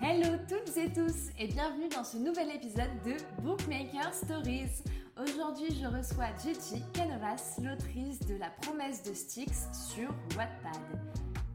Hello 0.00 0.36
toutes 0.48 0.76
et 0.76 0.92
tous 0.92 1.32
et 1.40 1.48
bienvenue 1.48 1.88
dans 1.88 2.04
ce 2.04 2.18
nouvel 2.18 2.50
épisode 2.54 2.90
de 3.04 3.16
Bookmaker 3.42 4.14
Stories. 4.14 4.82
Aujourd'hui 5.20 5.74
je 5.74 5.86
reçois 5.86 6.26
Gigi 6.40 6.84
Canovas, 6.92 7.58
l'autrice 7.60 8.20
de 8.20 8.36
La 8.36 8.48
promesse 8.62 9.02
de 9.02 9.12
Styx 9.12 9.66
sur 9.72 10.08
Wattpad. 10.36 10.80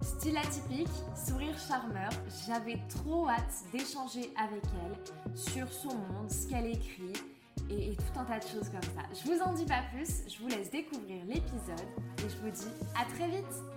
Style 0.01 0.37
atypique, 0.37 0.89
sourire 1.15 1.57
charmeur, 1.57 2.09
j'avais 2.45 2.79
trop 2.89 3.29
hâte 3.29 3.63
d'échanger 3.71 4.33
avec 4.37 4.63
elle 4.83 5.37
sur 5.37 5.71
son 5.71 5.95
monde, 5.95 6.29
ce 6.29 6.45
qu'elle 6.47 6.67
écrit 6.67 7.13
et, 7.69 7.95
tout 7.95 8.19
un 8.19 8.25
tas 8.25 8.39
de 8.39 8.43
choses 8.43 8.69
comme 8.69 8.83
ça. 8.83 9.03
Je 9.13 9.31
vous 9.31 9.41
en 9.41 9.53
dis 9.53 9.65
pas 9.65 9.83
plus, 9.93 10.23
je 10.27 10.43
vous 10.43 10.49
laisse 10.49 10.69
découvrir 10.69 11.23
l'épisode 11.25 11.87
et 12.19 12.29
je 12.29 12.37
vous 12.37 12.49
dis 12.49 12.67
à 12.99 13.05
très 13.05 13.29
vite 13.29 13.72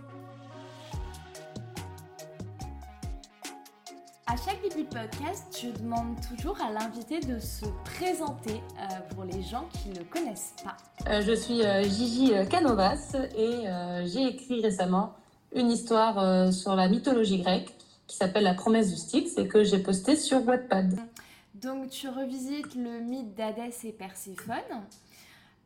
À 4.36 4.50
chaque 4.50 4.60
début 4.60 4.82
de 4.82 4.94
podcast, 4.94 5.58
je 5.62 5.68
demande 5.82 6.14
toujours 6.28 6.60
à 6.60 6.70
l'invité 6.70 7.20
de 7.20 7.38
se 7.38 7.64
présenter 7.84 8.60
euh, 8.78 9.14
pour 9.14 9.24
les 9.24 9.42
gens 9.42 9.66
qui 9.72 9.88
ne 9.88 10.04
connaissent 10.04 10.52
pas. 10.62 10.76
Euh, 11.08 11.22
je 11.22 11.32
suis 11.32 11.62
euh, 11.62 11.82
Gigi 11.84 12.32
Canovas 12.50 13.16
et 13.34 13.64
j'ai 14.04 14.26
écrit 14.26 14.60
récemment 14.60 15.14
une 15.54 15.70
histoire 15.70 16.52
sur 16.52 16.76
la 16.76 16.86
mythologie 16.86 17.40
grecque 17.40 17.72
qui 18.06 18.16
s'appelle 18.18 18.44
La 18.44 18.52
promesse 18.52 18.90
du 18.90 18.96
Styx 18.96 19.38
et 19.38 19.48
que 19.48 19.64
j'ai 19.64 19.78
postée 19.78 20.16
sur 20.16 20.46
Wattpad. 20.46 21.00
Donc 21.54 21.88
tu 21.88 22.06
revisites 22.10 22.74
le 22.74 23.00
mythe 23.00 23.34
d'Hadès 23.34 23.72
et 23.84 23.92
Perséphone. 23.92 24.54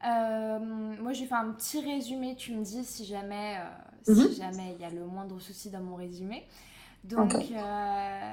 moi 0.00 1.12
j'ai 1.12 1.26
fait 1.26 1.34
un 1.34 1.50
petit 1.50 1.80
résumé, 1.80 2.36
tu 2.36 2.54
me 2.54 2.62
dis 2.62 2.84
si 2.84 3.04
jamais 3.04 3.56
si 4.04 4.12
mhm. 4.12 4.30
jamais 4.30 4.76
il 4.76 4.80
y 4.80 4.84
a 4.84 4.90
le 4.90 5.04
moindre 5.06 5.40
souci 5.40 5.70
dans 5.70 5.80
mon 5.80 5.96
résumé. 5.96 6.46
Donc, 7.04 7.34
euh, 7.34 8.32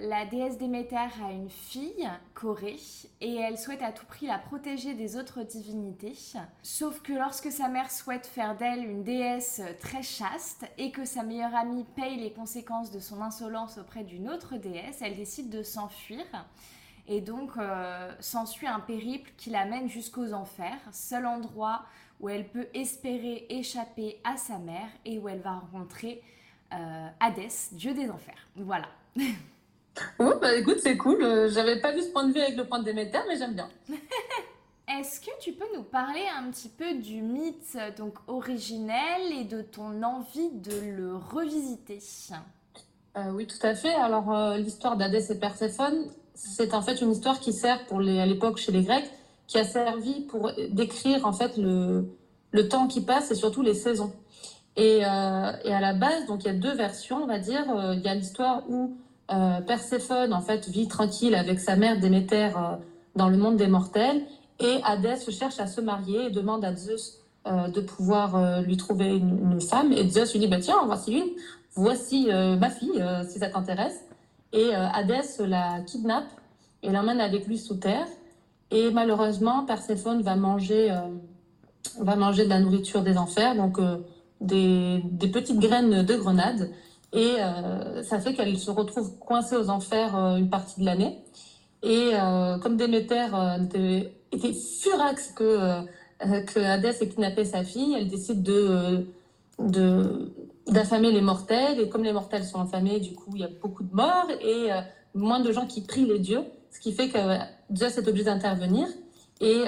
la 0.00 0.26
déesse 0.26 0.58
Déméter 0.58 0.96
a 0.96 1.32
une 1.32 1.50
fille, 1.50 2.08
Corée, 2.34 2.80
et 3.20 3.36
elle 3.36 3.58
souhaite 3.58 3.82
à 3.82 3.92
tout 3.92 4.06
prix 4.06 4.26
la 4.26 4.38
protéger 4.38 4.94
des 4.94 5.16
autres 5.16 5.42
divinités. 5.42 6.16
Sauf 6.62 7.00
que 7.02 7.12
lorsque 7.12 7.50
sa 7.50 7.68
mère 7.68 7.90
souhaite 7.90 8.26
faire 8.26 8.56
d'elle 8.56 8.84
une 8.84 9.02
déesse 9.02 9.62
très 9.80 10.02
chaste 10.02 10.64
et 10.78 10.90
que 10.90 11.04
sa 11.04 11.22
meilleure 11.22 11.54
amie 11.54 11.84
paye 11.96 12.16
les 12.16 12.32
conséquences 12.32 12.90
de 12.90 13.00
son 13.00 13.20
insolence 13.22 13.78
auprès 13.78 14.04
d'une 14.04 14.28
autre 14.28 14.56
déesse, 14.56 15.02
elle 15.02 15.16
décide 15.16 15.50
de 15.50 15.62
s'enfuir. 15.62 16.24
Et 17.08 17.20
donc 17.20 17.56
euh, 17.56 18.12
s'ensuit 18.20 18.68
un 18.68 18.80
périple 18.80 19.32
qui 19.36 19.50
l'amène 19.50 19.88
jusqu'aux 19.88 20.32
enfers, 20.32 20.78
seul 20.92 21.26
endroit 21.26 21.82
où 22.20 22.28
elle 22.28 22.48
peut 22.48 22.68
espérer 22.74 23.46
échapper 23.50 24.20
à 24.24 24.36
sa 24.36 24.58
mère 24.58 24.88
et 25.04 25.18
où 25.18 25.28
elle 25.28 25.40
va 25.40 25.54
rencontrer 25.54 26.22
euh, 26.72 27.08
Hadès, 27.20 27.70
dieu 27.72 27.92
des 27.94 28.08
enfers. 28.10 28.48
Voilà. 28.56 28.88
oh, 30.18 30.34
bah 30.40 30.54
écoute, 30.54 30.78
c'est 30.82 30.96
cool. 30.96 31.22
Euh, 31.22 31.48
j'avais 31.48 31.80
pas 31.80 31.92
vu 31.92 32.02
ce 32.02 32.08
point 32.08 32.26
de 32.26 32.32
vue 32.32 32.40
avec 32.40 32.56
le 32.56 32.64
point 32.64 32.78
de 32.78 32.84
Déméter, 32.84 33.18
mais 33.28 33.36
j'aime 33.36 33.54
bien. 33.54 33.68
Est-ce 34.88 35.20
que 35.20 35.30
tu 35.40 35.52
peux 35.52 35.66
nous 35.74 35.84
parler 35.84 36.22
un 36.38 36.50
petit 36.50 36.68
peu 36.68 36.94
du 36.94 37.22
mythe 37.22 37.78
donc 37.96 38.14
originel 38.26 39.32
et 39.32 39.44
de 39.44 39.62
ton 39.62 40.02
envie 40.02 40.50
de 40.50 40.72
le 40.96 41.16
revisiter? 41.16 41.98
Euh, 43.16 43.30
Oui, 43.32 43.46
tout 43.46 43.64
à 43.64 43.74
fait. 43.74 43.94
Alors, 43.94 44.56
l'histoire 44.56 44.96
d'Hadès 44.96 45.30
et 45.30 45.38
Perséphone, 45.38 46.10
c'est 46.34 46.74
en 46.74 46.82
fait 46.82 47.00
une 47.00 47.12
histoire 47.12 47.40
qui 47.40 47.52
sert 47.52 47.86
pour 47.86 48.00
les, 48.00 48.20
à 48.20 48.26
l'époque 48.26 48.58
chez 48.58 48.72
les 48.72 48.82
Grecs, 48.82 49.10
qui 49.46 49.58
a 49.58 49.64
servi 49.64 50.22
pour 50.22 50.50
décrire 50.70 51.26
en 51.26 51.32
fait 51.32 51.56
le, 51.56 52.06
le 52.52 52.68
temps 52.68 52.86
qui 52.86 53.00
passe 53.00 53.30
et 53.30 53.34
surtout 53.34 53.62
les 53.62 53.74
saisons. 53.74 54.12
Et, 54.76 55.04
euh, 55.04 55.52
et, 55.64 55.72
à 55.72 55.80
la 55.80 55.92
base, 55.92 56.26
donc 56.26 56.44
il 56.44 56.46
y 56.46 56.50
a 56.50 56.54
deux 56.54 56.74
versions, 56.74 57.22
on 57.22 57.26
va 57.26 57.38
dire. 57.38 57.64
Euh, 57.70 57.94
il 57.94 58.00
y 58.00 58.08
a 58.08 58.14
l'histoire 58.14 58.62
où 58.70 58.96
euh, 59.32 59.60
Perséphone 59.60 60.32
en 60.32 60.40
fait 60.40 60.68
vit 60.68 60.88
tranquille 60.88 61.34
avec 61.34 61.60
sa 61.60 61.76
mère 61.76 61.98
Déméter 61.98 62.50
euh, 62.56 62.76
dans 63.16 63.28
le 63.28 63.36
monde 63.36 63.56
des 63.56 63.66
mortels, 63.66 64.22
et 64.60 64.80
Hadès 64.84 65.30
cherche 65.30 65.58
à 65.58 65.66
se 65.66 65.80
marier 65.80 66.26
et 66.26 66.30
demande 66.30 66.64
à 66.64 66.74
Zeus 66.74 67.18
euh, 67.46 67.68
de 67.68 67.80
pouvoir 67.80 68.62
lui 68.62 68.76
trouver 68.76 69.16
une, 69.16 69.60
femme. 69.60 69.92
Et 69.92 70.08
Zeus 70.08 70.32
lui 70.32 70.40
dit 70.40 70.48
bah 70.48 70.60
tiens, 70.60 70.76
voici 70.86 71.12
une, 71.12 71.30
voici 71.74 72.28
ma 72.30 72.70
fille 72.70 73.02
si 73.28 73.38
ça 73.38 73.48
t'intéresse. 73.48 74.00
Et 74.52 74.74
Hadès 74.74 75.38
la 75.40 75.80
kidnappe 75.80 76.30
et 76.82 76.90
l'emmène 76.90 77.20
avec 77.20 77.46
lui 77.46 77.58
sous 77.58 77.76
terre. 77.76 78.06
Et 78.70 78.90
malheureusement, 78.90 79.64
Perséphone 79.64 80.22
va 80.22 80.36
manger 80.36 80.94
va 81.98 82.16
manger 82.16 82.44
de 82.44 82.50
la 82.50 82.60
nourriture 82.60 83.02
des 83.02 83.18
enfers, 83.18 83.56
donc 83.56 83.78
des, 84.40 85.02
petites 85.32 85.58
graines 85.58 86.02
de 86.02 86.14
grenade. 86.14 86.70
Et 87.12 87.36
euh, 87.38 88.02
ça 88.02 88.20
fait 88.20 88.34
qu'elle 88.34 88.58
se 88.58 88.70
retrouve 88.70 89.18
coincée 89.18 89.56
aux 89.56 89.68
enfers 89.68 90.16
euh, 90.16 90.36
une 90.36 90.48
partie 90.48 90.80
de 90.80 90.86
l'année. 90.86 91.18
Et 91.82 92.10
euh, 92.14 92.58
comme 92.58 92.76
Déméter 92.76 93.26
était, 93.62 94.14
était, 94.30 94.52
furax 94.52 95.32
que, 95.32 95.82
que 96.20 96.60
Hadès 96.60 97.02
ait 97.02 97.08
kidnappé 97.08 97.44
sa 97.44 97.64
fille, 97.64 97.94
elle 97.98 98.08
décide 98.08 98.42
de, 98.42 99.06
d'affamer 100.68 101.10
les 101.10 101.20
mortels. 101.20 101.80
Et 101.80 101.88
comme 101.88 102.04
les 102.04 102.12
mortels 102.12 102.44
sont 102.44 102.60
affamés, 102.60 103.00
du 103.00 103.14
coup, 103.14 103.32
il 103.34 103.40
y 103.40 103.44
a 103.44 103.50
beaucoup 103.60 103.82
de 103.82 103.94
morts 103.94 104.28
et 104.40 104.70
moins 105.14 105.40
de 105.40 105.50
gens 105.52 105.66
qui 105.66 105.82
prient 105.82 106.06
les 106.06 106.20
dieux. 106.20 106.44
Ce 106.70 106.80
qui 106.80 106.92
fait 106.92 107.08
que 107.08 107.18
Zeus 107.74 107.98
est 107.98 108.08
obligé 108.08 108.24
d'intervenir. 108.24 108.86
Et, 109.40 109.64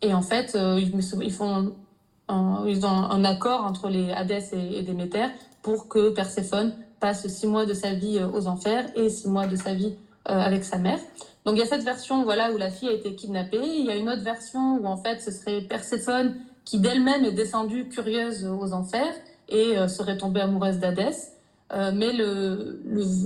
et 0.00 0.14
en 0.14 0.22
fait, 0.22 0.56
ils 0.56 1.32
font 1.32 1.74
ils 2.66 2.86
ont 2.86 2.88
un 2.88 3.24
accord 3.24 3.64
entre 3.64 3.88
les 3.88 4.12
Hadès 4.12 4.50
et, 4.52 4.82
Déméter 4.82 5.26
pour 5.62 5.88
que 5.88 6.10
Perséphone 6.10 6.74
passe 7.00 7.26
six 7.26 7.46
mois 7.46 7.66
de 7.66 7.74
sa 7.74 7.94
vie 7.94 8.18
euh, 8.18 8.28
aux 8.28 8.46
enfers 8.46 8.86
et 8.96 9.08
six 9.08 9.28
mois 9.28 9.46
de 9.46 9.56
sa 9.56 9.74
vie 9.74 9.94
euh, 10.28 10.32
avec 10.32 10.64
sa 10.64 10.78
mère. 10.78 10.98
Donc 11.44 11.56
il 11.56 11.58
y 11.58 11.62
a 11.62 11.66
cette 11.66 11.84
version 11.84 12.22
voilà 12.24 12.52
où 12.52 12.58
la 12.58 12.70
fille 12.70 12.88
a 12.88 12.92
été 12.92 13.14
kidnappée. 13.14 13.60
Il 13.62 13.86
y 13.86 13.90
a 13.90 13.96
une 13.96 14.08
autre 14.08 14.22
version 14.22 14.76
où 14.76 14.86
en 14.86 14.96
fait 14.96 15.20
ce 15.20 15.30
serait 15.30 15.62
Perséphone 15.62 16.36
qui 16.64 16.78
d'elle-même 16.78 17.24
est 17.24 17.32
descendue 17.32 17.88
curieuse 17.88 18.46
aux 18.46 18.72
enfers 18.72 19.14
et 19.48 19.76
euh, 19.78 19.88
serait 19.88 20.16
tombée 20.16 20.40
amoureuse 20.40 20.78
d'Hadès. 20.78 21.32
mais 21.94 22.12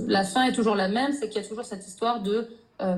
la 0.07 0.23
fin 0.23 0.43
est 0.43 0.53
toujours 0.53 0.75
la 0.75 0.87
même, 0.87 1.11
c'est 1.13 1.27
qu'il 1.29 1.41
y 1.41 1.45
a 1.45 1.47
toujours 1.47 1.65
cette 1.65 1.85
histoire 1.85 2.21
de 2.21 2.47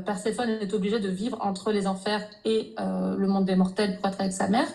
Perséphone 0.06 0.50
est 0.50 0.74
obligée 0.74 1.00
de 1.00 1.08
vivre 1.08 1.38
entre 1.40 1.72
les 1.72 1.88
enfers 1.88 2.22
et 2.44 2.76
le 2.78 3.28
monde 3.28 3.46
des 3.46 3.56
mortels 3.56 3.98
pour 3.98 4.08
être 4.10 4.20
avec 4.20 4.34
sa 4.34 4.48
mère. 4.50 4.68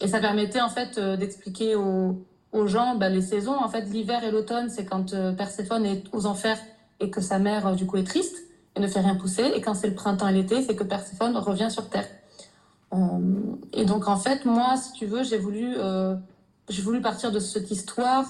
Et 0.00 0.08
ça 0.08 0.20
permettait 0.20 0.60
en 0.60 0.68
fait 0.68 0.98
euh, 0.98 1.16
d'expliquer 1.16 1.74
aux, 1.74 2.20
aux, 2.56 2.66
gens 2.66 2.94
bah, 2.96 3.08
les 3.08 3.22
saisons. 3.22 3.56
En 3.56 3.68
fait, 3.68 3.82
l'hiver 3.82 4.24
et 4.24 4.30
l'automne, 4.30 4.68
c'est 4.68 4.84
quand 4.84 5.12
euh, 5.12 5.32
Perséphone 5.32 5.84
est 5.84 6.04
aux 6.12 6.26
enfers 6.26 6.58
et 7.00 7.10
que 7.10 7.20
sa 7.20 7.38
mère, 7.38 7.66
euh, 7.66 7.74
du 7.74 7.86
coup, 7.86 7.96
est 7.96 8.04
triste 8.04 8.36
et 8.74 8.80
ne 8.80 8.88
fait 8.88 9.00
rien 9.00 9.14
pousser. 9.14 9.44
Et 9.54 9.60
quand 9.60 9.74
c'est 9.74 9.88
le 9.88 9.94
printemps 9.94 10.28
et 10.28 10.32
l'été, 10.32 10.62
c'est 10.62 10.74
que 10.74 10.84
Perséphone 10.84 11.36
revient 11.36 11.70
sur 11.70 11.88
Terre. 11.88 12.08
Euh, 12.92 12.96
et 13.72 13.84
donc, 13.84 14.08
en 14.08 14.16
fait, 14.16 14.44
moi, 14.44 14.76
si 14.76 14.92
tu 14.92 15.06
veux, 15.06 15.22
j'ai 15.22 15.38
voulu, 15.38 15.74
j'ai 16.68 16.82
voulu 16.82 17.00
partir 17.00 17.32
de 17.32 17.38
cette 17.38 17.70
histoire 17.70 18.24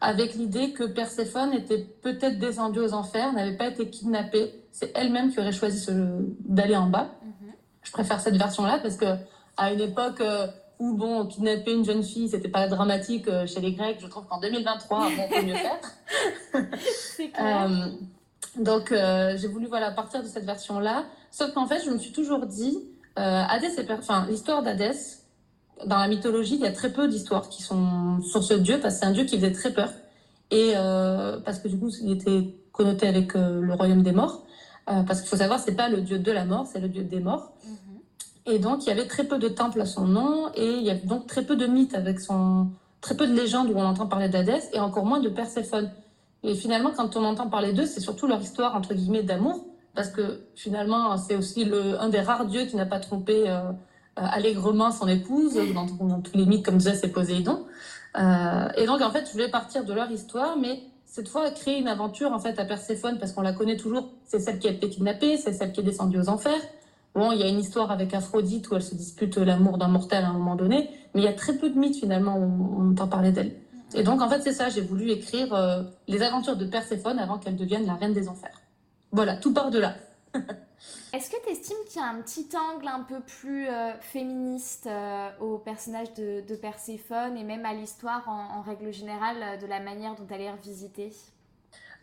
avec 0.00 0.34
l'idée 0.34 0.72
que 0.72 0.84
Perséphone 0.84 1.52
était 1.52 1.78
peut-être 1.78 2.38
descendue 2.38 2.80
aux 2.80 2.92
enfers, 2.92 3.32
n'avait 3.32 3.56
pas 3.56 3.68
été 3.68 3.88
kidnappée. 3.88 4.52
C'est 4.72 4.90
elle-même 4.96 5.30
qui 5.30 5.38
aurait 5.38 5.52
choisi 5.52 5.86
d'aller 6.40 6.76
en 6.76 6.88
bas. 6.88 7.10
Mm-hmm. 7.24 7.52
Je 7.84 7.92
préfère 7.92 8.20
cette 8.20 8.36
version-là 8.36 8.80
parce 8.82 8.96
que 8.96 9.06
à 9.56 9.72
une 9.72 9.80
époque, 9.80 10.20
ou 10.82 10.94
bon, 10.94 11.26
kidnapper 11.26 11.74
une 11.74 11.84
jeune 11.84 12.02
fille, 12.02 12.28
c'était 12.28 12.48
pas 12.48 12.66
dramatique 12.66 13.28
euh, 13.28 13.46
chez 13.46 13.60
les 13.60 13.72
Grecs. 13.72 13.98
Je 14.00 14.08
trouve 14.08 14.26
qu'en 14.26 14.40
2023, 14.40 15.06
on 15.06 15.32
peut 15.32 15.46
mieux 15.46 15.54
faire. 15.54 15.80
euh, 17.40 17.86
donc, 18.56 18.90
euh, 18.90 19.36
j'ai 19.38 19.46
voulu 19.46 19.66
voilà 19.66 19.92
partir 19.92 20.24
de 20.24 20.26
cette 20.26 20.44
version-là. 20.44 21.04
Sauf 21.30 21.52
qu'en 21.52 21.68
fait, 21.68 21.84
je 21.84 21.90
me 21.90 21.98
suis 21.98 22.10
toujours 22.10 22.46
dit, 22.46 22.76
euh, 23.16 23.44
Hadès 23.48 23.70
enfin 23.96 24.26
l'histoire 24.28 24.64
d'Hadès 24.64 25.22
dans 25.86 25.98
la 25.98 26.08
mythologie, 26.08 26.56
il 26.56 26.62
y 26.62 26.66
a 26.66 26.72
très 26.72 26.92
peu 26.92 27.06
d'histoires 27.06 27.48
qui 27.48 27.62
sont 27.62 28.20
sur 28.20 28.42
ce 28.42 28.54
dieu 28.54 28.80
parce 28.80 28.94
que 28.94 29.00
c'est 29.00 29.06
un 29.06 29.12
dieu 29.12 29.24
qui 29.24 29.36
faisait 29.36 29.52
très 29.52 29.72
peur 29.72 29.90
et 30.50 30.74
parce 31.44 31.60
que 31.60 31.68
du 31.68 31.78
coup, 31.78 31.90
il 32.02 32.12
était 32.12 32.54
connoté 32.72 33.06
avec 33.06 33.34
le 33.34 33.72
royaume 33.72 34.02
des 34.02 34.12
morts. 34.12 34.44
parce 34.84 35.20
qu'il 35.20 35.30
faut 35.30 35.36
savoir, 35.36 35.58
c'est 35.60 35.74
pas 35.74 35.88
le 35.88 36.02
dieu 36.02 36.18
de 36.18 36.32
la 36.32 36.44
mort, 36.44 36.66
c'est 36.66 36.80
le 36.80 36.88
dieu 36.88 37.04
des 37.04 37.20
morts. 37.20 37.52
Mm 37.64 37.72
-hmm. 37.72 37.91
Et 38.46 38.58
donc, 38.58 38.84
il 38.84 38.88
y 38.88 38.92
avait 38.92 39.06
très 39.06 39.24
peu 39.24 39.38
de 39.38 39.48
temples 39.48 39.80
à 39.80 39.86
son 39.86 40.06
nom 40.06 40.50
et 40.54 40.74
il 40.74 40.82
y 40.82 40.90
avait 40.90 41.06
donc 41.06 41.26
très 41.26 41.44
peu 41.44 41.56
de 41.56 41.66
mythes 41.66 41.94
avec 41.94 42.20
son, 42.20 42.68
très 43.02 43.16
peu 43.16 43.26
de 43.26 43.34
légendes 43.34 43.70
où 43.70 43.76
on 43.76 43.84
entend 43.84 44.06
parler 44.06 44.28
d'Hadès 44.28 44.70
et 44.72 44.80
encore 44.80 45.04
moins 45.04 45.20
de 45.20 45.28
Perséphone. 45.28 45.90
Et 46.42 46.54
finalement, 46.54 46.90
quand 46.96 47.16
on 47.16 47.24
entend 47.24 47.48
parler 47.48 47.72
d'eux, 47.72 47.86
c'est 47.86 48.00
surtout 48.00 48.26
leur 48.26 48.40
histoire, 48.40 48.74
entre 48.74 48.94
guillemets, 48.94 49.22
d'amour, 49.22 49.64
parce 49.94 50.08
que 50.08 50.40
finalement, 50.56 51.16
c'est 51.18 51.36
aussi 51.36 51.64
le, 51.64 52.00
un 52.00 52.08
des 52.08 52.20
rares 52.20 52.46
dieux 52.46 52.64
qui 52.64 52.76
n'a 52.76 52.86
pas 52.86 52.98
trompé 52.98 53.48
euh, 53.48 53.58
euh 53.58 53.72
allègrement 54.14 54.90
son 54.90 55.06
épouse, 55.06 55.58
dans, 55.74 56.20
tous 56.20 56.36
les 56.36 56.46
mythes 56.46 56.64
comme 56.64 56.80
Zeus 56.80 57.02
et 57.04 57.08
Poséidon. 57.08 57.64
Euh, 58.18 58.68
et 58.76 58.86
donc, 58.86 59.02
en 59.02 59.10
fait, 59.10 59.26
je 59.26 59.32
voulais 59.32 59.50
partir 59.50 59.84
de 59.84 59.92
leur 59.92 60.10
histoire, 60.10 60.56
mais 60.56 60.82
cette 61.06 61.28
fois, 61.28 61.50
créer 61.50 61.78
une 61.78 61.88
aventure, 61.88 62.32
en 62.32 62.38
fait, 62.38 62.58
à 62.58 62.64
Perséphone, 62.64 63.18
parce 63.18 63.32
qu'on 63.32 63.42
la 63.42 63.52
connaît 63.52 63.76
toujours, 63.76 64.10
c'est 64.24 64.40
celle 64.40 64.58
qui 64.58 64.66
a 64.66 64.72
été 64.72 64.88
kidnappée, 64.88 65.36
c'est 65.36 65.52
celle 65.52 65.72
qui 65.72 65.80
est 65.80 65.84
descendue 65.84 66.18
aux 66.18 66.28
enfers. 66.28 66.60
Bon, 67.14 67.30
il 67.32 67.40
y 67.40 67.42
a 67.42 67.48
une 67.48 67.58
histoire 67.58 67.90
avec 67.90 68.14
Aphrodite 68.14 68.70
où 68.70 68.76
elle 68.76 68.82
se 68.82 68.94
dispute 68.94 69.36
l'amour 69.36 69.76
d'un 69.76 69.88
mortel 69.88 70.24
à 70.24 70.28
un 70.28 70.32
moment 70.32 70.56
donné, 70.56 70.90
mais 71.14 71.20
il 71.20 71.24
y 71.24 71.28
a 71.28 71.34
très 71.34 71.54
peu 71.56 71.68
de 71.68 71.78
mythes 71.78 71.96
finalement 72.00 72.38
où 72.38 72.76
on 72.78 72.90
entend 72.92 73.06
parler 73.06 73.32
d'elle. 73.32 73.54
Et 73.94 74.02
donc, 74.02 74.22
en 74.22 74.28
fait, 74.28 74.40
c'est 74.40 74.54
ça, 74.54 74.70
j'ai 74.70 74.80
voulu 74.80 75.10
écrire 75.10 75.52
euh, 75.54 75.82
les 76.08 76.22
aventures 76.22 76.56
de 76.56 76.64
Perséphone 76.64 77.18
avant 77.18 77.38
qu'elle 77.38 77.56
devienne 77.56 77.86
la 77.86 77.94
reine 77.94 78.14
des 78.14 78.28
enfers. 78.28 78.60
Voilà, 79.10 79.36
tout 79.36 79.52
part 79.52 79.70
de 79.70 79.78
là. 79.78 79.96
Est-ce 81.12 81.30
que 81.30 81.36
tu 81.44 81.52
estimes 81.52 81.76
qu'il 81.86 82.00
y 82.00 82.04
a 82.04 82.08
un 82.08 82.22
petit 82.22 82.48
angle 82.56 82.88
un 82.88 83.00
peu 83.00 83.20
plus 83.20 83.68
euh, 83.68 83.92
féministe 84.00 84.86
euh, 84.86 85.28
au 85.40 85.58
personnage 85.58 86.14
de, 86.14 86.42
de, 86.48 86.56
Perséphone 86.56 87.36
et 87.36 87.44
même 87.44 87.66
à 87.66 87.74
l'histoire 87.74 88.26
en, 88.26 88.62
règle 88.62 88.92
générale 88.92 89.58
de 89.60 89.66
la 89.66 89.80
manière 89.80 90.14
dont 90.14 90.26
elle 90.30 90.40
est 90.40 90.50
revisitée? 90.50 91.12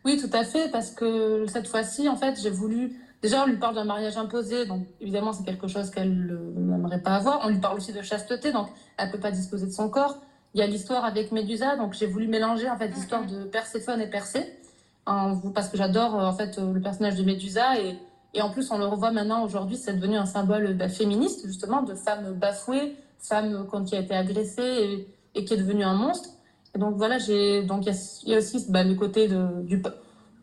Oui, 0.05 0.17
tout 0.17 0.29
à 0.31 0.43
fait, 0.43 0.69
parce 0.71 0.91
que 0.91 1.45
cette 1.47 1.67
fois-ci, 1.67 2.07
en 2.07 2.15
fait, 2.15 2.39
j'ai 2.39 2.51
voulu... 2.51 3.01
Déjà, 3.21 3.43
on 3.43 3.47
lui 3.47 3.57
parle 3.57 3.75
d'un 3.75 3.83
mariage 3.83 4.17
imposé, 4.17 4.65
donc 4.65 4.87
évidemment, 5.01 5.33
c'est 5.33 5.43
quelque 5.43 5.67
chose 5.67 5.89
qu'elle 5.89 6.39
n'aimerait 6.55 7.01
pas 7.01 7.15
avoir. 7.15 7.41
On 7.43 7.49
lui 7.49 7.59
parle 7.59 7.77
aussi 7.77 7.91
de 7.91 8.01
chasteté, 8.01 8.51
donc 8.51 8.69
elle 8.97 9.07
ne 9.07 9.11
peut 9.11 9.19
pas 9.19 9.31
disposer 9.31 9.65
de 9.65 9.71
son 9.71 9.89
corps. 9.89 10.17
Il 10.53 10.59
y 10.59 10.63
a 10.63 10.67
l'histoire 10.67 11.03
avec 11.03 11.31
Médusa, 11.31 11.75
donc 11.75 11.93
j'ai 11.93 12.07
voulu 12.07 12.27
mélanger 12.27 12.69
en 12.69 12.77
fait 12.77 12.87
l'histoire 12.87 13.25
de 13.25 13.43
Perséphone 13.43 14.01
et 14.01 14.07
Persée, 14.07 14.57
parce 15.05 15.69
que 15.69 15.77
j'adore 15.77 16.15
en 16.15 16.33
fait 16.33 16.57
le 16.57 16.79
personnage 16.79 17.15
de 17.15 17.23
Médusa 17.23 17.79
et, 17.79 17.97
et 18.33 18.41
en 18.41 18.49
plus 18.49 18.71
on 18.71 18.77
le 18.77 18.85
revoit 18.85 19.11
maintenant 19.11 19.43
aujourd'hui, 19.43 19.75
c'est 19.75 19.93
devenu 19.93 20.15
un 20.15 20.25
symbole 20.25 20.73
bah, 20.75 20.89
féministe 20.89 21.45
justement 21.45 21.81
de 21.81 21.95
femme 21.95 22.33
bafouée, 22.33 22.95
femme 23.19 23.67
qui 23.85 23.95
a 23.95 23.99
été 23.99 24.15
agressée 24.15 25.07
et, 25.35 25.45
qui 25.45 25.53
est 25.53 25.57
devenue 25.57 25.83
un 25.83 25.95
monstre. 25.95 26.29
Et 26.75 26.79
donc 26.79 26.95
voilà, 26.95 27.17
j'ai 27.17 27.63
donc 27.63 27.85
il 27.85 28.29
y, 28.29 28.35
a 28.35 28.37
aussi 28.37 28.65
bah, 28.69 28.83
le 28.83 28.93
côté 28.95 29.27
de, 29.27 29.61
du 29.63 29.81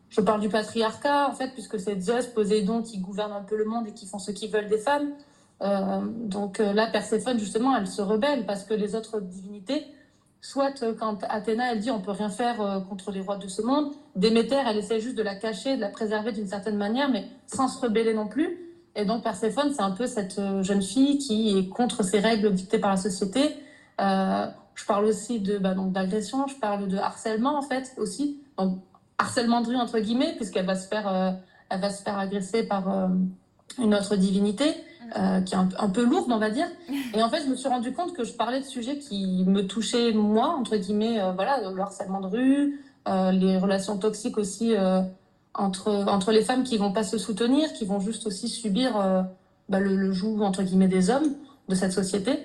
je 0.09 0.21
parle 0.21 0.41
du 0.41 0.49
patriarcat 0.49 1.29
en 1.29 1.35
fait 1.35 1.51
puisque 1.53 1.79
c'est 1.79 2.01
Zeus, 2.01 2.27
Poséidon 2.29 2.83
qui 2.83 2.99
gouvernent 2.99 3.33
un 3.33 3.43
peu 3.43 3.57
le 3.57 3.65
monde 3.65 3.89
et 3.89 3.93
qui 3.93 4.07
font 4.07 4.19
ce 4.19 4.31
qu'ils 4.31 4.51
veulent 4.51 4.69
des 4.69 4.79
femmes. 4.79 5.11
Euh, 5.63 6.01
donc 6.05 6.61
euh, 6.61 6.73
là, 6.73 6.87
Perséphone, 6.87 7.39
justement, 7.39 7.77
elle 7.77 7.87
se 7.87 8.03
rebelle 8.03 8.45
parce 8.47 8.65
que 8.65 8.75
les 8.75 8.95
autres 8.95 9.21
divinités, 9.21 9.87
soit 10.41 10.83
euh, 10.83 10.95
quand 10.95 11.25
Athéna, 11.29 11.73
elle 11.73 11.81
dit 11.81 11.91
on 11.91 12.01
peut 12.01 12.11
rien 12.11 12.29
faire 12.29 12.85
contre 12.89 13.11
les 13.11 13.21
rois 13.21 13.39
de 13.39 13.49
ce 13.49 13.63
monde, 13.63 13.93
Déméter, 14.15 14.57
elle 14.67 14.79
essaie 14.79 15.01
juste 15.01 15.17
de 15.17 15.23
la 15.23 15.35
cacher, 15.35 15.77
de 15.77 15.81
la 15.81 15.89
préserver 15.89 16.33
d'une 16.33 16.47
certaine 16.47 16.77
manière, 16.77 17.11
mais 17.11 17.27
sans 17.47 17.69
se 17.69 17.81
rebeller 17.81 18.15
non 18.15 18.29
plus. 18.29 18.59
Et 18.95 19.05
donc 19.05 19.23
Perséphone, 19.23 19.73
c'est 19.75 19.83
un 19.83 19.91
peu 19.91 20.07
cette 20.07 20.41
jeune 20.63 20.83
fille 20.83 21.19
qui 21.19 21.59
est 21.59 21.69
contre 21.69 22.03
ces 22.03 22.19
règles 22.19 22.53
dictées 22.53 22.79
par 22.79 22.91
la 22.91 22.97
société. 22.97 23.57
je 23.99 24.85
parle 24.87 25.05
aussi 25.05 25.41
de 25.41 25.59
bah, 25.59 25.75
d'agression, 25.75 26.47
je 26.47 26.55
parle 26.57 26.89
de 26.89 26.97
harcèlement 26.97 27.59
en 27.59 27.63
fait 27.63 27.93
aussi. 27.99 28.41
Donc, 28.57 28.79
harcèlement 29.19 29.61
de 29.61 29.69
rue 29.69 29.77
entre 29.77 29.99
guillemets, 29.99 30.35
puisqu'elle 30.37 30.67
va 30.67 30.75
se 30.75 30.89
faire, 30.89 31.37
elle 31.71 31.81
va 31.81 31.91
se 31.91 32.03
faire 32.03 32.19
agresser 32.19 32.65
par 32.65 33.11
une 33.79 33.95
autre 33.95 34.17
divinité. 34.17 34.75
Euh, 35.17 35.41
qui 35.41 35.55
est 35.55 35.59
un, 35.59 35.89
peu 35.89 36.05
lourde, 36.05 36.33
on 36.33 36.39
va 36.39 36.51
dire. 36.51 36.67
Et 37.15 37.23
en 37.23 37.29
fait, 37.29 37.43
je 37.45 37.49
me 37.49 37.55
suis 37.55 37.69
rendu 37.69 37.93
compte 37.93 38.13
que 38.15 38.25
je 38.25 38.33
parlais 38.33 38.61
de 38.61 38.65
sujets 38.65 38.99
qui 38.99 39.45
me 39.47 39.67
touchaient 39.67 40.13
moi, 40.13 40.49
entre 40.49 40.77
guillemets, 40.77 41.21
euh, 41.21 41.33
voilà, 41.33 41.61
le 41.71 41.81
harcèlement 41.81 42.21
de 42.21 42.27
rue, 42.27 42.81
euh, 43.07 43.31
les 43.31 43.57
relations 43.59 43.99
toxiques 43.99 44.37
aussi 44.37 44.75
entre, 45.55 45.91
entre 46.09 46.33
les 46.33 46.43
femmes 46.43 46.65
qui 46.65 46.77
vont 46.77 46.93
pas 46.93 47.05
se 47.05 47.19
soutenir, 47.19 47.73
qui 47.73 47.85
vont 47.85 48.01
juste 48.01 48.27
aussi 48.27 48.49
subir 48.49 48.95
bah, 49.69 49.81
le, 49.81 49.97
le, 49.97 50.13
joug, 50.13 50.43
entre 50.43 50.63
guillemets, 50.63 50.89
des 50.89 51.09
hommes 51.09 51.35
de 51.69 51.75
cette 51.75 51.93
société. 51.93 52.41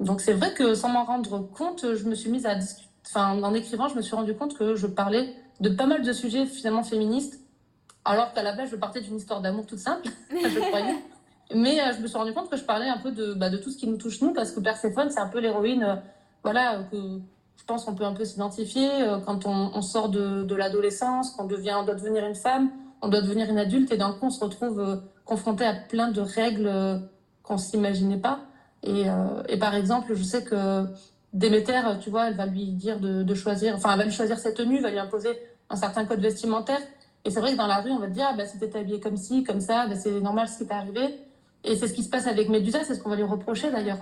Donc 0.00 0.20
c'est 0.20 0.32
vrai 0.32 0.52
que 0.54 0.74
sans 0.74 0.88
m'en 0.88 1.04
rendre 1.04 1.38
compte, 1.38 1.94
je 1.94 2.04
me 2.04 2.14
suis 2.14 2.30
mise 2.30 2.46
à 2.46 2.54
discuter, 2.54 2.88
enfin, 3.06 3.40
en 3.42 3.54
écrivant, 3.54 3.88
je 3.88 3.94
me 3.94 4.02
suis 4.02 4.16
rendu 4.16 4.34
compte 4.34 4.56
que 4.56 4.74
je 4.74 4.86
parlais 4.86 5.34
de 5.60 5.70
pas 5.70 5.86
mal 5.86 6.02
de 6.02 6.12
sujets 6.12 6.46
finalement 6.46 6.82
féministes, 6.82 7.40
alors 8.04 8.32
qu'à 8.32 8.42
la 8.42 8.52
base, 8.52 8.70
je 8.70 8.76
partais 8.76 9.00
d'une 9.00 9.16
histoire 9.16 9.40
d'amour 9.40 9.66
toute 9.66 9.78
simple, 9.78 10.08
je 10.30 10.60
croyais. 10.60 10.96
Mais 11.54 11.80
euh, 11.80 11.92
je 11.96 12.02
me 12.02 12.06
suis 12.06 12.16
rendu 12.16 12.32
compte 12.32 12.50
que 12.50 12.56
je 12.56 12.64
parlais 12.64 12.88
un 12.88 12.98
peu 12.98 13.12
de, 13.12 13.34
bah, 13.34 13.50
de 13.50 13.56
tout 13.56 13.70
ce 13.70 13.76
qui 13.76 13.86
nous 13.86 13.96
touche 13.96 14.20
nous, 14.20 14.32
parce 14.32 14.52
que 14.52 14.60
Perséphone, 14.60 15.10
c'est 15.10 15.20
un 15.20 15.28
peu 15.28 15.40
l'héroïne, 15.40 15.82
euh, 15.82 15.96
voilà, 16.42 16.84
que 16.90 16.96
je 16.96 17.64
pense 17.64 17.84
qu'on 17.84 17.94
peut 17.94 18.04
un 18.04 18.12
peu 18.12 18.24
s'identifier 18.24 18.88
euh, 19.02 19.18
quand 19.18 19.46
on, 19.46 19.70
on, 19.74 19.82
sort 19.82 20.08
de, 20.08 20.42
de 20.42 20.54
l'adolescence, 20.54 21.30
qu'on 21.32 21.46
devient, 21.46 21.74
on 21.78 21.84
doit 21.84 21.94
devenir 21.94 22.24
une 22.26 22.34
femme, 22.34 22.70
on 23.02 23.08
doit 23.08 23.22
devenir 23.22 23.48
une 23.48 23.58
adulte, 23.58 23.92
et 23.92 23.96
d'un 23.96 24.12
coup, 24.12 24.26
on 24.26 24.30
se 24.30 24.42
retrouve 24.42 25.02
confronté 25.24 25.64
à 25.64 25.74
plein 25.74 26.10
de 26.10 26.20
règles 26.20 26.70
qu'on 27.42 27.58
s'imaginait 27.58 28.18
pas. 28.18 28.40
Et, 28.82 29.06
et, 29.48 29.58
par 29.58 29.74
exemple, 29.74 30.14
je 30.14 30.22
sais 30.22 30.44
que 30.44 30.86
Déméter, 31.36 31.78
tu 32.00 32.08
vois, 32.08 32.28
elle 32.28 32.34
va 32.34 32.46
lui 32.46 32.72
dire 32.72 32.98
de, 32.98 33.22
de, 33.22 33.34
choisir, 33.34 33.74
enfin, 33.74 33.92
elle 33.92 33.98
va 33.98 34.04
lui 34.04 34.12
choisir 34.12 34.38
sa 34.38 34.52
tenue, 34.52 34.80
va 34.80 34.90
lui 34.90 34.98
imposer 34.98 35.30
un 35.68 35.76
certain 35.76 36.06
code 36.06 36.20
vestimentaire. 36.20 36.80
Et 37.26 37.30
c'est 37.30 37.40
vrai 37.40 37.52
que 37.52 37.58
dans 37.58 37.66
la 37.66 37.80
rue, 37.80 37.90
on 37.90 37.98
va 37.98 38.06
te 38.06 38.12
dire, 38.12 38.26
ah, 38.30 38.34
bah, 38.34 38.46
si 38.46 38.58
t'es 38.58 38.74
habillé 38.74 39.00
comme 39.00 39.16
ci, 39.16 39.44
comme 39.44 39.60
ça, 39.60 39.86
bah, 39.86 39.96
c'est 39.96 40.20
normal 40.20 40.48
ce 40.48 40.58
qui 40.58 40.66
t'est 40.66 40.74
arrivé. 40.74 41.18
Et 41.62 41.76
c'est 41.76 41.88
ce 41.88 41.92
qui 41.92 42.02
se 42.04 42.08
passe 42.08 42.26
avec 42.26 42.48
Médusa, 42.48 42.84
c'est 42.84 42.94
ce 42.94 43.02
qu'on 43.02 43.10
va 43.10 43.16
lui 43.16 43.24
reprocher 43.24 43.70
d'ailleurs. 43.70 43.98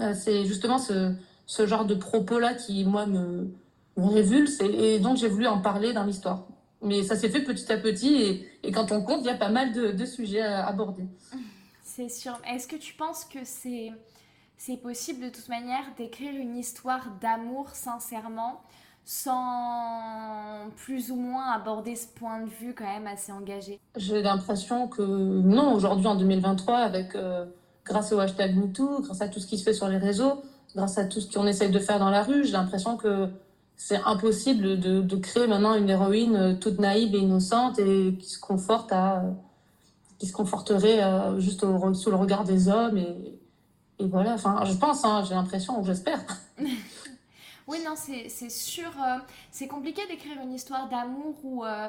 Euh, 0.00 0.12
c'est 0.14 0.44
justement 0.44 0.78
ce, 0.78 1.12
ce, 1.46 1.66
genre 1.66 1.84
de 1.84 1.94
propos-là 1.94 2.54
qui, 2.54 2.84
moi, 2.84 3.06
me, 3.06 3.54
me 3.96 4.06
révulse. 4.06 4.60
Et, 4.60 4.98
donc, 4.98 5.18
j'ai 5.18 5.28
voulu 5.28 5.46
en 5.46 5.60
parler 5.60 5.92
dans 5.92 6.04
l'histoire. 6.04 6.46
Mais 6.82 7.04
ça 7.04 7.14
s'est 7.14 7.28
fait 7.28 7.42
petit 7.42 7.70
à 7.70 7.76
petit. 7.76 8.14
Et, 8.14 8.48
et, 8.64 8.72
quand 8.72 8.90
on 8.90 9.02
compte, 9.02 9.20
il 9.20 9.26
y 9.26 9.30
a 9.30 9.36
pas 9.36 9.50
mal 9.50 9.72
de, 9.72 9.92
de 9.92 10.04
sujets 10.04 10.42
à 10.42 10.66
aborder. 10.66 11.04
C'est 11.82 12.08
sûr. 12.08 12.40
Est-ce 12.50 12.66
que 12.66 12.76
tu 12.76 12.94
penses 12.94 13.24
que 13.24 13.38
c'est, 13.44 13.92
c'est 14.58 14.76
possible 14.76 15.24
de 15.24 15.28
toute 15.28 15.48
manière 15.48 15.84
d'écrire 15.96 16.34
une 16.34 16.56
histoire 16.56 17.06
d'amour 17.20 17.70
sincèrement 17.70 18.60
sans 19.04 20.68
plus 20.76 21.12
ou 21.12 21.16
moins 21.16 21.52
aborder 21.52 21.94
ce 21.94 22.08
point 22.08 22.40
de 22.40 22.48
vue 22.48 22.74
quand 22.74 22.84
même 22.84 23.06
assez 23.06 23.30
engagé. 23.30 23.78
J'ai 23.94 24.20
l'impression 24.20 24.88
que 24.88 25.02
non, 25.02 25.74
aujourd'hui 25.74 26.08
en 26.08 26.16
2023, 26.16 26.78
avec, 26.78 27.14
euh, 27.14 27.46
grâce 27.84 28.12
au 28.12 28.18
hashtag 28.18 28.56
MeToo, 28.56 29.02
grâce 29.02 29.20
à 29.20 29.28
tout 29.28 29.38
ce 29.38 29.46
qui 29.46 29.58
se 29.58 29.62
fait 29.62 29.74
sur 29.74 29.88
les 29.88 29.98
réseaux, 29.98 30.42
grâce 30.74 30.98
à 30.98 31.04
tout 31.04 31.20
ce 31.20 31.32
qu'on 31.32 31.46
essaye 31.46 31.70
de 31.70 31.78
faire 31.78 32.00
dans 32.00 32.10
la 32.10 32.24
rue, 32.24 32.44
j'ai 32.44 32.52
l'impression 32.52 32.96
que 32.96 33.28
c'est 33.76 34.00
impossible 34.04 34.80
de, 34.80 35.16
créer 35.16 35.46
maintenant 35.46 35.74
une 35.74 35.88
héroïne 35.88 36.34
euh, 36.34 36.54
toute 36.54 36.80
naïve 36.80 37.14
et 37.14 37.18
innocente 37.18 37.78
et 37.78 38.16
qui 38.18 38.28
se 38.28 38.40
conforte 38.40 38.92
à 38.92 39.22
qui 40.18 40.26
se 40.26 40.32
conforterait 40.32 41.04
euh, 41.04 41.38
juste 41.38 41.60
sous 41.60 42.10
le 42.10 42.16
regard 42.16 42.44
des 42.44 42.68
hommes 42.68 42.96
et, 42.96 43.35
et 43.98 44.06
voilà 44.06 44.34
enfin 44.34 44.64
je 44.64 44.74
pense 44.74 45.04
hein, 45.04 45.24
j'ai 45.26 45.34
l'impression 45.34 45.80
ou 45.80 45.84
j'espère 45.84 46.20
Oui, 47.66 47.78
non, 47.84 47.94
c'est 47.96 48.50
sûr. 48.50 48.90
Euh, 49.02 49.18
c'est 49.50 49.66
compliqué 49.66 50.06
d'écrire 50.06 50.40
une 50.40 50.52
histoire 50.52 50.88
d'amour 50.88 51.34
où, 51.44 51.64
euh, 51.64 51.88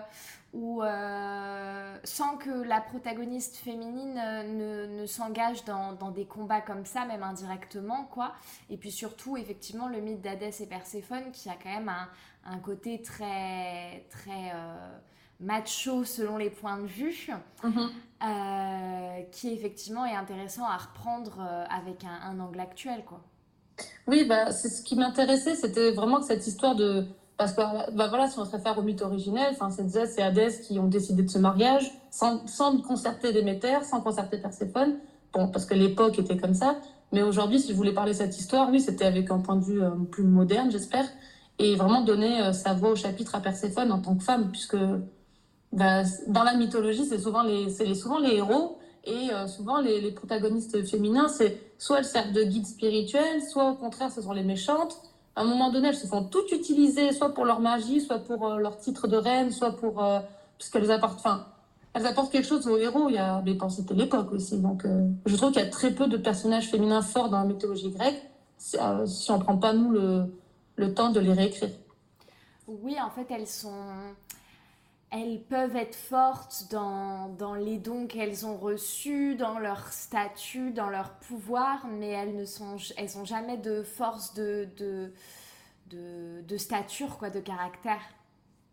euh, 0.55 1.97
sans 2.03 2.37
que 2.37 2.49
la 2.49 2.81
protagoniste 2.81 3.57
féminine 3.57 4.15
ne, 4.15 5.01
ne 5.01 5.05
s'engage 5.05 5.65
dans, 5.65 5.93
dans, 5.93 6.09
des 6.09 6.25
combats 6.25 6.61
comme 6.61 6.85
ça, 6.85 7.05
même 7.05 7.21
indirectement, 7.21 8.05
quoi. 8.05 8.33
Et 8.71 8.77
puis 8.77 8.91
surtout, 8.91 9.37
effectivement, 9.37 9.87
le 9.87 10.01
mythe 10.01 10.21
d'Hadès 10.21 10.61
et 10.61 10.65
Perséphone 10.65 11.31
qui 11.31 11.47
a 11.47 11.55
quand 11.61 11.69
même 11.69 11.89
un, 11.89 12.09
un 12.45 12.57
côté 12.57 12.99
très, 13.03 14.03
très 14.09 14.51
macho 15.39 16.03
selon 16.03 16.37
les 16.37 16.49
points 16.49 16.77
de 16.77 16.87
vue, 16.87 17.29
mm-hmm. 17.63 19.29
qui 19.31 19.53
effectivement 19.53 20.05
est 20.05 20.15
intéressant 20.15 20.65
à 20.65 20.77
reprendre 20.77 21.39
avec 21.69 22.03
un, 22.03 22.31
un 22.31 22.39
angle 22.39 22.59
actuel, 22.59 23.03
quoi. 23.05 23.21
Oui, 24.07 24.25
bah, 24.25 24.51
c'est 24.51 24.69
ce 24.69 24.81
qui 24.83 24.95
m'intéressait, 24.95 25.55
c'était 25.55 25.91
vraiment 25.91 26.19
que 26.19 26.25
cette 26.25 26.45
histoire 26.47 26.75
de. 26.75 27.05
Parce 27.37 27.53
que, 27.53 27.61
bah 27.95 28.07
voilà, 28.07 28.27
si 28.27 28.39
on 28.39 28.45
se 28.45 28.51
réfère 28.51 28.77
au 28.79 28.81
mythe 28.81 29.03
originel, 29.03 29.55
c'est 29.69 29.87
Zeus 29.87 30.17
et 30.17 30.23
Hadès 30.23 30.59
qui 30.61 30.79
ont 30.79 30.87
décidé 30.87 31.21
de 31.21 31.29
ce 31.29 31.37
mariage 31.37 31.91
sans, 32.09 32.47
sans 32.47 32.81
concerter 32.81 33.31
Déméter, 33.31 33.83
sans 33.83 34.01
concerter 34.01 34.39
Perséphone. 34.39 34.97
Bon, 35.33 35.47
parce 35.47 35.65
que 35.67 35.75
l'époque 35.75 36.17
était 36.17 36.37
comme 36.37 36.55
ça. 36.55 36.77
Mais 37.11 37.21
aujourd'hui, 37.21 37.59
si 37.59 37.73
je 37.73 37.77
voulais 37.77 37.93
parler 37.93 38.13
de 38.13 38.17
cette 38.17 38.39
histoire, 38.39 38.71
oui, 38.71 38.81
c'était 38.81 39.05
avec 39.05 39.29
un 39.29 39.37
point 39.37 39.55
de 39.55 39.63
vue 39.63 39.83
euh, 39.83 39.91
plus 40.11 40.23
moderne, 40.23 40.71
j'espère. 40.71 41.05
Et 41.59 41.75
vraiment 41.75 42.01
donner 42.01 42.41
euh, 42.41 42.53
sa 42.53 42.73
voix 42.73 42.89
au 42.89 42.95
chapitre 42.95 43.35
à 43.35 43.39
Perséphone 43.39 43.91
en 43.91 43.99
tant 43.99 44.15
que 44.15 44.23
femme, 44.23 44.49
puisque 44.49 44.77
bah, 45.73 46.03
dans 46.27 46.43
la 46.43 46.55
mythologie, 46.55 47.05
c'est 47.05 47.19
souvent 47.19 47.43
les, 47.43 47.69
c'est 47.69 47.93
souvent 47.93 48.19
les 48.19 48.35
héros 48.35 48.77
et 49.07 49.31
euh, 49.31 49.47
souvent, 49.47 49.79
les, 49.79 50.01
les, 50.01 50.11
protagonistes 50.11 50.85
féminins, 50.85 51.29
c'est 51.29 51.61
soit 51.77 51.99
elles 51.99 52.05
servent 52.05 52.33
de 52.33 52.43
guide 52.43 52.65
spirituel, 52.65 53.41
soit 53.41 53.71
au 53.71 53.75
contraire, 53.75 54.11
ce 54.11 54.21
sont 54.21 54.33
les 54.33 54.43
méchantes. 54.43 54.97
À 55.35 55.41
un 55.41 55.45
moment 55.45 55.71
donné, 55.71 55.89
elles 55.89 55.95
se 55.95 56.07
font 56.07 56.25
toutes 56.25 56.51
utiliser, 56.51 57.13
soit 57.13 57.33
pour 57.33 57.45
leur 57.45 57.61
magie, 57.61 58.01
soit 58.01 58.19
pour 58.19 58.45
euh, 58.45 58.57
leur 58.57 58.77
titre 58.77 59.07
de 59.07 59.15
reine, 59.15 59.51
soit 59.51 59.71
pour. 59.71 60.03
Euh, 60.03 60.19
apportent. 60.89 61.19
Enfin, 61.19 61.45
elles 61.93 62.05
apportent 62.05 62.31
quelque 62.31 62.47
chose 62.47 62.67
aux 62.67 62.77
héros. 62.77 63.07
Il 63.07 63.15
y 63.15 63.17
a, 63.17 63.41
mais 63.45 63.57
c'était 63.69 63.93
l'époque 63.93 64.33
aussi. 64.33 64.59
Donc, 64.59 64.83
euh, 64.83 65.07
je 65.25 65.35
trouve 65.37 65.51
qu'il 65.51 65.61
y 65.61 65.65
a 65.65 65.69
très 65.69 65.91
peu 65.91 66.07
de 66.07 66.17
personnages 66.17 66.69
féminins 66.69 67.01
forts 67.01 67.29
dans 67.29 67.39
la 67.39 67.45
mythologie 67.45 67.91
grecque 67.91 68.21
si, 68.57 68.75
si 69.05 69.31
on 69.31 69.39
prend 69.39 69.57
pas, 69.57 69.71
nous, 69.71 69.91
le, 69.91 70.23
le 70.75 70.93
temps 70.93 71.11
de 71.11 71.19
les 71.19 71.31
réécrire. 71.31 71.69
Oui, 72.67 72.97
en 72.99 73.09
fait, 73.11 73.27
elles 73.29 73.47
sont 73.47 73.71
elles 75.09 75.41
peuvent 75.41 75.75
être 75.75 75.95
fortes 75.95 76.65
dans, 76.69 77.29
dans 77.29 77.55
les 77.55 77.77
dons 77.77 78.07
qu'elles 78.07 78.45
ont 78.45 78.57
reçus, 78.57 79.35
dans 79.35 79.57
leur 79.57 79.87
statut, 79.93 80.71
dans 80.71 80.89
leur 80.89 81.11
pouvoir, 81.11 81.87
mais 81.87 82.09
elles 82.09 82.35
ne 82.35 82.43
sont, 82.43 82.75
elles 82.97 83.17
ont 83.17 83.23
jamais 83.23 83.57
de 83.57 83.83
force 83.83 84.33
de, 84.33 84.67
de, 84.77 85.11
de, 86.45 86.57
stature, 86.57 87.17
quoi, 87.17 87.29
de 87.29 87.39
caractère. 87.39 88.01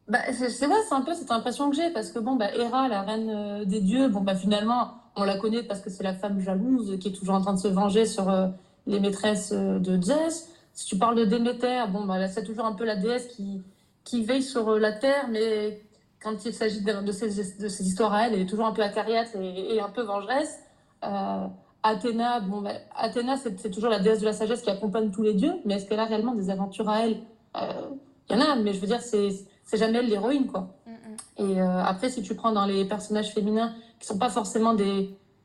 Bah, 0.09 0.19
c'est 0.33 0.51
c'est 0.51 0.67
un 0.67 1.03
peu 1.03 1.15
cette 1.15 1.31
impression 1.31 1.71
que 1.71 1.77
j'ai, 1.77 1.91
parce 1.91 2.11
que 2.11 2.19
bon, 2.19 2.35
bah, 2.35 2.53
Hera, 2.53 2.89
la 2.89 3.03
reine 3.03 3.31
euh, 3.31 3.65
des 3.65 3.81
dieux, 3.81 4.09
bon, 4.09 4.21
bah, 4.21 4.35
finalement, 4.35 4.95
on 5.15 5.23
la 5.23 5.39
connaît 5.39 5.63
parce 5.63 5.81
que 5.81 5.89
c'est 5.89 6.03
la 6.03 6.15
femme 6.15 6.41
jalouse 6.41 6.99
qui 6.99 7.09
est 7.09 7.13
toujours 7.13 7.37
en 7.37 7.41
train 7.41 7.55
de 7.55 7.61
se 7.61 7.69
venger 7.69 8.07
sur 8.07 8.29
euh, 8.29 8.49
les 8.89 8.99
maîtresses 8.99 9.53
euh, 9.53 9.79
de 9.79 10.03
Zeus. 10.03 10.49
si 10.73 10.87
tu 10.87 10.99
parles 10.99 11.17
de 11.17 11.25
Déméter, 11.25 11.85
bon, 11.91 12.05
bah, 12.05 12.27
c'est 12.27 12.43
toujours 12.43 12.67
un 12.67 12.75
peu 12.75 12.85
la 12.85 12.97
déesse 12.97 13.29
qui, 13.29 13.63
qui 14.03 14.25
veille 14.25 14.43
sur 14.43 14.79
la 14.79 14.93
terre, 14.93 15.29
mais 15.31 15.81
quand 16.25 16.45
il 16.45 16.55
s'agit 16.55 16.81
de, 16.81 16.93
de, 17.03 17.13
ces, 17.13 17.29
de, 17.61 17.69
ces, 17.69 17.87
histoires 17.87 18.13
à 18.15 18.27
elle, 18.27 18.35
elle 18.35 18.41
est 18.41 18.47
toujours 18.47 18.67
un 18.67 18.73
peu 18.73 18.83
acariâtre 18.83 19.37
et, 19.37 19.75
et 19.75 19.81
un 19.81 19.91
peu 19.91 20.03
vengeresse. 20.03 20.59
Euh, 21.05 21.47
Athéna, 21.83 22.41
bon, 22.41 22.63
bah, 22.63 22.73
Athéna, 22.97 23.37
c'est 23.37 23.71
toujours 23.71 23.91
la 23.91 23.99
déesse 23.99 24.21
de 24.21 24.25
la 24.25 24.33
sagesse 24.33 24.63
qui 24.63 24.71
accompagne 24.71 25.11
tous 25.11 25.23
les 25.23 25.35
dieux, 25.35 25.55
mais 25.67 25.75
est-ce 25.75 25.87
qu'elle 25.87 26.01
a 26.01 26.07
réellement 26.07 26.35
des 26.35 26.49
aventures 26.49 26.89
à 26.89 27.05
elle? 27.05 27.19
Il 27.55 28.37
y 28.37 28.39
en 28.39 28.41
a, 28.41 28.57
mais 28.57 28.73
je 28.73 28.81
veux 28.81 28.87
dire, 28.87 29.03
c'est 29.03 29.77
jamais 29.77 29.99
elle 29.99 30.09
l'héroïne, 30.09 30.47
quoi. 30.47 30.63
Mm 30.87 30.93
-hmm. 30.93 31.45
Et 31.45 31.61
euh, 31.61 31.93
après, 31.93 32.09
si 32.09 32.23
tu 32.23 32.35
prends 32.35 32.53
dans 32.53 32.67
les 32.73 32.85
personnages 32.87 33.31
féminins 33.35 33.71
qui 33.99 34.07
sont 34.07 34.19
pas 34.19 34.31
forcément 34.31 34.75
des, 34.83 34.97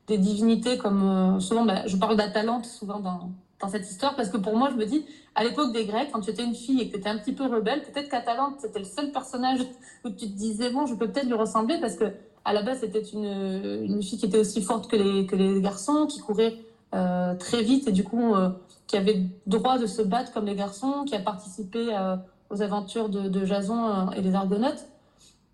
des 0.06 0.18
divinités, 0.18 0.78
comme 0.78 1.02
euh, 1.02 1.40
souvent, 1.40 1.64
bah, 1.70 1.86
je 1.86 1.96
parle 1.98 2.16
d'Atalante 2.16 2.64
souvent 2.64 3.00
dans, 3.00 3.20
dans 3.60 3.68
cette 3.68 3.88
histoire, 3.90 4.16
parce 4.16 4.30
que 4.30 4.38
pour 4.38 4.56
moi, 4.56 4.70
je 4.70 4.76
me 4.76 4.86
dis, 4.86 5.04
à 5.34 5.44
l'époque 5.44 5.72
des 5.72 5.84
Grecs, 5.84 6.10
quand 6.12 6.20
tu 6.20 6.30
étais 6.30 6.44
une 6.44 6.54
fille 6.54 6.80
et 6.80 6.86
que 6.88 6.94
tu 6.94 6.98
étais 6.98 7.08
un 7.08 7.18
petit 7.18 7.32
peu 7.32 7.44
rebelle, 7.44 7.82
peut-être 7.82 8.08
qu'Atalante, 8.08 8.54
c'était 8.60 8.78
le 8.78 8.84
seul 8.84 9.12
personnage 9.12 9.60
où 10.04 10.10
tu 10.10 10.26
te 10.26 10.36
disais, 10.36 10.70
bon, 10.70 10.86
je 10.86 10.94
peux 10.94 11.08
peut-être 11.08 11.26
lui 11.26 11.34
ressembler, 11.34 11.78
parce 11.80 11.94
que 11.94 12.12
à 12.44 12.52
la 12.52 12.62
base, 12.62 12.80
c'était 12.80 13.02
une, 13.02 13.84
une 13.84 14.02
fille 14.02 14.18
qui 14.18 14.26
était 14.26 14.38
aussi 14.38 14.62
forte 14.62 14.90
que 14.90 14.96
les, 14.96 15.60
garçons, 15.60 16.06
qui 16.06 16.20
courait 16.20 16.56
euh, 16.94 17.34
très 17.34 17.62
vite 17.62 17.86
et 17.88 17.92
du 17.92 18.02
coup, 18.02 18.34
euh, 18.34 18.50
qui 18.86 18.96
avait 18.96 19.22
droit 19.46 19.78
de 19.78 19.86
se 19.86 20.02
battre 20.02 20.32
comme 20.32 20.46
les 20.46 20.56
garçons, 20.56 21.04
qui 21.04 21.14
a 21.14 21.20
participé 21.20 21.94
euh, 21.94 22.16
aux 22.48 22.62
aventures 22.62 23.08
de, 23.08 23.44
Jason 23.44 24.10
et 24.12 24.22
les 24.22 24.34
Argonautes. 24.34 24.86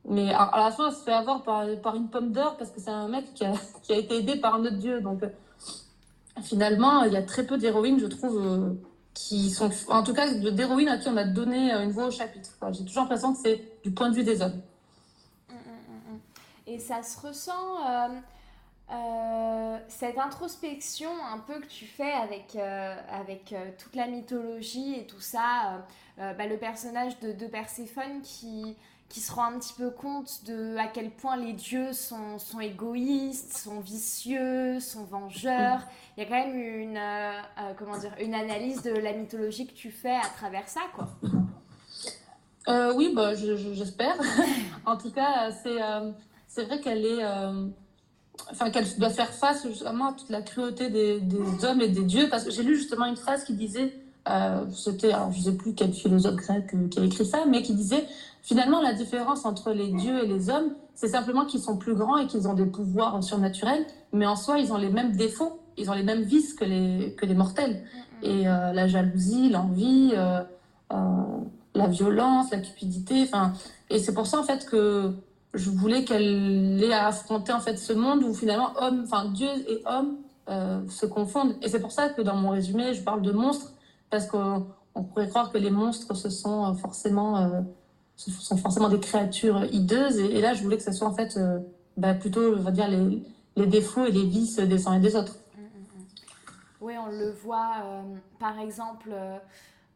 Mais 0.09 0.33
à, 0.33 0.51
la 0.57 0.71
fin, 0.71 0.89
elle 0.89 0.95
se 0.95 1.03
fait 1.03 1.13
avoir 1.13 1.43
par, 1.43 1.65
par 1.83 1.97
une 1.97 2.09
pomme 2.09 2.31
d'or 2.31 2.57
parce 2.57 2.71
que 2.71 2.81
c'est 2.81 2.91
un 2.91 3.09
mec 3.09 3.35
qui 3.35 3.45
a, 3.45 3.53
qui 3.83 3.93
a, 3.93 3.99
été 3.99 4.19
aidé 4.19 4.37
par 4.37 4.55
un 4.55 4.61
autre 4.61 4.79
dieu. 4.79 5.01
Donc, 5.01 5.23
finalement, 6.43 7.05
il 7.05 7.13
y 7.13 7.17
a 7.17 7.23
très 7.23 7.45
peu 7.45 7.59
d'héroïnes, 7.59 7.99
je 7.99 8.07
trouve, 8.07 8.39
euh, 8.39 8.75
qui 9.15 9.51
sont, 9.51 9.71
en 9.89 10.03
tout 10.03 10.15
cas, 10.15 10.33
d'héroïnes 10.33 10.89
à 10.89 10.99
qui 10.99 11.09
on 11.09 11.17
a 11.17 11.25
donné 11.25 11.73
euh, 11.73 11.85
une 11.85 11.91
voix 11.91 12.07
au 12.07 12.11
chapitre. 12.11 12.51
J'ai 12.73 12.85
toujours 12.85 13.03
l'impression 13.03 13.33
que 13.33 13.39
c'est 13.43 13.81
du 13.83 13.91
point 13.91 14.11
de 14.11 14.15
vue 14.15 14.25
des 14.25 14.43
hommes. 14.43 14.61
Et 16.67 16.79
ça 16.79 17.03
se 17.03 17.25
ressent, 17.25 18.13
euh, 18.91 19.79
cette 19.89 20.19
introspection 20.19 21.11
un 21.33 21.39
peu 21.39 21.61
que 21.61 21.67
tu 21.67 21.87
fais 21.87 22.13
avec, 22.13 22.57
avec 22.57 23.55
toute 23.79 23.95
la 23.95 24.09
mythologie 24.09 24.95
et 24.95 25.07
tout 25.07 25.21
ça. 25.21 25.85
Bah, 26.19 26.47
le 26.49 26.57
personnage 26.57 27.21
de, 27.21 27.33
de 27.33 27.47
Perséphone 27.47 28.23
qui, 28.23 28.75
qui 29.09 29.21
se 29.21 29.33
rend 29.33 29.45
un 29.45 29.59
petit 29.59 29.75
peu 29.75 29.91
compte 29.91 30.45
de 30.47 30.77
à 30.77 30.89
quel 30.89 31.11
point 31.11 31.37
les 31.37 31.53
dieux 31.53 31.93
sont, 31.93 32.39
sont 32.39 32.61
égoïstes, 32.61 33.57
sont 33.57 33.81
vicieux, 33.81 34.81
sont 34.81 35.05
vengeurs. 35.05 35.81
Il 36.17 36.23
y 36.23 36.27
a 36.27 36.29
quand 36.29 36.47
même 36.47 36.57
une, 36.57 37.01
comment 37.79 37.97
dire, 37.99 38.15
une 38.21 38.35
analyse 38.35 38.83
de 38.83 38.91
la 38.91 39.13
mythologie 39.13 39.67
que 39.67 39.75
tu 39.75 39.91
fais 39.91 40.17
à 40.17 40.29
travers 40.37 40.69
ça, 40.69 40.81
quoi. 40.95 41.09
Euh, 42.69 42.93
oui, 42.95 43.13
bah, 43.15 43.35
j'espère. 43.35 44.17
Je, 44.23 44.87
en 44.87 44.97
tout 44.97 45.11
cas, 45.11 45.51
c'est 45.63 45.81
euh, 45.81 46.65
vrai 46.65 46.81
qu'elle 46.81 47.05
est, 47.05 47.25
euh, 47.25 47.67
enfin 48.51 48.71
qu'elle 48.71 48.87
doit 48.99 49.11
faire 49.11 49.31
face 49.31 49.67
justement 49.67 50.09
à 50.09 50.13
toute 50.15 50.31
la 50.31 50.43
cruauté 50.43 50.91
des, 50.91 51.21
des 51.21 51.65
hommes 51.65 51.81
et 51.81 51.89
des 51.89 52.03
dieux. 52.03 52.29
Parce 52.29 52.45
que 52.45 52.51
j'ai 52.51 52.63
lu 52.63 52.77
justement 52.77 53.07
une 53.07 53.17
phrase 53.17 53.45
qui 53.45 53.55
disait, 53.55 53.95
euh, 54.29 54.65
c'était, 54.73 55.13
alors 55.13 55.33
je 55.33 55.41
sais 55.41 55.57
plus 55.57 55.75
quel 55.75 55.93
philosophe 55.93 56.37
grec 56.37 56.75
qui 56.91 56.99
a 56.99 57.05
écrit 57.05 57.27
ça, 57.27 57.45
mais 57.47 57.63
qui 57.63 57.75
disait 57.75 58.07
finalement 58.43 58.81
la 58.81 58.93
différence 58.93 59.45
entre 59.45 59.73
les 59.73 59.89
dieux 59.93 60.25
et 60.25 60.27
les 60.27 60.51
hommes, 60.51 60.75
c'est 60.95 61.09
simplement 61.09 61.45
qu'ils 61.45 61.61
sont 61.61 61.77
plus 61.77 61.95
grands 61.95 62.17
et 62.17 62.27
qu'ils 62.27 62.49
ont 62.49 62.55
des 62.55 62.67
pouvoirs 62.67 63.23
surnaturels, 63.23 63.85
mais 64.13 64.27
en 64.27 64.37
soi 64.37 64.59
ils 64.59 64.73
ont 64.73 64.79
les 64.79 64.91
mêmes 64.91 65.17
défauts, 65.17 65.61
ils 65.77 65.91
ont 65.91 65.95
les 65.95 66.03
mêmes 66.03 66.23
vices 66.23 66.55
que 66.55 66.65
les 66.65 67.15
que 67.17 67.27
les 67.27 67.35
mortels. 67.35 67.83
Et 68.23 68.49
euh, 68.49 68.73
la 68.73 68.89
jalousie, 68.89 69.51
l'envie. 69.51 70.13
Euh, 70.15 70.41
la 71.77 71.87
violence, 71.87 72.51
la 72.51 72.59
cupidité, 72.59 73.23
enfin, 73.25 73.53
et 73.91 73.99
c'est 73.99 74.15
pour 74.15 74.27
ça 74.27 74.41
en 74.41 74.43
fait 74.43 74.67
que 74.67 75.13
je 75.55 75.71
voulais 75.71 76.05
qu'elle 76.05 76.83
ait 76.83 76.93
à 76.93 77.09
affronter 77.09 77.53
en 77.53 77.61
fait 77.61 77.77
ce 77.77 77.93
monde 77.93 78.23
où 78.23 78.35
finalement 78.35 78.71
homme, 78.81 79.03
enfin 79.05 79.27
Dieu 79.27 79.49
et 79.69 79.83
homme 79.87 80.17
euh, 80.49 80.81
se 80.89 81.07
confondent. 81.07 81.55
Et 81.63 81.69
c'est 81.69 81.81
pour 81.81 81.93
ça 81.93 82.09
que 82.09 82.23
dans 82.23 82.37
mon 82.37 82.51
résumé, 82.51 82.95
je 82.95 83.03
parle 83.03 83.23
de 83.23 83.33
monstres 83.33 83.73
parce 84.11 84.27
qu'on 84.27 84.67
on 84.95 85.03
pourrait 85.03 85.29
croire 85.29 85.53
que 85.53 85.59
les 85.59 85.71
monstres 85.71 86.15
ce 86.15 86.31
sont 86.31 86.75
forcément, 86.75 87.39
euh, 87.39 87.61
ce 88.17 88.31
sont 88.31 88.57
forcément 88.57 88.89
des 88.89 89.01
créatures 89.01 89.65
hideuses. 89.73 90.19
Et, 90.19 90.41
là, 90.41 90.55
je 90.55 90.63
voulais 90.63 90.77
que 90.77 90.83
ce 90.83 90.93
soit 90.93 91.09
en 91.09 91.15
fait 91.15 91.37
euh, 91.37 91.59
bah, 91.97 92.15
plutôt, 92.15 92.55
on 92.57 92.63
va 92.63 92.71
dire 92.71 92.89
les, 92.89 93.67
défauts 93.67 94.05
et 94.05 94.13
les 94.13 94.25
vices 94.25 94.57
des 94.57 94.87
uns 94.87 94.95
et 94.95 95.01
des 95.01 95.17
autres. 95.17 95.37
Mmh, 95.57 95.63
mmh. 95.63 96.03
Oui, 96.83 96.95
on 96.99 97.11
le 97.11 97.31
voit, 97.31 98.05
par 98.39 98.59
exemple 98.59 99.11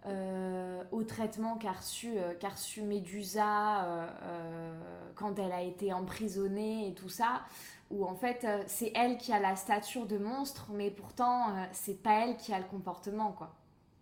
euh, 0.06 0.82
au 0.92 1.02
traitement 1.04 1.56
qu'a 1.56 1.72
reçu, 1.72 2.14
euh, 2.16 2.32
qu'a 2.34 2.48
reçu 2.48 2.80
Médusa 2.80 3.84
euh, 3.84 4.72
quand 5.14 5.38
elle 5.38 5.52
a 5.52 5.60
été 5.60 5.92
emprisonnée 5.92 6.88
et 6.88 6.94
tout 6.94 7.10
ça, 7.10 7.42
où 7.90 8.06
en 8.06 8.14
fait 8.14 8.46
c'est 8.66 8.92
elle 8.94 9.18
qui 9.18 9.30
a 9.30 9.38
la 9.38 9.56
stature 9.56 10.06
de 10.06 10.16
monstre, 10.16 10.68
mais 10.72 10.90
pourtant 10.90 11.48
c'est 11.72 12.02
pas 12.02 12.24
elle 12.24 12.38
qui 12.38 12.54
a 12.54 12.58
le 12.58 12.64
comportement 12.64 13.32
quoi. 13.32 13.52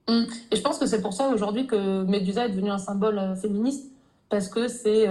Mmh. 0.08 0.24
Et 0.50 0.56
je 0.56 0.62
pense 0.62 0.78
que 0.78 0.86
c'est 0.86 1.02
pour 1.02 1.12
ça 1.12 1.28
aujourd'hui 1.28 1.66
que 1.66 2.02
Médusa 2.04 2.46
est 2.46 2.50
devenue 2.50 2.70
un 2.70 2.78
symbole 2.78 3.36
féministe, 3.36 3.90
parce 4.30 4.48
que 4.48 4.68
c'est 4.68 5.06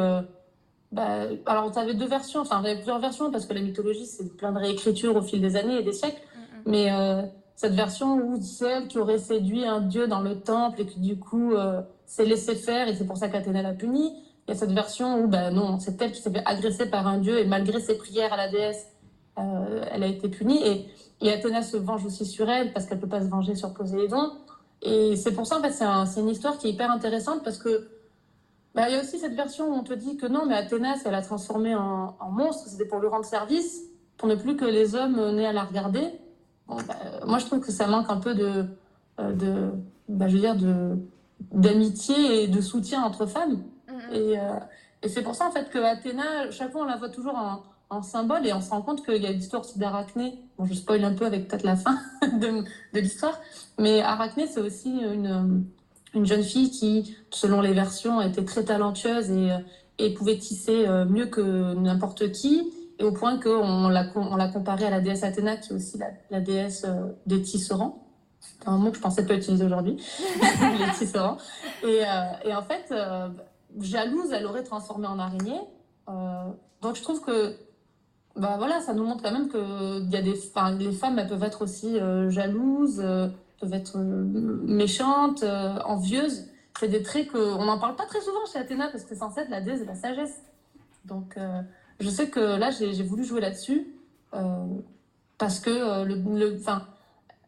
bah, 0.92 1.28
alors, 1.46 1.72
tu 1.72 1.80
avais 1.80 1.94
deux 1.94 2.08
versions, 2.08 2.42
enfin, 2.42 2.60
avait 2.60 2.76
plusieurs 2.76 3.00
versions 3.00 3.30
parce 3.30 3.46
que 3.46 3.54
la 3.54 3.62
mythologie, 3.62 4.06
c'est 4.06 4.36
plein 4.38 4.52
de 4.54 4.60
réécritures 4.60 5.16
au 5.16 5.22
fil 5.22 5.42
des 5.42 5.56
années 5.56 5.80
et 5.80 5.84
des 5.84 5.94
siècles. 5.94 6.22
Mm 6.22 6.40
-hmm. 6.40 6.62
Mais 6.66 6.92
euh, 6.92 7.22
cette 7.56 7.74
version 7.74 8.16
où 8.16 8.40
c'est 8.42 8.70
elle 8.70 8.88
qui 8.88 8.98
aurait 8.98 9.18
séduit 9.18 9.66
un 9.66 9.82
dieu 9.82 10.08
dans 10.08 10.22
le 10.22 10.40
temple 10.40 10.82
et 10.82 10.86
qui 10.86 11.00
du 11.00 11.18
coup 11.20 11.54
euh, 11.54 11.82
s'est 12.06 12.26
laissé 12.26 12.56
faire 12.56 12.88
et 12.88 12.96
c'est 12.96 13.06
pour 13.06 13.18
ça 13.18 13.28
qu'Athéna 13.30 13.62
l'a 13.62 13.74
puni. 13.74 14.06
Il 14.48 14.52
y 14.52 14.56
a 14.56 14.58
cette 14.64 14.72
version 14.72 15.10
où 15.22 15.28
ben 15.28 15.52
non, 15.52 15.78
c'est 15.80 16.02
elle 16.02 16.14
qui 16.14 16.22
s'est 16.22 16.32
fait 16.32 16.46
agresser 16.46 16.86
par 16.90 17.06
un 17.14 17.18
dieu 17.18 17.36
et 17.42 17.46
malgré 17.46 17.80
ses 17.88 17.98
prières 17.98 18.32
à 18.32 18.38
la 18.38 18.50
déesse, 18.56 18.84
euh, 19.40 19.92
elle 19.92 20.04
a 20.04 20.10
été 20.16 20.30
punie 20.30 20.62
et, 20.70 20.76
et 21.22 21.34
Athéna 21.34 21.62
se 21.64 21.78
venge 21.78 22.06
aussi 22.06 22.26
sur 22.26 22.48
elle 22.50 22.72
parce 22.74 22.86
qu'elle 22.86 23.02
peut 23.06 23.14
pas 23.18 23.24
se 23.26 23.30
venger 23.36 23.56
sur 23.56 23.74
Poséidon. 23.74 24.26
Et 24.82 25.16
c'est 25.16 25.34
pour 25.34 25.46
ça 25.48 25.58
en 25.58 25.62
fait 25.62 25.72
c'est 25.72 25.86
un, 25.86 26.06
une 26.06 26.30
histoire 26.30 26.58
qui 26.58 26.68
est 26.68 26.72
hyper 26.72 26.92
intéressante 26.92 27.44
parce 27.44 27.58
que 27.58 27.88
ben, 28.76 28.88
il 28.88 28.94
y 28.94 28.98
a 28.98 29.02
aussi 29.02 29.18
cette 29.18 29.34
version 29.34 29.70
où 29.72 29.74
on 29.74 29.84
te 29.84 29.94
dit 29.94 30.18
que 30.18 30.28
non 30.28 30.46
mais 30.46 30.56
Athéna, 30.56 30.96
si 30.96 31.08
elle 31.08 31.16
a 31.16 31.22
transformé 31.22 31.74
en, 31.76 32.16
en 32.20 32.32
monstre, 32.32 32.68
c'était 32.68 32.86
pour 32.86 33.00
lui 33.00 33.08
rendre 33.08 33.26
service, 33.26 33.82
pour 34.18 34.28
ne 34.28 34.36
plus 34.36 34.56
que 34.56 34.66
les 34.66 34.94
hommes 34.96 35.36
n'aient 35.36 35.48
à 35.48 35.54
la 35.54 35.64
regarder. 35.64 36.12
Bon, 36.68 36.76
bah, 36.88 36.96
moi, 37.26 37.40
je 37.40 37.46
trouve 37.46 37.62
que 37.62 37.72
ça 37.72 37.88
manque 37.88 38.10
un 38.10 38.18
peu 38.18 38.36
de, 38.36 38.66
de 39.20 39.72
bah, 40.10 40.28
je 40.28 40.34
veux 40.36 40.42
dire, 40.42 40.56
de 40.56 40.98
d'amitié 41.52 42.44
et 42.44 42.48
de 42.48 42.62
soutien 42.62 43.04
entre 43.04 43.26
femmes. 43.26 43.58
Mm 43.88 43.94
-hmm. 43.94 44.14
Et, 44.14 44.40
euh, 44.40 44.60
et 45.04 45.10
c'est 45.10 45.22
pour 45.22 45.36
ça, 45.36 45.48
en 45.48 45.52
fait, 45.52 45.70
que 45.70 45.78
Athéna, 45.78 46.50
chaque 46.52 46.72
fois, 46.72 46.82
on 46.82 46.86
la 46.86 46.98
voit 46.98 47.10
toujours 47.10 47.36
en, 47.36 47.62
en 47.90 48.02
symbole 48.02 48.46
et 48.46 48.54
on 48.54 48.62
se 48.62 48.70
rend 48.70 48.82
compte 48.82 49.06
qu'il 49.06 49.22
y 49.22 49.28
a 49.28 49.32
l'histoire 49.32 49.64
aussi 49.64 49.80
d'Arachné. 49.80 50.40
Bon, 50.58 50.66
je 50.66 50.74
spoil 50.74 51.04
un 51.04 51.14
peu 51.14 51.26
avec 51.26 51.48
peut-être 51.48 51.64
la 51.64 51.76
fin 51.76 52.00
de, 52.22 52.64
l'histoire, 53.00 53.40
mais 53.78 54.02
Arachné, 54.02 54.48
c'est 54.48 54.60
aussi 54.60 54.90
une, 54.90 55.66
une 56.14 56.26
jeune 56.26 56.44
fille 56.44 56.72
qui, 56.72 57.16
selon 57.32 57.62
les 57.62 57.74
versions, 57.74 58.22
était 58.22 58.44
très 58.44 58.64
talentueuse 58.64 59.32
et, 59.32 59.50
et 60.00 60.14
pouvait 60.14 60.38
tisser 60.38 60.86
mieux 61.08 61.28
que 61.28 61.74
n'importe 61.76 62.32
qui 62.32 62.74
et 63.00 63.04
au 63.04 63.12
point 63.12 63.40
qu'on 63.40 63.90
l'a, 63.90 64.06
on 64.16 64.36
l'a 64.36 64.48
comparé 64.48 64.86
à 64.86 64.90
la 64.90 65.02
déesse 65.02 65.24
Athéna, 65.24 65.58
qui 65.58 65.72
est 65.72 65.76
aussi 65.76 65.98
la, 65.98 66.08
la 66.32 66.42
déesse 66.42 66.86
euh, 66.88 67.12
des 67.26 67.42
tisserands. 67.42 68.04
C'est 68.40 68.68
un 68.68 68.78
mot 68.78 68.92
que 68.92 68.98
je 68.98 69.02
pensais 69.02 69.26
pas 69.26 69.36
utiliser 69.36 69.66
aujourd'hui, 69.66 69.98
les 70.80 70.92
tisserands. 70.98 71.38
Et, 71.84 72.04
euh, 72.04 72.50
et, 72.50 72.56
en 72.56 72.62
fait, 72.62 72.86
euh, 72.92 73.30
jalouse, 73.80 74.32
elle 74.32 74.46
aurait 74.46 74.64
transformé 74.64 75.08
en 75.08 75.20
araignée. 75.20 75.60
Euh, 76.10 76.48
donc 76.82 76.96
je 76.96 77.02
trouve 77.02 77.22
que 77.22 77.56
bah 78.38 78.56
voilà, 78.58 78.80
ça 78.82 78.94
nous 78.94 79.04
montre 79.04 79.24
quand 79.24 79.32
même 79.32 79.50
que 79.50 80.10
y 80.10 80.16
a 80.16 80.22
des, 80.22 80.36
les 80.80 80.92
femmes 80.92 81.26
peuvent 81.28 81.44
être 81.44 81.64
aussi 81.64 81.98
euh, 82.00 82.30
jalouses, 82.30 83.02
euh, 83.04 83.28
peuvent 83.60 83.74
être 83.74 83.98
méchantes, 83.98 85.44
envieuses. 85.44 86.48
C'est 86.80 86.88
des 86.88 87.02
traits 87.02 87.32
qu'on 87.32 87.66
n'en 87.66 87.80
parle 87.80 87.96
pas 87.96 88.06
très 88.06 88.22
souvent 88.22 88.46
chez 88.52 88.60
Athéna 88.60 88.90
parce 88.90 89.04
que 89.04 89.10
c'est 89.10 89.16
censé 89.16 89.42
être 89.42 89.50
la 89.50 89.62
déesse 89.62 89.82
de 89.82 89.86
la 89.86 89.96
sagesse. 89.96 90.44
Donc 91.06 91.38
je 92.00 92.10
sais 92.10 92.30
que 92.30 92.40
là, 92.40 92.70
j'ai 92.70 93.04
voulu 93.04 93.24
jouer 93.24 93.42
là-dessus 93.42 93.88
euh, 94.34 94.66
parce 95.38 95.60
que 95.60 95.70
euh, 95.70 96.06
le, 96.06 96.16
le, 96.16 96.60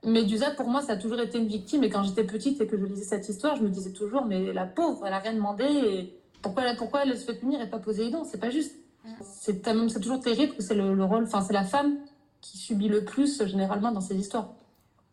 Médusa, 0.04 0.52
pour 0.52 0.68
moi, 0.68 0.82
ça 0.82 0.94
a 0.94 0.98
toujours 0.98 1.20
été 1.20 1.38
une 1.38 1.48
victime. 1.48 1.84
Et 1.84 1.90
quand 1.90 2.04
j'étais 2.04 2.24
petite 2.24 2.62
et 2.62 2.68
que 2.68 2.78
je 2.78 2.86
lisais 2.86 3.04
cette 3.04 3.28
histoire, 3.28 3.58
je 3.58 3.64
me 3.64 3.70
disais 3.70 3.92
toujours, 3.92 4.26
mais 4.26 4.54
la 4.54 4.66
pauvre, 4.66 5.06
elle 5.06 5.14
a 5.14 5.20
rien 5.20 5.34
demandé. 5.34 5.66
Et 5.66 6.14
pourquoi, 6.42 6.64
pourquoi 6.78 7.04
elle 7.04 7.18
se 7.18 7.26
fait 7.26 7.34
punir 7.34 7.62
et 7.62 7.70
pas 7.70 7.80
Poséidon 7.80 8.24
C'est 8.24 8.40
pas 8.40 8.50
juste. 8.50 8.76
C'est 9.24 9.62
toujours 10.00 10.20
terrible 10.20 10.56
que 10.56 10.62
c'est 10.62 10.76
le, 10.76 10.94
le, 10.94 11.04
rôle, 11.04 11.24
enfin, 11.24 11.42
c'est 11.42 11.54
la 11.54 11.64
femme 11.64 11.98
qui 12.42 12.58
subit 12.58 12.88
le 12.88 13.04
plus 13.04 13.46
généralement 13.46 13.92
dans 13.92 14.02
ces 14.02 14.16
histoires. 14.16 14.50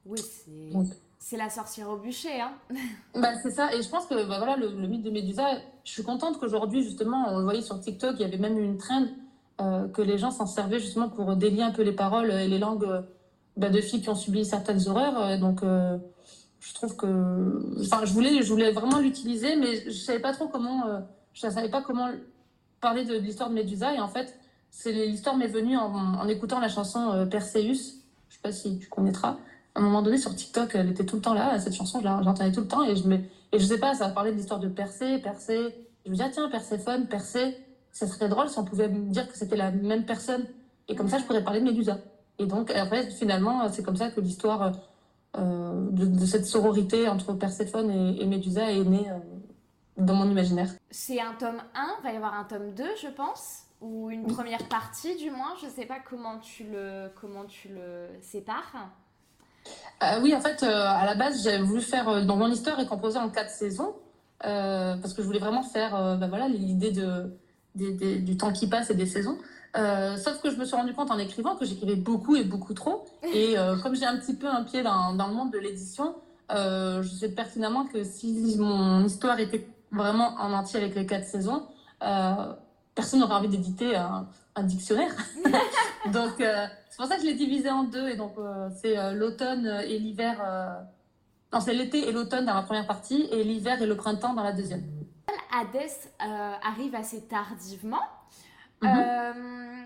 Oui, 0.05 0.21
c'est. 1.21 1.37
La 1.37 1.51
sorcière 1.51 1.91
au 1.91 1.97
bûcher, 1.97 2.41
hein 2.41 2.53
bah, 3.15 3.33
C'est 3.43 3.51
ça, 3.51 3.75
et 3.75 3.83
je 3.83 3.89
pense 3.89 4.07
que 4.07 4.15
bah, 4.15 4.39
voilà, 4.39 4.57
le, 4.57 4.69
le, 4.69 4.87
mythe 4.87 5.03
de 5.03 5.11
Médusa, 5.11 5.45
je 5.85 5.91
suis 5.91 6.05
contente 6.05 6.39
qu'aujourd'hui, 6.39 6.85
justement, 6.85 7.27
on 7.29 7.39
le 7.39 7.45
voyait 7.45 7.63
sur 7.63 7.81
TikTok, 7.81 8.15
il 8.19 8.23
y 8.23 8.25
avait 8.25 8.39
même 8.39 8.57
une 8.57 8.77
trend 8.77 9.07
euh, 9.61 9.89
que 9.89 10.03
les 10.03 10.19
gens 10.19 10.31
s'en 10.31 10.47
servaient 10.47 10.79
justement 10.79 11.09
pour 11.09 11.35
délier 11.35 11.63
un 11.63 11.73
peu 11.73 11.83
les 11.83 11.93
paroles 11.93 12.31
et 12.31 12.47
les 12.47 12.59
langues 12.59 13.03
bah, 13.57 13.71
de 13.71 13.81
filles 13.81 14.03
qui 14.03 14.09
ont 14.09 14.15
subi 14.15 14.45
certaines 14.45 14.87
horreurs. 14.87 15.39
Donc, 15.41 15.63
euh, 15.63 15.99
je 16.61 16.75
trouve 16.75 16.97
que. 16.97 17.81
Enfin, 17.81 18.05
je 18.05 18.13
voulais, 18.13 18.43
je 18.43 18.53
voulais 18.53 18.73
vraiment 18.73 18.99
l'utiliser, 18.99 19.57
mais 19.57 19.85
je 19.87 19.97
savais 19.97 20.19
pas 20.21 20.33
trop 20.33 20.49
comment. 20.49 20.87
Euh, 20.87 21.01
je 21.33 21.41
savais 21.49 21.71
pas 21.71 21.83
comment 21.83 22.09
parler 22.81 23.05
de, 23.05 23.15
l'histoire 23.17 23.51
de 23.51 23.55
Médusa. 23.55 23.95
Et 23.95 24.01
en 24.01 24.09
fait, 24.09 24.39
c'est 24.71 24.93
l'histoire 24.93 25.37
m'est 25.37 25.47
venue 25.47 25.77
en, 25.77 26.27
écoutant 26.29 26.61
la 26.61 26.69
chanson 26.69 27.13
euh, 27.13 27.27
Perseus. 27.27 28.03
Je 28.29 28.35
sais 28.35 28.41
pas 28.43 28.53
si 28.53 28.79
tu 28.79 28.89
connaîtras. 28.89 29.37
À 29.75 29.81
un 29.81 29.83
moment 29.83 30.03
donné, 30.03 30.19
sur 30.19 30.35
TikTok, 30.35 30.75
elle 30.75 30.91
était 30.91 31.05
tout 31.05 31.17
le 31.17 31.23
temps 31.23 31.35
là, 31.35 31.59
cette 31.59 31.75
chanson, 31.75 32.01
je 32.01 32.05
l'entendais 32.05 32.53
tout 32.53 32.61
le 32.61 32.69
temps. 32.69 32.83
Et 32.83 32.97
je, 32.97 33.07
me, 33.07 33.17
et 33.17 33.59
je 33.59 33.65
sais 33.65 33.79
pas, 33.79 33.95
ça 33.95 34.09
parlait 34.09 34.33
de 34.33 34.37
l'histoire 34.37 34.61
de 34.61 34.69
Persée, 34.69 35.19
Persée. 35.19 35.75
Je 36.05 36.11
me 36.11 36.17
dis, 36.17 36.23
ah 36.23 36.31
tiens, 36.33 36.49
Perséphone, 36.49 37.07
Persée, 37.07 37.57
ça 37.93 38.07
serait 38.07 38.29
drôle 38.29 38.49
si 38.49 38.59
on 38.59 38.65
pouvait 38.65 38.89
me 38.89 39.11
dire 39.11 39.29
que 39.31 39.37
c'était 39.37 39.57
la 39.57 39.71
même 39.71 40.05
personne. 40.05 40.45
Et 40.89 40.95
comme 40.95 41.09
ça, 41.09 41.19
je 41.19 41.25
pourrais 41.25 41.45
parler 41.45 41.61
de 41.61 41.65
Médusa. 41.65 41.99
Et 42.39 42.47
donc, 42.47 42.71
après, 42.71 43.11
finalement, 43.11 43.69
c'est 43.71 43.83
comme 43.83 43.97
ça 43.97 44.11
que 44.11 44.21
l'histoire 44.21 44.73
euh, 45.39 45.89
de, 45.91 46.25
cette 46.25 46.47
sororité 46.47 47.09
entre 47.09 47.33
Perséphone 47.35 47.91
et, 47.91 48.25
Médusa 48.27 48.71
est 48.71 48.85
née 48.85 49.11
euh, 49.11 49.19
dans 49.97 50.15
mon 50.15 50.31
imaginaire. 50.31 50.69
C'est 50.91 51.21
un 51.21 51.33
tome 51.35 51.63
1, 51.75 51.97
il 51.99 52.05
va 52.05 52.13
y 52.13 52.17
avoir 52.17 52.35
un 52.35 52.45
tome 52.45 52.73
2, 52.75 52.85
je 53.03 53.09
pense, 53.09 53.65
ou 53.81 54.11
une 54.11 54.27
première 54.27 54.67
partie 54.69 55.17
du 55.17 55.31
moins. 55.31 55.55
Je 55.61 55.67
ne 55.67 55.71
sais 55.71 55.87
pas 55.87 55.99
comment 55.99 56.39
tu 56.39 56.65
le, 56.65 57.11
comment 57.21 57.45
tu 57.45 57.69
le 57.69 58.09
sépares. 58.21 58.91
Euh, 60.03 60.21
oui, 60.23 60.35
en 60.35 60.41
fait, 60.41 60.63
à 60.63 61.05
la 61.05 61.15
base, 61.15 61.43
j'avais 61.43 61.63
voulu 61.63 61.81
faire. 61.81 62.25
dans 62.25 62.37
mon 62.37 62.49
histoire 62.49 62.79
est 62.79 62.87
composée 62.87 63.19
en 63.19 63.31
quatre 63.31 63.51
saisons, 63.51 63.95
parce 64.41 65.15
que 65.15 65.23
je 65.23 65.27
voulais 65.27 65.41
vraiment 65.41 65.63
faire 65.63 66.17
ben 66.19 66.29
voilà, 66.29 66.49
l'idée 66.49 66.93
de, 66.93 67.33
du 67.75 68.37
temps 68.37 68.53
qui 68.53 68.69
passe 68.69 68.91
et 68.91 68.95
des 68.95 69.07
saisons. 69.07 69.39
Euh, 69.77 70.17
sauf 70.17 70.41
que 70.41 70.51
je 70.51 70.57
me 70.57 70.65
suis 70.65 70.75
rendu 70.75 70.95
compte 70.95 71.11
en 71.11 71.19
écrivant 71.19 71.57
que 71.57 71.65
j'écrivais 71.65 71.97
beaucoup 71.97 72.37
et 72.37 72.45
beaucoup 72.45 72.75
trop. 72.75 73.05
Et 73.35 73.59
euh, 73.59 73.77
comme 73.77 73.95
j'ai 73.95 74.07
un 74.07 74.17
petit 74.17 74.35
peu 74.35 74.47
un 74.47 74.63
pied 74.65 74.83
dans, 74.83 75.15
dans 75.15 75.29
le 75.29 75.35
monde 75.35 75.53
de 75.53 75.59
l'édition, 75.59 76.15
euh, 76.51 77.03
je 77.03 77.09
sais 77.09 77.29
pertinemment 77.29 77.85
que 77.85 78.05
si 78.05 78.57
mon 78.59 79.05
histoire 79.05 79.39
était 79.39 79.67
vraiment 79.97 80.35
en 80.39 80.53
entier 80.53 80.81
avec 80.81 80.95
les 80.95 81.07
quatre 81.07 81.27
saisons, 81.27 81.67
personne 82.95 83.21
n'aurait 83.21 83.35
envie 83.35 83.49
d'éditer 83.49 83.97
un, 83.97 84.29
un, 84.55 84.63
dictionnaire. 84.63 85.15
donc 86.13 86.35
c'est 86.39 86.97
pour 86.97 87.07
ça 87.07 87.17
que 87.17 87.23
je 87.23 87.27
l'ai 87.27 87.35
divisé 87.35 87.71
en 87.71 87.85
deux. 87.85 88.09
Et 88.09 88.17
donc 88.17 88.35
c'est 88.81 89.15
l'automne 89.15 89.67
et 89.87 89.99
l'hiver. 89.99 90.37
Non, 91.53 91.61
c'est 91.61 91.75
l'été 91.75 92.09
et 92.09 92.13
l'automne 92.13 92.45
dans 92.45 92.55
la 92.55 92.63
première 92.63 92.87
partie 92.87 93.29
et 93.31 93.45
l'hiver 93.45 93.81
et 93.81 93.87
le 93.87 93.97
printemps 93.97 94.35
dans 94.35 94.43
la 94.43 94.53
deuxième. 94.53 94.85
Hadès 95.53 96.11
arrive 96.21 96.95
assez 96.95 97.27
tardivement. 97.27 98.03
Mhm. 98.83 98.91
Euh, 98.91 99.85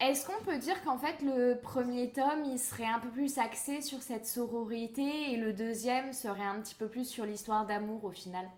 est-ce 0.00 0.26
qu'on 0.26 0.44
peut 0.44 0.58
dire 0.58 0.80
qu'en 0.84 0.96
fait 0.96 1.20
le 1.22 1.58
premier 1.60 2.12
tome 2.12 2.44
il 2.44 2.58
serait 2.58 2.86
un 2.86 3.00
peu 3.00 3.08
plus 3.08 3.38
axé 3.38 3.80
sur 3.80 4.00
cette 4.00 4.26
sororité 4.26 5.32
et 5.32 5.36
le 5.36 5.52
deuxième 5.52 6.12
serait 6.12 6.44
un 6.44 6.60
petit 6.60 6.76
peu 6.76 6.86
plus 6.86 7.04
sur 7.04 7.24
l'histoire 7.24 7.66
d'amour 7.66 8.04
au 8.04 8.10
final? 8.10 8.48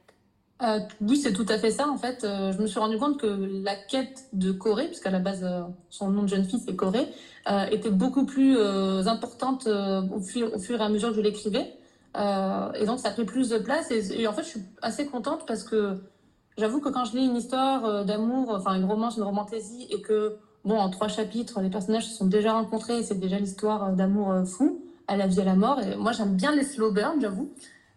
Euh, 0.63 0.81
Oui, 1.01 1.17
c'est 1.17 1.33
tout 1.33 1.47
à 1.49 1.59
fait 1.59 1.71
ça 1.71 1.89
en 1.89 1.99
fait. 1.99 2.25
Euh, 2.25 2.53
je 2.53 2.59
me 2.61 2.67
suis 2.67 2.79
rendu 2.79 2.99
compte 2.99 3.19
que 3.19 3.27
la 3.65 3.75
quête 3.77 4.27
de 4.33 4.53
Corée, 4.53 4.87
puisqu'à 4.87 5.11
la 5.11 5.19
base 5.19 5.47
son 5.91 6.11
nom 6.11 6.23
de 6.23 6.29
jeune 6.29 6.45
fille 6.45 6.63
c'est 6.65 6.77
Corée, 6.77 7.07
était 7.71 7.91
beaucoup 7.91 8.27
plus 8.27 8.59
importante 9.07 9.67
au 9.67 10.21
fur, 10.21 10.51
et 10.55 10.83
à 10.83 10.89
mesure 10.89 11.11
que 11.11 11.17
je 11.17 11.21
l'écrivais. 11.21 11.73
et 12.17 12.87
donc 12.87 12.99
ça 12.99 13.09
a 13.09 13.13
pris 13.13 13.25
plus 13.25 13.49
de 13.49 13.59
place 13.59 13.91
et, 13.91 14.27
en 14.27 14.33
fait 14.33 14.43
je 14.43 14.49
suis 14.49 14.63
assez 14.83 15.07
contente 15.07 15.47
parce 15.47 15.65
que 15.65 15.99
J'avoue 16.61 16.81
que 16.81 16.91
quand 16.91 17.07
je 17.07 17.17
lis 17.17 17.25
une 17.25 17.37
histoire 17.37 17.87
euh, 17.87 18.05
d'amour, 18.05 18.51
enfin 18.51 18.75
une 18.75 18.85
romance, 18.85 19.17
une 19.17 19.23
romantaisie, 19.23 19.87
et 19.89 20.03
que, 20.03 20.37
bon, 20.65 20.79
en 20.79 20.91
trois 20.91 21.09
chapitres, 21.09 21.61
les 21.63 21.71
personnages 21.71 22.07
se 22.07 22.15
sont 22.15 22.27
déjà 22.27 22.53
rencontrés, 22.53 23.03
c'est 23.03 23.19
déjà 23.19 23.39
l'histoire 23.39 23.89
euh, 23.89 23.93
d'amour 23.93 24.31
euh, 24.31 24.45
fou, 24.45 24.85
à 25.09 25.17
la 25.17 25.27
vie 25.27 25.39
et 25.39 25.43
à 25.43 25.47
la 25.47 25.55
mort. 25.55 25.81
Et 25.81 25.97
moi, 25.97 26.13
j'aime 26.13 26.37
bien 26.37 26.55
les 26.55 26.65
slow 26.65 26.93
burns, 26.93 27.21
j'avoue. 27.21 27.51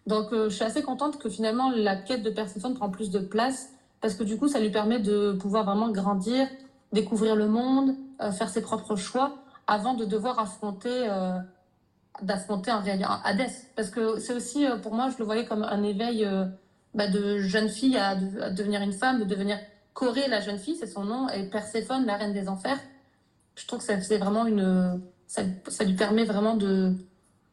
Donc, 0.07 0.29
je 0.31 0.49
suis 0.49 0.63
assez 0.63 0.81
contente 0.81 1.17
que 1.17 1.29
finalement, 1.29 1.71
la 1.71 1.95
quête 1.95 2.23
de 2.23 2.29
Perséphone 2.29 2.73
prend 2.73 2.89
plus 2.89 3.09
de 3.09 3.19
place, 3.19 3.69
parce 4.01 4.15
que 4.15 4.23
du 4.23 4.37
coup, 4.37 4.47
ça 4.47 4.59
lui 4.59 4.69
permet 4.69 4.99
de 4.99 5.31
pouvoir 5.33 5.63
vraiment 5.63 5.89
grandir, 5.89 6.47
découvrir 6.91 7.35
le 7.35 7.47
monde, 7.47 7.95
faire 8.37 8.49
ses 8.49 8.61
propres 8.61 8.97
choix, 8.97 9.37
avant 9.65 9.93
de 9.93 10.03
devoir 10.03 10.39
affronter, 10.39 11.07
d'affronter 12.21 12.71
en 12.71 12.81
réalité 12.81 13.07
Hadès. 13.23 13.51
Parce 13.77 13.89
que 13.89 14.19
c'est 14.19 14.33
aussi, 14.33 14.65
pour 14.81 14.93
moi, 14.93 15.09
je 15.09 15.17
le 15.19 15.23
voyais 15.23 15.45
comme 15.45 15.63
un 15.63 15.83
éveil 15.83 16.27
bah, 16.93 17.07
de 17.07 17.39
jeune 17.39 17.69
fille 17.69 17.97
à, 17.97 18.15
devenir 18.15 18.81
une 18.81 18.93
femme, 18.93 19.19
de 19.19 19.25
devenir 19.25 19.57
Corée, 19.93 20.27
la 20.27 20.41
jeune 20.41 20.57
fille, 20.57 20.75
c'est 20.75 20.87
son 20.87 21.03
nom, 21.03 21.29
et 21.29 21.43
Perséphone, 21.49 22.05
la 22.05 22.17
reine 22.17 22.33
des 22.33 22.47
enfers. 22.49 22.79
Je 23.55 23.67
trouve 23.67 23.79
que 23.79 24.01
c'est 24.01 24.17
vraiment 24.17 24.45
une. 24.45 25.01
Ça, 25.27 25.43
ça, 25.67 25.83
lui 25.83 25.93
permet 25.93 26.25
vraiment 26.25 26.55
de, 26.55 26.93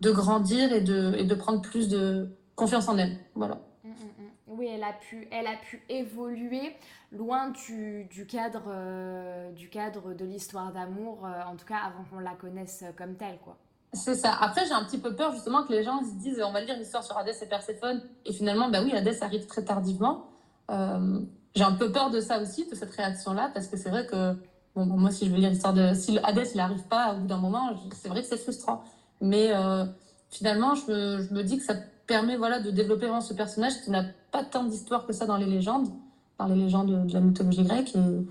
de 0.01 0.11
grandir 0.11 0.73
et 0.73 0.81
de, 0.81 1.15
et 1.17 1.25
de 1.25 1.35
prendre 1.35 1.61
plus 1.61 1.89
de 1.89 2.29
confiance 2.61 2.89
en 2.89 2.99
elle. 2.99 3.17
Voilà. 3.35 3.59
Mm, 3.85 3.89
mm, 3.89 3.93
mm. 3.93 4.31
Oui, 4.49 4.69
elle 4.73 4.85
a 4.85 4.93
pu, 4.93 5.29
elle 5.31 5.47
a 5.47 5.57
pu 5.57 5.83
évoluer 5.89 6.75
loin 7.13 7.51
du, 7.51 8.05
du 8.05 8.27
cadre, 8.27 8.65
euh, 8.69 9.51
du 9.53 9.69
cadre 9.69 10.15
de 10.15 10.25
l'histoire 10.25 10.73
d'amour, 10.73 11.25
euh, 11.25 11.51
en 11.51 11.57
tout 11.57 11.67
cas 11.67 11.79
avant 11.87 12.05
qu'on 12.11 12.19
la 12.19 12.35
connaisse 12.35 12.85
comme 12.97 13.17
telle, 13.17 13.39
quoi. 13.39 13.57
C'est 13.93 14.15
ça. 14.15 14.33
Après, 14.41 14.67
j'ai 14.67 14.73
un 14.73 14.85
petit 14.85 14.99
peu 14.99 15.17
peur 15.17 15.33
justement 15.33 15.65
que 15.65 15.73
les 15.73 15.83
gens 15.83 16.01
se 16.01 16.15
disent 16.15 16.41
on 16.45 16.53
va 16.53 16.61
lire 16.61 16.77
l'histoire 16.77 17.03
sur 17.03 17.17
Hadès 17.19 17.37
et 17.43 17.47
Perséphone. 17.47 18.01
Et 18.25 18.33
finalement, 18.33 18.71
bah 18.71 18.83
oui, 18.85 18.93
Hadès 18.93 19.21
arrive 19.23 19.47
très 19.47 19.65
tardivement. 19.65 20.27
Euh, 20.71 21.21
j'ai 21.57 21.65
un 21.65 21.73
peu 21.73 21.91
peur 21.91 22.11
de 22.11 22.21
ça 22.21 22.41
aussi, 22.41 22.69
de 22.69 22.75
cette 22.77 22.93
réaction-là, 22.93 23.51
parce 23.53 23.67
que 23.67 23.77
c'est 23.77 23.91
vrai 23.91 24.07
que 24.07 24.37
bon, 24.77 24.87
moi, 24.87 25.11
si 25.11 25.27
je 25.27 25.33
veux 25.33 25.39
lire 25.39 25.51
l'histoire 25.51 25.75
de. 25.75 25.93
Si 25.95 26.19
Hadès 26.23 26.51
il 26.55 26.59
n'arrive 26.59 26.85
pas 26.85 27.15
au 27.15 27.19
bout 27.19 27.27
d'un 27.27 27.39
moment, 27.39 27.75
c'est 27.93 28.09
vrai 28.09 28.23
que 28.23 28.29
c'est 28.29 28.37
frustrant. 28.37 28.85
Mais 29.21 29.51
euh, 29.53 29.85
finalement, 30.31 30.77
je 30.77 30.93
me, 30.93 31.23
je 31.23 31.35
me, 31.35 31.43
dis 31.43 31.59
que 31.59 31.65
ça 31.65 31.75
permet 32.11 32.37
voilà, 32.37 32.59
de 32.59 32.73
développer 32.73 33.07
vraiment 33.07 33.21
ce 33.21 33.35
personnage 33.35 33.81
qui 33.83 33.91
n'a 33.93 34.05
pas 34.33 34.43
tant 34.43 34.65
d'histoire 34.65 35.07
que 35.07 35.13
ça 35.13 35.27
dans 35.27 35.37
les 35.37 35.47
légendes, 35.47 35.89
dans 36.39 36.47
les 36.47 36.57
légendes 36.57 37.07
de 37.07 37.13
la 37.13 37.21
mythologie 37.21 37.63
grecque. 37.63 37.95
Et 37.95 38.27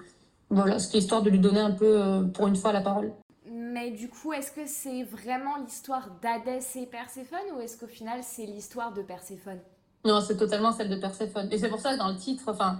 voilà, 0.49 0.79
c'est 0.79 0.97
histoire 0.97 1.21
de 1.21 1.29
lui 1.29 1.39
donner 1.39 1.61
un 1.61 1.71
peu, 1.71 1.85
euh, 1.85 2.23
pour 2.23 2.47
une 2.47 2.57
fois, 2.57 2.73
la 2.73 2.81
parole. 2.81 3.13
Mais 3.49 3.91
du 3.91 4.09
coup, 4.09 4.33
est-ce 4.33 4.51
que 4.51 4.65
c'est 4.65 5.03
vraiment 5.03 5.55
l'histoire 5.63 6.09
d'Hadès 6.21 6.59
et 6.75 6.87
Perséphone 6.87 7.47
ou 7.55 7.61
est-ce 7.61 7.79
qu'au 7.79 7.87
final 7.87 8.19
c'est 8.21 8.45
l'histoire 8.45 8.93
de 8.93 9.01
Perséphone? 9.01 9.59
Non, 10.03 10.19
c'est 10.19 10.35
totalement 10.35 10.73
celle 10.73 10.89
de 10.89 10.97
Perséphone. 10.97 11.47
Et 11.51 11.57
c'est 11.57 11.69
pour 11.69 11.79
ça 11.79 11.93
que 11.93 11.99
dans 11.99 12.09
le 12.09 12.17
titre, 12.17 12.43
enfin, 12.47 12.79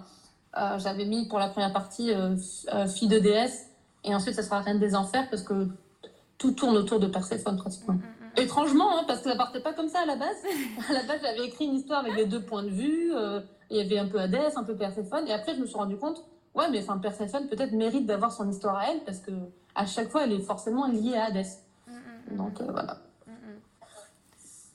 euh, 0.58 0.80
j'avais 0.80 1.06
mis 1.06 1.30
pour 1.30 1.40
la 1.40 1.48
première 1.48 1.72
partie 1.72 2.12
euh, 2.12 2.36
euh, 2.74 2.88
fille 2.88 3.08
de 3.08 3.20
déesse 3.20 3.70
et 4.04 4.14
ensuite 4.14 4.36
ça 4.36 4.44
sera 4.44 4.60
reine 4.60 4.80
des 4.80 4.96
enfers 4.96 5.30
parce 5.30 5.44
que 5.44 5.70
tout 6.38 6.52
tourne 6.52 6.76
autour 6.76 7.00
de 7.00 7.08
Perséphone 7.08 7.58
pratiquement. 7.58 7.94
Mm, 7.94 7.98
mm, 7.98 8.02
mm. 8.02 8.19
Étrangement, 8.40 8.98
hein, 8.98 9.04
parce 9.08 9.22
que 9.22 9.30
ça 9.30 9.36
partait 9.36 9.62
pas 9.62 9.74
comme 9.74 9.90
ça 9.90 10.00
à 10.02 10.06
la 10.06 10.16
base. 10.16 10.38
à 10.90 10.94
la 10.94 11.04
base, 11.04 11.22
j'avais 11.22 11.46
écrit 11.46 11.66
une 11.66 11.76
histoire 11.76 12.00
avec 12.02 12.16
les 12.16 12.26
deux 12.26 12.42
points 12.42 12.64
de 12.64 12.70
vue. 12.70 13.12
il 13.70 13.78
y 13.78 13.82
avait 13.82 14.00
un 14.00 14.08
peu 14.08 14.20
Hadès, 14.20 14.56
un 14.56 14.64
peu 14.64 14.76
Perséphone. 14.76 15.28
Et 15.28 15.34
après, 15.34 15.56
je 15.56 15.62
me 15.62 15.66
suis 15.66 15.78
rendu 15.78 15.98
compte, 15.98 16.24
ouais, 16.56 16.70
mais 16.70 16.82
enfin, 16.82 16.98
Perséphone 16.98 17.48
peut-être 17.48 17.74
mérite 17.74 18.06
d'avoir 18.06 18.32
son 18.32 18.50
histoire 18.50 18.78
à 18.78 18.92
elle 18.92 19.04
parce 19.04 19.20
que 19.20 19.32
à 19.76 19.86
chaque 19.86 20.10
fois, 20.10 20.24
elle 20.24 20.34
est 20.34 20.42
forcément 20.42 20.88
liée 20.88 21.16
à 21.16 21.26
Hadès. 21.26 21.48
Mm, 21.88 21.92
mm, 21.92 22.34
mm. 22.34 22.38
Donc 22.38 22.62
euh, 22.62 22.72
voilà. 22.72 22.98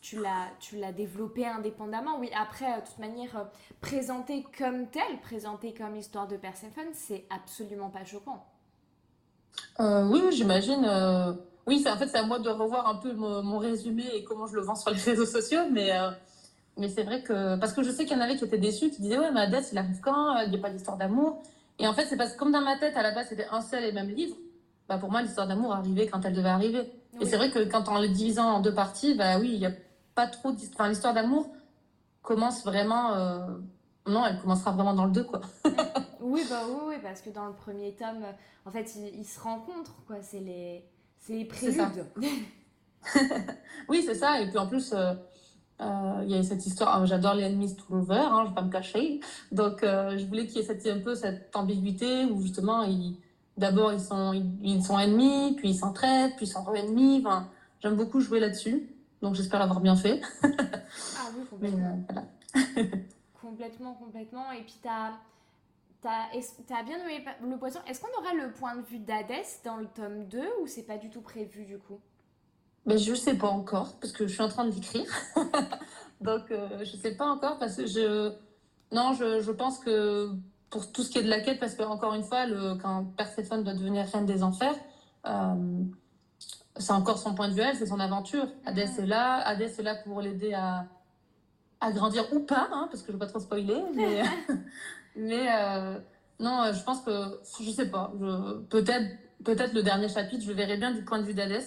Tu 0.01 0.21
l'as, 0.21 0.49
tu 0.61 0.77
l'as 0.77 0.93
développé 0.93 1.47
indépendamment. 1.47 2.19
Oui, 2.19 2.31
après, 2.39 2.67
de 2.81 2.87
toute 2.87 2.99
manière, 2.99 3.37
euh, 3.39 3.45
présentée 3.81 4.45
comme 4.59 4.87
telle, 4.89 5.19
présentée 5.23 5.73
comme 5.73 5.97
histoire 5.97 6.29
de 6.29 6.37
Perséphone, 6.37 6.89
c'est 6.93 7.25
absolument 7.31 7.89
pas 7.89 8.05
choquant. 8.05 8.45
Euh, 9.81 10.07
oui, 10.09 10.21
j'imagine. 10.31 10.85
Oui, 11.67 11.85
en 11.89 11.97
fait, 11.97 12.09
c'est 12.09 12.19
à 12.19 12.25
moi 12.25 12.39
de 12.39 12.51
revoir 12.51 12.89
un 12.89 12.97
peu 12.97 13.13
mon, 13.13 13.59
résumé 13.59 14.05
et 14.15 14.25
comment 14.25 14.47
je 14.47 14.55
le 14.55 14.63
vends 14.63 14.75
sur 14.75 14.91
les 14.91 15.01
réseaux 15.01 15.27
sociaux. 15.27 15.63
Mais, 15.71 15.91
mais 16.77 16.89
c'est 16.89 17.05
vrai 17.05 17.23
que. 17.23 17.57
Parce 17.57 17.73
que 17.73 17.83
je 17.83 17.91
sais 17.91 18.05
qu'il 18.05 18.17
y 18.17 18.21
en 18.21 18.23
avait 18.23 18.37
qui 18.37 18.45
étaient 18.45 18.59
déçus, 18.59 18.91
qui 18.91 19.03
disaient 19.03 19.19
Ouais, 19.19 19.33
mais 19.33 19.41
Hadès, 19.41 19.63
il 19.73 19.79
arrive 19.79 20.01
quand? 20.01 20.37
Il 20.41 20.51
n'y 20.51 20.57
a 20.57 20.61
pas 20.61 20.71
d'histoire 20.71 20.97
d'amour. 20.97 21.43
Et 21.79 21.87
en 21.87 21.95
fait, 21.95 22.07
c'est 22.07 22.17
parce 22.17 22.33
que, 22.33 22.39
comme 22.39 22.53
dans 22.53 22.61
ma 22.61 22.79
tête, 22.79 22.97
à 22.97 23.03
la 23.03 23.13
base, 23.13 23.29
c'était 23.29 23.47
un 23.51 23.61
seul 23.61 23.85
et 23.85 23.93
même 23.93 24.09
livre 24.09 24.37
bah 24.89 24.99
pour 24.99 25.11
moi, 25.11 25.23
l'histoire 25.23 25.47
d'amour 25.47 25.73
arrivait 25.73 26.07
quand 26.09 26.25
elle 26.25 26.35
devait 26.35 26.49
arriver. 26.49 26.93
Et 27.21 27.27
c'est 27.27 27.37
vrai 27.37 27.51
que 27.51 27.65
quand 27.65 27.89
on 27.89 28.01
le 28.01 28.09
divisant 28.09 28.57
en 28.57 28.61
deux 28.61 28.75
parties, 28.75 29.15
bah 29.15 29.39
oui, 29.39 29.53
il 29.55 29.59
n'y 29.61 29.67
a 29.67 29.73
pas 30.15 30.27
trop 30.27 30.53
d'histoire. 30.53 30.81
Enfin, 30.81 30.89
l'histoire 30.89 31.15
d'amour 31.15 31.49
commence 32.23 32.65
vraiment. 32.65 33.15
Euh, 33.15 33.47
non, 34.07 34.27
elle 34.27 34.39
commencera 34.41 34.73
vraiment 34.73 34.93
dans 34.93 35.07
le 35.07 35.13
2, 35.13 35.25
quoi. 35.25 35.41
oui, 36.21 36.45
bah 36.51 36.63
oui, 36.69 36.81
oui, 36.89 36.95
parce 37.03 37.23
que 37.23 37.31
dans 37.31 37.47
le 37.47 37.55
premier 37.55 37.95
tome, 37.95 38.25
en 38.67 38.71
fait, 38.71 38.95
ils, 38.97 39.25
se 39.25 39.41
rencontrent, 39.41 40.05
quoi. 40.07 40.17
C'est 40.21 40.41
les, 40.41 40.85
c'est 41.27 41.35
les 41.35 41.45
préludes. 41.45 42.07
oui, 43.89 44.03
c'est 44.05 44.15
ça. 44.15 44.41
Et 44.41 44.49
puis 44.49 44.59
en 44.59 44.67
plus, 44.67 44.93
euh, 44.93 45.13
euh, 45.81 46.21
il 46.25 46.31
y 46.31 46.35
a 46.35 46.43
cette 46.43 46.65
histoire. 46.67 47.01
Ah, 47.01 47.07
j'adore 47.07 47.35
les 47.35 47.45
ennemis 47.45 47.77
tout 47.77 47.95
over, 47.95 48.15
hein, 48.15 48.43
je 48.45 48.49
vais 48.51 48.55
pas 48.55 48.63
me 48.63 48.71
cacher. 48.71 49.21
Donc, 49.53 49.81
je 49.83 50.25
voulais 50.27 50.47
qu'il 50.47 50.57
y 50.57 50.61
ait 50.61 50.67
cette, 50.67 50.87
un 50.87 51.01
peu 51.01 51.15
cette 51.15 51.55
ambiguïté 51.55 52.25
où 52.27 52.41
justement, 52.41 52.87
D'abord, 53.57 53.93
ils 53.93 54.01
sont, 54.01 54.33
ils, 54.33 54.83
sont 54.83 54.99
ennemis, 54.99 55.55
puis 55.57 55.71
ils 55.71 55.77
s'entraident, 55.77 56.35
puis 56.37 56.47
ils 56.47 56.49
sont 56.49 56.75
ennemis. 56.75 57.23
Enfin, 57.25 57.49
J'aime 57.85 57.97
beaucoup 57.97 58.19
jouer 58.19 58.41
là-dessus, 58.41 58.89
donc 59.21 59.35
j'espère 59.35 59.61
l'avoir 59.61 59.79
bien 59.79 59.95
fait. 59.95 60.19
ah 60.43 60.49
oui, 61.37 61.45
complètement. 61.51 62.03
Euh, 62.57 62.85
complètement, 63.43 63.93
complètement. 63.93 64.51
Et 64.53 64.63
puis, 64.63 64.77
tu 64.81 64.89
as, 64.89 65.13
as, 66.07 66.83
bien 66.85 66.99
nommé 66.99 67.25
le 67.43 67.59
poisson. 67.59 67.81
Est-ce 67.87 68.01
qu'on 68.01 68.21
aura 68.21 68.35
le 68.35 68.53
point 68.53 68.77
de 68.77 68.83
vue 68.83 68.99
d'Hadès 68.99 69.61
dans 69.65 69.77
le 69.77 69.87
tome 69.87 70.27
2 70.27 70.41
ou 70.63 70.67
c'est 70.67 70.83
pas 70.83 70.99
du 70.99 71.11
tout 71.11 71.21
prévu 71.21 71.65
du 71.65 71.79
coup? 71.79 72.01
Ben, 72.87 72.99
Je 72.99 73.13
ne 73.13 73.17
sais 73.17 73.35
pas 73.35 73.49
encore, 73.49 73.99
parce 74.01 74.13
que 74.13 74.27
je 74.27 74.33
suis 74.33 74.43
en 74.43 74.49
train 74.49 74.65
de 74.65 74.75
l'écrire. 74.75 75.11
Donc, 76.21 76.51
euh, 76.51 76.85
je 76.85 76.97
ne 76.97 77.03
sais 77.03 77.15
pas 77.17 77.27
encore, 77.27 77.59
parce 77.59 77.77
que 77.77 77.87
je... 77.87 78.33
Non, 78.93 79.13
je, 79.15 79.41
je, 79.41 79.51
pense 79.51 79.79
que 79.79 80.31
pour 80.71 80.93
tout 80.93 81.03
ce 81.03 81.11
qui 81.11 81.19
est 81.19 81.23
de 81.23 81.31
la 81.31 81.41
quête, 81.41 81.59
parce 81.59 81.75
que 81.75 81.83
encore 81.83 82.15
une 82.15 82.23
fois, 82.23 82.47
le, 82.47 82.77
quand 82.77 83.05
Perséphone 83.17 83.65
doit 83.65 83.75
devenir 83.75 84.07
reine 84.07 84.27
des 84.27 84.43
enfers, 84.43 84.75
euh, 85.27 85.85
c'est 86.77 86.93
encore 86.93 87.19
son 87.19 87.35
point 87.35 87.49
de 87.49 87.55
vue, 87.55 87.61
elle, 87.61 87.77
c'est 87.77 87.87
son 87.87 88.01
aventure. 88.01 88.47
Hadès 88.65 88.91
est 88.99 89.07
là, 89.07 89.39
Hadès 89.47 89.73
est 89.79 89.83
là 89.83 89.95
pour 89.97 90.21
l'aider 90.21 90.53
à, 90.53 90.87
à 91.81 91.93
grandir 91.93 92.25
ou 92.33 92.41
pas, 92.41 92.69
hein, 92.73 92.89
parce 92.91 93.03
que 93.03 93.09
je 93.09 93.13
ne 93.13 93.21
veux 93.21 93.27
pas 93.27 93.27
trop 93.27 93.41
spoiler, 93.41 93.83
mais, 93.95 94.23
mais 95.17 95.47
euh, 95.51 95.99
non, 96.41 96.73
je 96.73 96.83
pense 96.83 97.01
que, 97.03 97.41
je 97.61 97.71
sais 97.71 97.91
pas, 97.91 98.13
peut-être 98.71 99.07
peut-être 99.45 99.75
le 99.75 99.83
dernier 99.83 100.09
chapitre, 100.09 100.43
je 100.43 100.49
le 100.49 100.55
verrai 100.55 100.77
bien 100.77 100.93
du 100.93 101.05
point 101.05 101.19
de 101.19 101.25
vue 101.25 101.35
d'Hadès, 101.35 101.65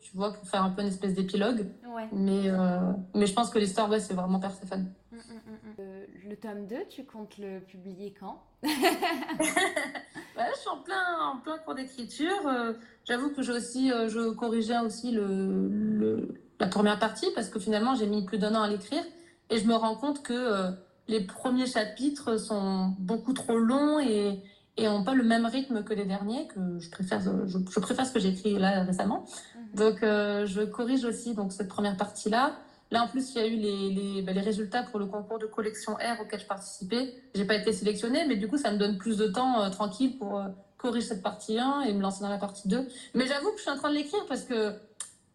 tu 0.00 0.16
vois, 0.16 0.32
pour 0.32 0.48
faire 0.48 0.62
un 0.62 0.70
peu 0.70 0.82
une 0.82 0.88
espèce 0.88 1.14
d'épilogue. 1.14 1.66
Ouais. 1.94 2.08
Mais, 2.12 2.42
euh, 2.46 2.92
mais 3.14 3.26
je 3.26 3.34
pense 3.34 3.50
que 3.50 3.58
l'histoire, 3.58 3.90
ouais, 3.90 4.00
c'est 4.00 4.14
vraiment 4.14 4.38
Perséphone. 4.38 4.92
Mm, 5.12 5.16
mm, 5.16 5.20
mm, 5.20 5.74
euh, 5.80 6.06
le 6.28 6.36
tome 6.36 6.66
2, 6.66 6.76
tu 6.88 7.04
comptes 7.04 7.36
le 7.38 7.60
publier 7.60 8.14
quand? 8.18 8.42
Ouais, 8.62 8.70
Je 10.54 10.60
suis 10.60 10.68
en 10.70 10.78
plein, 10.78 11.18
en 11.32 11.38
plein 11.38 11.58
cours 11.58 11.74
d'écriture. 11.74 12.46
Euh, 12.46 12.72
J'avoue 13.04 13.30
que 13.30 13.42
j'ai 13.42 13.52
aussi, 13.52 13.92
euh, 13.92 14.08
je 14.08 14.30
corrigeais 14.30 14.78
aussi 14.78 15.10
le, 15.10 15.68
le, 15.68 16.34
la 16.60 16.66
première 16.66 16.98
partie 16.98 17.26
parce 17.34 17.48
que 17.48 17.58
finalement, 17.58 17.94
j'ai 17.94 18.06
mis 18.06 18.24
plus 18.24 18.38
d'un 18.38 18.54
an 18.54 18.62
à 18.62 18.68
l'écrire. 18.68 19.02
Et 19.48 19.58
je 19.58 19.66
me 19.66 19.74
rends 19.74 19.94
compte 19.94 20.22
que 20.22 20.32
euh, 20.32 20.70
les 21.08 21.20
premiers 21.20 21.66
chapitres 21.66 22.36
sont 22.36 22.94
beaucoup 22.98 23.32
trop 23.32 23.58
longs 23.58 24.00
et, 24.00 24.42
et 24.76 24.86
n'ont 24.86 25.04
pas 25.04 25.14
le 25.14 25.24
même 25.24 25.46
rythme 25.46 25.84
que 25.84 25.94
les 25.94 26.04
derniers, 26.04 26.48
que 26.48 26.78
je 26.78 26.90
préfère, 26.90 27.20
je, 27.20 27.46
je 27.46 27.80
préfère 27.80 28.06
ce 28.06 28.12
que 28.12 28.20
j'ai 28.20 28.30
écrit 28.30 28.58
là 28.58 28.82
récemment. 28.82 29.24
Mm-hmm. 29.24 29.76
Donc, 29.76 30.02
euh, 30.02 30.46
je 30.46 30.62
corrige 30.62 31.04
aussi 31.04 31.34
donc, 31.34 31.52
cette 31.52 31.68
première 31.68 31.96
partie-là. 31.96 32.56
Là, 32.90 33.02
en 33.02 33.08
plus, 33.08 33.34
il 33.34 33.38
y 33.38 33.40
a 33.40 33.46
eu 33.46 33.56
les, 33.56 33.90
les, 33.90 34.22
bah, 34.22 34.32
les, 34.32 34.40
résultats 34.40 34.84
pour 34.84 35.00
le 35.00 35.06
concours 35.06 35.38
de 35.38 35.46
collection 35.46 35.94
R 35.94 36.20
auquel 36.20 36.40
je 36.40 36.46
participais. 36.46 37.14
J'ai 37.34 37.44
pas 37.44 37.56
été 37.56 37.72
sélectionnée, 37.72 38.24
mais 38.28 38.36
du 38.36 38.46
coup, 38.48 38.58
ça 38.58 38.70
me 38.70 38.78
donne 38.78 38.96
plus 38.96 39.16
de 39.16 39.26
temps 39.26 39.60
euh, 39.60 39.70
tranquille 39.70 40.16
pour 40.18 40.38
euh, 40.38 40.48
corriger 40.78 41.06
cette 41.08 41.22
partie 41.22 41.58
1 41.58 41.82
et 41.82 41.92
me 41.92 42.00
lancer 42.00 42.22
dans 42.22 42.28
la 42.28 42.38
partie 42.38 42.68
2. 42.68 42.86
Mais 43.14 43.26
j'avoue 43.26 43.50
que 43.50 43.56
je 43.56 43.62
suis 43.62 43.70
en 43.70 43.76
train 43.76 43.90
de 43.90 43.94
l'écrire 43.94 44.24
parce 44.28 44.42
que 44.42 44.74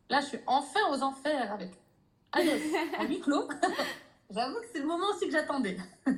là, 0.09 0.21
je 0.21 0.27
suis 0.27 0.39
enfin 0.47 0.79
aux 0.93 1.01
enfers 1.01 1.51
avec 1.51 1.71
Alice 2.31 2.51
à 2.97 3.03
huis 3.07 3.19
clos. 3.19 3.47
j'avoue 4.33 4.55
que 4.55 4.67
c'est 4.73 4.79
le 4.79 4.87
moment 4.87 5.05
aussi 5.13 5.27
que 5.27 5.31
j'attendais. 5.31 5.77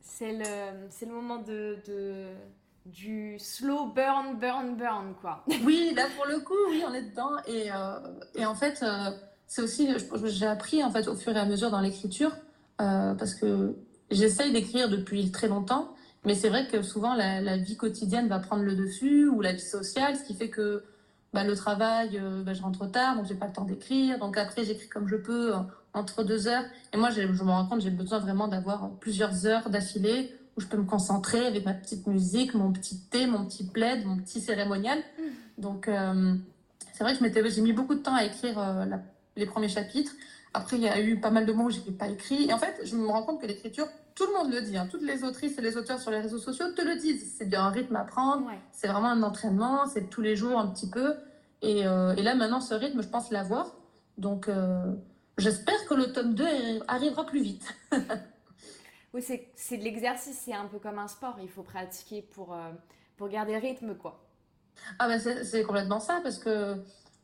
c'est 0.00 0.32
le, 0.32 0.88
c'est 0.90 1.06
le 1.06 1.12
moment 1.12 1.38
de, 1.38 1.78
de, 1.86 2.26
du 2.86 3.38
slow 3.38 3.86
burn, 3.86 4.38
burn, 4.38 4.76
burn, 4.76 5.14
quoi. 5.20 5.44
oui, 5.64 5.92
là, 5.94 6.06
pour 6.16 6.26
le 6.26 6.40
coup, 6.40 6.54
oui, 6.70 6.82
on 6.88 6.94
est 6.94 7.10
dedans. 7.10 7.32
Et, 7.46 7.70
euh, 7.72 7.98
et 8.34 8.46
en 8.46 8.54
fait... 8.54 8.82
Euh, 8.82 9.10
c'est 9.46 9.62
aussi, 9.62 9.88
j'ai 10.24 10.46
appris 10.46 10.82
en 10.82 10.90
fait 10.90 11.08
au 11.08 11.14
fur 11.14 11.34
et 11.36 11.38
à 11.38 11.44
mesure 11.44 11.70
dans 11.70 11.80
l'écriture, 11.80 12.32
euh, 12.80 13.14
parce 13.14 13.34
que 13.34 13.76
j'essaye 14.10 14.52
d'écrire 14.52 14.88
depuis 14.88 15.30
très 15.30 15.48
longtemps, 15.48 15.94
mais 16.24 16.34
c'est 16.34 16.48
vrai 16.48 16.66
que 16.66 16.82
souvent 16.82 17.14
la, 17.14 17.40
la, 17.40 17.56
vie 17.56 17.76
quotidienne 17.76 18.28
va 18.28 18.40
prendre 18.40 18.64
le 18.64 18.74
dessus, 18.74 19.28
ou 19.28 19.40
la 19.40 19.52
vie 19.52 19.60
sociale, 19.60 20.16
ce 20.16 20.24
qui 20.24 20.34
fait 20.34 20.50
que 20.50 20.82
bah, 21.32 21.44
le 21.44 21.54
travail, 21.54 22.18
euh, 22.18 22.42
bah, 22.42 22.54
je 22.54 22.62
rentre 22.62 22.90
tard, 22.90 23.16
donc 23.16 23.26
j'ai 23.26 23.34
pas 23.34 23.46
le 23.46 23.52
temps 23.52 23.64
d'écrire, 23.64 24.18
donc 24.18 24.36
après 24.38 24.64
j'écris 24.64 24.88
comme 24.88 25.08
je 25.08 25.16
peux 25.16 25.54
euh, 25.54 25.58
entre 25.92 26.24
deux 26.24 26.48
heures, 26.48 26.64
et 26.92 26.96
moi 26.96 27.10
je 27.10 27.22
me 27.22 27.50
rends 27.50 27.66
compte 27.66 27.80
j'ai 27.80 27.90
besoin 27.90 28.18
vraiment 28.18 28.48
d'avoir 28.48 28.90
plusieurs 29.00 29.46
heures 29.46 29.68
d'affilée 29.70 30.34
où 30.56 30.60
je 30.60 30.66
peux 30.66 30.76
me 30.76 30.84
concentrer 30.84 31.46
avec 31.46 31.64
ma 31.64 31.74
petite 31.74 32.06
musique, 32.06 32.54
mon 32.54 32.72
petit 32.72 32.98
thé, 33.10 33.26
mon 33.26 33.44
petit 33.44 33.66
plaid, 33.66 34.06
mon 34.06 34.16
petit 34.16 34.40
cérémonial. 34.40 34.98
Mmh. 34.98 35.22
Donc 35.62 35.88
euh, 35.88 36.34
c'est 36.94 37.04
vrai 37.04 37.14
que 37.14 37.50
j'ai 37.50 37.60
mis 37.60 37.74
beaucoup 37.74 37.94
de 37.94 38.00
temps 38.00 38.14
à 38.14 38.24
écrire 38.24 38.58
euh, 38.58 38.84
la 38.86 39.00
les 39.36 39.46
premiers 39.46 39.68
chapitres. 39.68 40.12
Après, 40.54 40.76
il 40.76 40.82
y 40.82 40.88
a 40.88 41.00
eu 41.00 41.20
pas 41.20 41.30
mal 41.30 41.46
de 41.46 41.52
mots 41.52 41.64
où 41.64 41.70
je 41.70 41.80
n'ai 41.80 41.92
pas 41.92 42.08
écrit. 42.08 42.48
Et 42.48 42.52
en 42.52 42.58
fait, 42.58 42.80
je 42.84 42.96
me 42.96 43.06
rends 43.06 43.22
compte 43.22 43.40
que 43.40 43.46
l'écriture, 43.46 43.86
tout 44.16 44.26
le 44.26 44.32
monde 44.32 44.52
le 44.52 44.62
dit. 44.62 44.76
Hein. 44.76 44.88
Toutes 44.90 45.02
les 45.02 45.22
autrices 45.22 45.58
et 45.58 45.60
les 45.60 45.76
auteurs 45.76 46.00
sur 46.00 46.10
les 46.10 46.20
réseaux 46.20 46.38
sociaux 46.38 46.72
te 46.72 46.82
le 46.82 46.96
disent. 46.96 47.34
C'est 47.36 47.44
bien 47.44 47.64
un 47.64 47.70
rythme 47.70 47.94
à 47.96 48.04
prendre. 48.04 48.46
Ouais. 48.46 48.58
C'est 48.72 48.88
vraiment 48.88 49.08
un 49.08 49.22
entraînement. 49.22 49.86
C'est 49.86 50.08
tous 50.08 50.22
les 50.22 50.34
jours 50.34 50.58
un 50.58 50.66
petit 50.68 50.88
peu. 50.88 51.14
Et, 51.62 51.86
euh, 51.86 52.14
et, 52.16 52.22
là, 52.22 52.34
maintenant, 52.34 52.60
ce 52.60 52.74
rythme, 52.74 53.02
je 53.02 53.08
pense 53.08 53.30
l'avoir. 53.30 53.76
Donc, 54.16 54.48
euh, 54.48 54.94
j'espère 55.36 55.84
que 55.86 55.94
le 55.94 56.12
tome 56.12 56.34
2 56.34 56.44
arrivera 56.88 57.26
plus 57.26 57.42
vite. 57.42 57.74
oui, 59.12 59.22
c'est 59.22 59.76
de 59.76 59.84
l'exercice. 59.84 60.40
C'est 60.44 60.54
un 60.54 60.66
peu 60.66 60.78
comme 60.78 60.98
un 60.98 61.08
sport. 61.08 61.36
Il 61.42 61.50
faut 61.50 61.62
pratiquer 61.62 62.22
pour, 62.22 62.54
euh, 62.54 62.72
pour 63.18 63.28
garder 63.28 63.52
le 63.52 63.60
rythme, 63.60 63.94
quoi. 63.96 64.22
Ah, 64.98 65.08
ben 65.08 65.18
c'est 65.18 65.62
complètement 65.62 66.00
ça. 66.00 66.20
Parce 66.22 66.38
que 66.38 66.76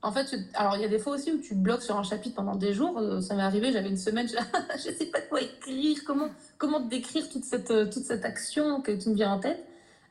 en 0.03 0.11
fait, 0.11 0.35
alors 0.55 0.75
il 0.77 0.83
y 0.83 0.85
a 0.85 0.89
des 0.89 0.99
fois 0.99 1.15
aussi 1.15 1.31
où 1.31 1.39
tu 1.39 1.55
bloques 1.55 1.83
sur 1.83 1.97
un 1.97 2.03
chapitre 2.03 2.35
pendant 2.35 2.57
des 2.57 2.75
jours. 2.75 2.99
Euh, 2.99 3.21
ça 3.21 3.37
m'est 3.37 3.43
arrivé, 3.43 3.71
j'avais 3.71 3.89
une 3.89 3.97
semaine, 3.97 4.29
je 4.29 4.35
ne 4.91 4.95
sais 4.95 5.07
pas 5.07 5.21
quoi 5.21 5.41
écrire, 5.41 5.99
comment, 6.05 6.29
comment 6.59 6.81
décrire 6.81 7.29
toute 7.29 7.45
cette, 7.45 7.71
euh, 7.71 7.85
toute 7.85 8.03
cette 8.03 8.25
action 8.25 8.81
que 8.81 8.91
tu 8.91 9.11
me 9.11 9.15
vient 9.15 9.33
en 9.35 9.39
tête. 9.39 9.65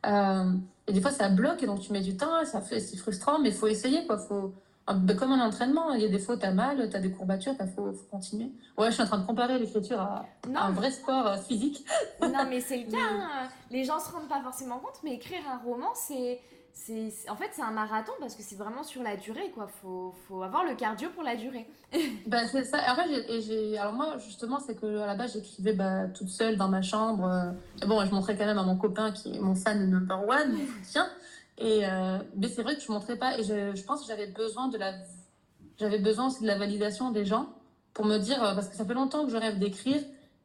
Euh, 0.06 0.54
et 0.88 0.94
des 0.94 1.02
fois, 1.02 1.12
ça 1.12 1.28
bloque 1.30 1.62
et 1.62 1.66
donc 1.66 1.82
tu 1.82 1.92
mets 1.92 2.02
du 2.02 2.16
temps, 2.16 2.44
ça 2.46 2.62
fait, 2.62 2.80
c'est 2.80 2.96
frustrant, 2.96 3.40
mais 3.40 3.50
il 3.50 3.56
faut 3.56 3.68
essayer. 3.68 4.06
Quoi. 4.08 4.18
Faut, 4.18 4.54
comme 4.86 5.32
un 5.34 5.46
entraînement, 5.46 5.94
il 5.94 6.02
y 6.02 6.06
a 6.06 6.10
des 6.10 6.20
fois 6.20 6.38
tu 6.38 6.46
as 6.46 6.54
mal, 6.54 6.90
tu 6.90 6.96
as 6.96 7.00
des 7.00 7.12
courbatures, 7.12 7.54
il 7.60 7.68
faut, 7.68 7.92
faut, 7.92 8.08
continuer. 8.10 8.50
Ouais, 8.78 8.88
je 8.88 8.94
suis 8.94 9.04
en 9.04 9.08
train 9.08 9.20
de 9.20 9.26
comparer 9.26 9.60
l'écriture 9.60 10.00
à, 10.00 10.26
à, 10.56 10.68
un 10.68 10.72
vrai 10.72 10.92
sport 10.92 11.38
physique. 11.40 11.86
Non, 12.22 12.46
mais 12.50 12.62
c'est 12.62 12.78
le 12.78 12.92
cas. 12.92 12.98
Hein. 12.98 13.50
Les 13.70 13.84
gens 13.84 13.98
ne 13.98 14.02
se 14.02 14.10
rendent 14.10 14.30
pas 14.30 14.42
forcément 14.42 14.80
compte, 14.80 15.00
mais 15.04 15.16
écrire 15.16 15.42
un 15.52 15.58
roman, 15.58 15.90
c'est 15.96 16.40
c'est 16.74 17.12
en 17.30 17.36
fait 17.36 17.50
c'est 17.52 17.62
un 17.62 17.72
marathon 17.72 18.14
parce 18.20 18.36
que 18.36 18.44
c'est 18.44 18.56
vraiment 18.56 18.84
sur 18.84 19.04
la 19.04 19.16
durée 19.18 19.52
quoi. 19.54 19.68
Faut, 19.82 20.14
faut 20.28 20.42
avoir 20.42 20.64
le 20.64 20.76
cardio 20.76 21.10
pour 21.10 21.24
la 21.24 21.36
durée. 21.36 21.68
Bah, 22.28 22.48
c'est 22.48 22.64
ça. 22.64 22.80
En 22.92 22.96
fait 22.96 23.42
j'ai 23.42 23.78
alors 23.78 23.94
moi 23.94 24.18
justement 24.18 24.60
c'est 24.60 24.76
que 24.76 25.00
à 25.00 25.08
la 25.08 25.16
base 25.16 25.34
j'écrivais 25.34 25.74
bah, 25.74 26.08
toute 26.08 26.30
seule 26.30 26.58
dans 26.58 26.70
ma 26.70 26.82
chambre 26.82 27.26
euh, 27.26 27.86
bon 27.86 28.04
je 28.06 28.12
montrais 28.12 28.38
quand 28.38 28.46
même 28.46 28.58
à 28.58 28.64
mon 28.64 28.78
copain 28.78 29.12
qui 29.12 29.36
est 29.36 29.40
mon 29.40 29.56
fan 29.56 29.90
number 29.90 30.28
one 30.28 30.58
soutien 30.84 31.08
et 31.58 31.86
euh, 31.86 32.20
mais 32.36 32.48
c'est 32.48 32.64
vrai 32.64 32.76
que 32.76 32.82
je 32.82 32.92
montrais 32.92 33.18
pas 33.18 33.38
et 33.38 33.44
je, 33.44 33.76
je 33.76 33.84
pense 33.84 34.02
que 34.02 34.08
j'avais 34.08 34.28
besoin 34.28 34.68
de 34.70 34.78
la 34.78 34.94
j'avais 35.78 36.00
besoin 36.00 36.28
aussi 36.28 36.42
de 36.42 36.48
la 36.48 36.58
validation 36.58 37.12
des 37.12 37.26
gens 37.26 37.50
pour 37.94 38.06
me 38.06 38.18
dire 38.18 38.44
euh, 38.44 38.56
parce 38.56 38.70
que 38.70 38.76
ça 38.76 38.86
fait 38.86 38.94
longtemps 38.94 39.26
que 39.26 39.32
je 39.32 39.38
rêve 39.38 39.60
d'écrire 39.60 40.02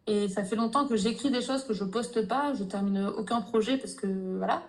et 0.08 0.28
ça 0.28 0.44
fait 0.44 0.56
longtemps 0.56 0.86
que 0.86 0.96
j'écris 0.96 1.30
des 1.30 1.42
choses 1.42 1.64
que 1.64 1.72
je 1.74 1.84
poste 1.84 2.26
pas 2.26 2.52
je 2.54 2.64
termine 2.64 3.06
aucun 3.16 3.40
projet 3.40 3.76
parce 3.76 3.94
que 3.94 4.06
voilà 4.38 4.62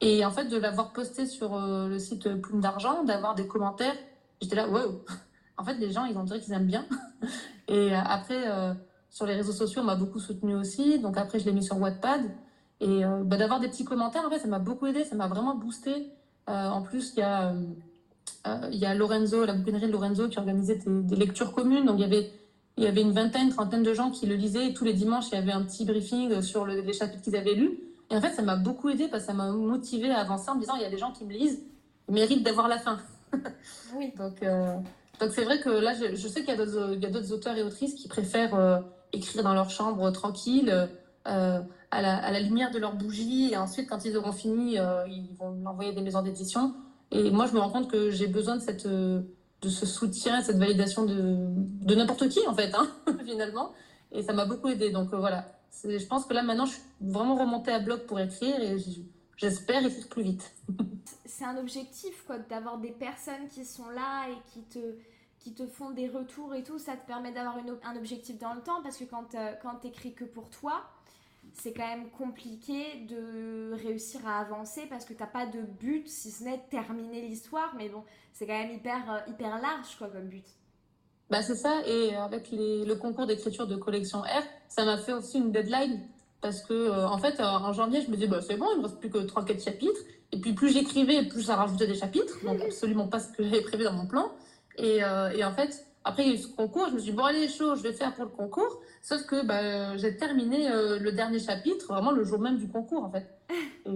et 0.00 0.24
en 0.24 0.30
fait, 0.30 0.46
de 0.46 0.56
l'avoir 0.56 0.92
posté 0.92 1.26
sur 1.26 1.54
euh, 1.54 1.88
le 1.88 1.98
site 1.98 2.28
Plume 2.40 2.60
d'Argent, 2.60 3.04
d'avoir 3.04 3.34
des 3.34 3.46
commentaires, 3.46 3.96
j'étais 4.40 4.56
là, 4.56 4.68
wow 4.68 5.02
En 5.56 5.64
fait, 5.64 5.74
les 5.74 5.90
gens, 5.90 6.04
ils 6.04 6.16
ont 6.16 6.24
dit 6.24 6.40
qu'ils 6.40 6.52
aiment 6.52 6.66
bien. 6.66 6.84
Et 7.68 7.92
euh, 7.92 7.98
après, 8.04 8.48
euh, 8.48 8.74
sur 9.10 9.26
les 9.26 9.34
réseaux 9.34 9.52
sociaux, 9.52 9.82
on 9.82 9.84
m'a 9.84 9.94
beaucoup 9.94 10.18
soutenu 10.18 10.54
aussi. 10.54 10.98
Donc 10.98 11.16
après, 11.16 11.38
je 11.38 11.46
l'ai 11.46 11.52
mis 11.52 11.62
sur 11.62 11.78
Wattpad. 11.80 12.22
Et 12.80 13.04
euh, 13.04 13.22
bah, 13.24 13.36
d'avoir 13.36 13.60
des 13.60 13.68
petits 13.68 13.84
commentaires, 13.84 14.24
en 14.26 14.30
fait, 14.30 14.40
ça 14.40 14.48
m'a 14.48 14.58
beaucoup 14.58 14.86
aidé, 14.86 15.04
ça 15.04 15.14
m'a 15.14 15.28
vraiment 15.28 15.54
boosté. 15.54 16.10
Euh, 16.50 16.68
en 16.68 16.82
plus, 16.82 17.14
il 17.16 17.20
y 17.20 17.22
a, 17.22 17.54
y 18.70 18.84
a 18.84 18.94
Lorenzo, 18.94 19.44
la 19.44 19.54
bouquinerie 19.54 19.86
de 19.86 19.92
Lorenzo, 19.92 20.28
qui 20.28 20.38
organisait 20.38 20.76
des, 20.76 21.02
des 21.02 21.16
lectures 21.16 21.52
communes. 21.52 21.86
Donc 21.86 21.98
il 21.98 22.02
y 22.02 22.04
avait 22.04 22.30
il 22.76 22.82
y 22.82 22.88
avait 22.88 23.02
une 23.02 23.12
vingtaine, 23.12 23.50
trentaine 23.50 23.84
de 23.84 23.94
gens 23.94 24.10
qui 24.10 24.26
le 24.26 24.34
lisaient. 24.34 24.70
Et 24.70 24.74
tous 24.74 24.84
les 24.84 24.94
dimanches, 24.94 25.28
il 25.30 25.36
y 25.36 25.38
avait 25.38 25.52
un 25.52 25.62
petit 25.62 25.84
briefing 25.84 26.42
sur 26.42 26.66
le, 26.66 26.80
les 26.80 26.92
chapitres 26.92 27.22
qu'ils 27.22 27.36
avaient 27.36 27.54
lus. 27.54 27.78
Et 28.10 28.16
en 28.16 28.20
fait, 28.20 28.30
ça 28.30 28.42
m'a 28.42 28.56
beaucoup 28.56 28.88
aidé 28.90 29.08
parce 29.08 29.24
que 29.24 29.28
ça 29.28 29.34
m'a 29.34 29.50
motivé 29.50 30.10
à 30.10 30.20
avancer 30.20 30.50
en 30.50 30.56
me 30.56 30.60
disant 30.60 30.74
il 30.76 30.82
y 30.82 30.84
a 30.84 30.90
des 30.90 30.98
gens 30.98 31.12
qui 31.12 31.24
me 31.24 31.32
lisent, 31.32 31.62
ils 32.08 32.14
méritent 32.14 32.42
d'avoir 32.42 32.68
la 32.68 32.78
fin. 32.78 32.98
oui. 33.96 34.12
Donc, 34.16 34.42
euh, 34.42 34.76
donc 35.20 35.30
c'est 35.32 35.44
vrai 35.44 35.60
que 35.60 35.70
là, 35.70 35.94
je, 35.94 36.14
je 36.14 36.28
sais 36.28 36.44
qu'il 36.44 36.54
y 36.54 37.06
a 37.06 37.10
d'autres 37.10 37.32
auteurs 37.32 37.56
et 37.56 37.62
autrices 37.62 37.94
qui 37.94 38.08
préfèrent 38.08 38.54
euh, 38.54 38.78
écrire 39.12 39.42
dans 39.42 39.54
leur 39.54 39.70
chambre 39.70 40.10
tranquille, 40.10 40.88
euh, 41.26 41.60
à, 41.90 42.02
la, 42.02 42.16
à, 42.16 42.30
la, 42.30 42.40
lumière 42.40 42.70
de 42.70 42.78
leur 42.78 42.94
bougie, 42.94 43.50
et 43.52 43.56
ensuite, 43.56 43.88
quand 43.88 44.04
ils 44.04 44.16
auront 44.16 44.32
fini, 44.32 44.76
ils 45.06 45.28
vont 45.38 45.52
l'envoyer 45.62 45.90
à 45.90 45.94
des 45.94 46.02
maisons 46.02 46.22
d'édition. 46.22 46.74
Et 47.10 47.30
moi, 47.30 47.46
je 47.46 47.54
me 47.54 47.60
rends 47.60 47.70
compte 47.70 47.90
que 47.90 48.10
j'ai 48.10 48.26
besoin 48.26 48.56
de, 48.56 48.60
cette, 48.60 48.86
de 48.86 49.24
ce 49.62 49.86
soutien, 49.86 50.42
cette 50.42 50.58
validation 50.58 51.04
de, 51.04 51.14
de 51.16 51.94
n'importe 51.94 52.28
qui, 52.28 52.40
en 52.46 52.54
fait, 52.54 52.74
hein, 52.74 52.88
finalement. 53.24 53.72
Et 54.12 54.22
ça 54.22 54.32
m'a 54.32 54.44
beaucoup 54.44 54.68
aidé. 54.68 54.90
Donc 54.90 55.14
voilà, 55.14 55.46
je 55.82 56.06
pense 56.06 56.24
que 56.24 56.34
là, 56.34 56.42
maintenant, 56.42 56.66
je 56.66 56.72
suis 56.72 56.82
vraiment 57.00 57.36
remontée 57.36 57.72
à 57.72 57.80
bloc 57.80 58.06
pour 58.06 58.20
écrire 58.20 58.60
et 58.60 58.76
j'espère 59.36 59.84
écrire 59.84 60.08
plus 60.08 60.22
vite. 60.22 60.54
C'est 61.26 61.44
un 61.44 61.56
objectif, 61.56 62.24
quoi, 62.26 62.38
d'avoir 62.38 62.78
des 62.78 62.92
personnes 62.92 63.48
qui 63.48 63.64
sont 63.64 63.88
là 63.90 64.28
et 64.28 64.36
qui 64.52 64.62
te, 64.62 64.96
qui 65.38 65.52
te 65.52 65.66
font 65.66 65.90
des 65.90 66.08
retours 66.08 66.54
et 66.54 66.62
tout. 66.62 66.78
Ça 66.78 66.96
te 66.96 67.06
permet 67.06 67.32
d'avoir 67.32 67.56
un 67.84 67.96
objectif 67.96 68.38
dans 68.38 68.54
le 68.54 68.62
temps 68.62 68.82
parce 68.82 68.96
que 68.96 69.04
quand, 69.04 69.34
euh, 69.34 69.52
quand 69.62 69.76
tu 69.80 69.88
écris 69.88 70.14
que 70.14 70.24
pour 70.24 70.48
toi, 70.50 70.84
c'est 71.52 71.72
quand 71.72 71.86
même 71.86 72.10
compliqué 72.10 73.00
de 73.08 73.72
réussir 73.74 74.26
à 74.26 74.40
avancer 74.40 74.86
parce 74.88 75.04
que 75.04 75.12
t'as 75.12 75.26
pas 75.26 75.46
de 75.46 75.60
but 75.60 76.08
si 76.08 76.30
ce 76.30 76.44
n'est 76.44 76.58
terminer 76.70 77.22
l'histoire. 77.22 77.74
Mais 77.76 77.88
bon, 77.88 78.04
c'est 78.32 78.46
quand 78.46 78.58
même 78.58 78.72
hyper, 78.72 79.10
euh, 79.10 79.30
hyper 79.30 79.60
large, 79.60 79.96
quoi, 79.98 80.08
comme 80.08 80.28
but. 80.28 80.46
Bah, 81.30 81.42
c'est 81.42 81.54
ça, 81.54 81.80
et 81.86 82.14
avec 82.14 82.50
les, 82.50 82.84
le 82.84 82.94
concours 82.96 83.26
d'écriture 83.26 83.66
de 83.66 83.76
collection 83.76 84.20
R, 84.20 84.42
ça 84.68 84.84
m'a 84.84 84.98
fait 84.98 85.12
aussi 85.12 85.38
une 85.38 85.52
deadline. 85.52 86.00
Parce 86.40 86.60
que, 86.60 86.74
euh, 86.74 87.08
en 87.08 87.16
fait, 87.16 87.40
en 87.40 87.72
janvier, 87.72 88.02
je 88.02 88.10
me 88.10 88.16
disais, 88.16 88.28
bah, 88.28 88.40
c'est 88.46 88.56
bon, 88.56 88.66
il 88.74 88.80
me 88.80 88.84
reste 88.84 89.00
plus 89.00 89.08
que 89.08 89.18
3-4 89.18 89.64
chapitres. 89.64 90.00
Et 90.32 90.38
puis, 90.38 90.52
plus 90.52 90.70
j'écrivais, 90.70 91.24
plus 91.24 91.42
ça 91.42 91.56
rajoutait 91.56 91.86
des 91.86 91.94
chapitres. 91.94 92.34
Donc, 92.44 92.60
absolument 92.60 93.08
pas 93.08 93.20
ce 93.20 93.32
que 93.32 93.42
j'avais 93.42 93.62
prévu 93.62 93.84
dans 93.84 93.94
mon 93.94 94.06
plan. 94.06 94.30
Et, 94.76 94.98
et, 94.98 95.44
en 95.44 95.52
fait, 95.52 95.86
après, 96.04 96.24
il 96.24 96.28
y 96.28 96.32
a 96.32 96.34
eu 96.34 96.38
ce 96.38 96.48
concours. 96.48 96.88
Je 96.88 96.94
me 96.94 96.98
suis 96.98 97.12
dit, 97.12 97.16
bon, 97.16 97.24
allez, 97.24 97.48
chaud, 97.48 97.76
je 97.76 97.82
vais 97.82 97.94
faire 97.94 98.12
pour 98.12 98.24
le 98.24 98.30
concours. 98.30 98.80
Sauf 99.00 99.24
que 99.24 99.46
bah, 99.46 99.96
j'ai 99.96 100.16
terminé 100.18 100.68
le 100.68 101.12
dernier 101.12 101.38
chapitre 101.38 101.86
vraiment 101.86 102.10
le 102.10 102.24
jour 102.24 102.38
même 102.38 102.58
du 102.58 102.68
concours, 102.68 103.04
en 103.04 103.10
fait. 103.10 103.26
Et, 103.86 103.90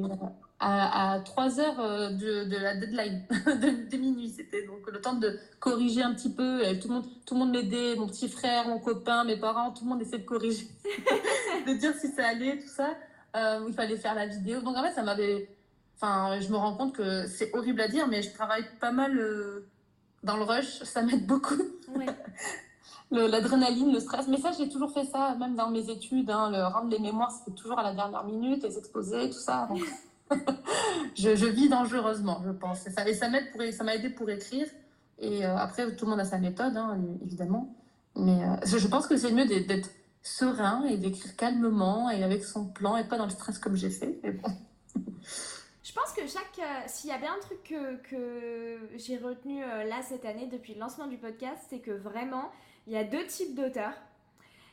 à, 0.60 1.20
3 1.24 1.60
heures 1.60 1.80
euh, 1.80 2.10
de, 2.10 2.44
de, 2.44 2.56
la 2.56 2.74
deadline 2.74 3.24
de, 3.90 3.96
minuit. 3.96 4.30
C'était 4.30 4.66
donc 4.66 4.90
le 4.90 5.00
temps 5.00 5.14
de 5.14 5.38
corriger 5.60 6.02
un 6.02 6.14
petit 6.14 6.30
peu. 6.30 6.62
tout 6.80 6.88
le 6.88 6.94
monde, 6.94 7.06
tout 7.24 7.34
le 7.34 7.40
monde 7.40 7.52
m'aidait, 7.52 7.94
mon 7.96 8.06
petit 8.06 8.28
frère, 8.28 8.66
mon 8.68 8.78
copain, 8.78 9.24
mes 9.24 9.36
parents, 9.36 9.70
tout 9.72 9.84
le 9.84 9.90
monde 9.90 10.02
essayait 10.02 10.18
de 10.18 10.24
corriger, 10.24 10.68
de 11.66 11.72
dire 11.74 11.94
si 11.94 12.08
ça 12.08 12.28
allait, 12.28 12.58
tout 12.58 12.68
ça. 12.68 12.90
Euh, 13.36 13.64
il 13.68 13.74
fallait 13.74 13.96
faire 13.96 14.14
la 14.14 14.26
vidéo. 14.26 14.60
Donc 14.60 14.76
en 14.76 14.82
fait, 14.82 14.92
ça 14.92 15.02
m'avait. 15.02 15.48
Enfin, 15.96 16.38
je 16.40 16.48
me 16.48 16.56
rends 16.56 16.74
compte 16.74 16.94
que 16.94 17.26
c'est 17.26 17.54
horrible 17.54 17.80
à 17.80 17.88
dire, 17.88 18.06
mais 18.08 18.22
je 18.22 18.32
travaille 18.32 18.64
pas 18.80 18.92
mal 18.92 19.18
euh, 19.18 19.68
dans 20.22 20.36
le 20.36 20.44
rush. 20.44 20.82
Ça 20.84 21.02
m'aide 21.02 21.26
beaucoup. 21.26 21.60
L'adrénaline, 23.10 23.92
le, 23.92 24.00
stress. 24.00 24.28
Mais 24.28 24.36
ça, 24.36 24.52
j'ai 24.52 24.68
toujours 24.68 24.92
fait 24.92 25.04
ça, 25.04 25.34
même 25.38 25.56
dans 25.56 25.70
mes 25.70 25.90
études. 25.90 26.30
Hein, 26.30 26.50
le 26.50 26.62
rendre 26.66 26.90
les 26.90 26.98
mémoires, 26.98 27.30
c'était 27.30 27.56
toujours 27.56 27.78
à 27.78 27.82
la 27.82 27.94
dernière 27.94 28.24
minute, 28.24 28.62
les 28.62 28.76
exposés, 28.76 29.30
tout 29.30 29.38
ça. 29.38 29.66
Donc... 29.68 29.82
je, 31.14 31.46
vis 31.46 31.68
dangereusement, 31.68 32.42
je 32.44 32.50
pense. 32.50 32.86
Et 32.86 32.90
ça, 32.90 33.08
et 33.08 33.14
ça 33.14 33.28
m'aide 33.28 33.50
pour, 33.52 33.62
ça 33.72 33.84
m'a 33.84 33.94
aidé 33.94 34.10
pour 34.10 34.28
écrire. 34.30 34.66
Et 35.18 35.44
euh, 35.44 35.56
après, 35.56 35.94
tout 35.96 36.04
le 36.04 36.12
monde 36.12 36.20
a 36.20 36.24
sa 36.24 36.38
méthode, 36.38 36.76
hein, 36.76 36.98
évidemment. 37.24 37.74
Mais 38.16 38.42
euh, 38.42 38.56
je, 38.64 38.86
pense 38.86 39.06
que 39.06 39.16
c'est 39.16 39.32
mieux 39.32 39.46
d'être 39.46 39.90
serein 40.22 40.84
et 40.84 40.96
d'écrire 40.96 41.36
calmement 41.36 42.10
et 42.10 42.22
avec 42.22 42.44
son 42.44 42.66
plan 42.66 42.96
et 42.96 43.04
pas 43.04 43.16
dans 43.16 43.24
le 43.24 43.30
stress 43.30 43.58
comme 43.58 43.76
j'ai 43.76 43.90
fait. 43.90 44.20
Je 45.84 45.94
pense 45.94 46.12
que 46.12 46.26
chaque. 46.26 46.58
Euh, 46.58 46.82
s'il 46.86 47.10
y 47.10 47.12
a 47.12 47.18
bien 47.18 47.32
un 47.32 47.40
truc 47.40 47.62
que, 47.64 47.96
que 48.08 48.78
j'ai 48.96 49.16
retenu 49.16 49.60
là 49.60 50.02
cette 50.06 50.24
année 50.26 50.46
depuis 50.46 50.74
le 50.74 50.80
lancement 50.80 51.06
du 51.06 51.16
podcast, 51.16 51.62
c'est 51.70 51.78
que 51.78 51.90
vraiment, 51.90 52.50
il 52.86 52.92
y 52.92 52.96
a 52.96 53.04
deux 53.04 53.26
types 53.26 53.54
d'auteurs. 53.54 53.94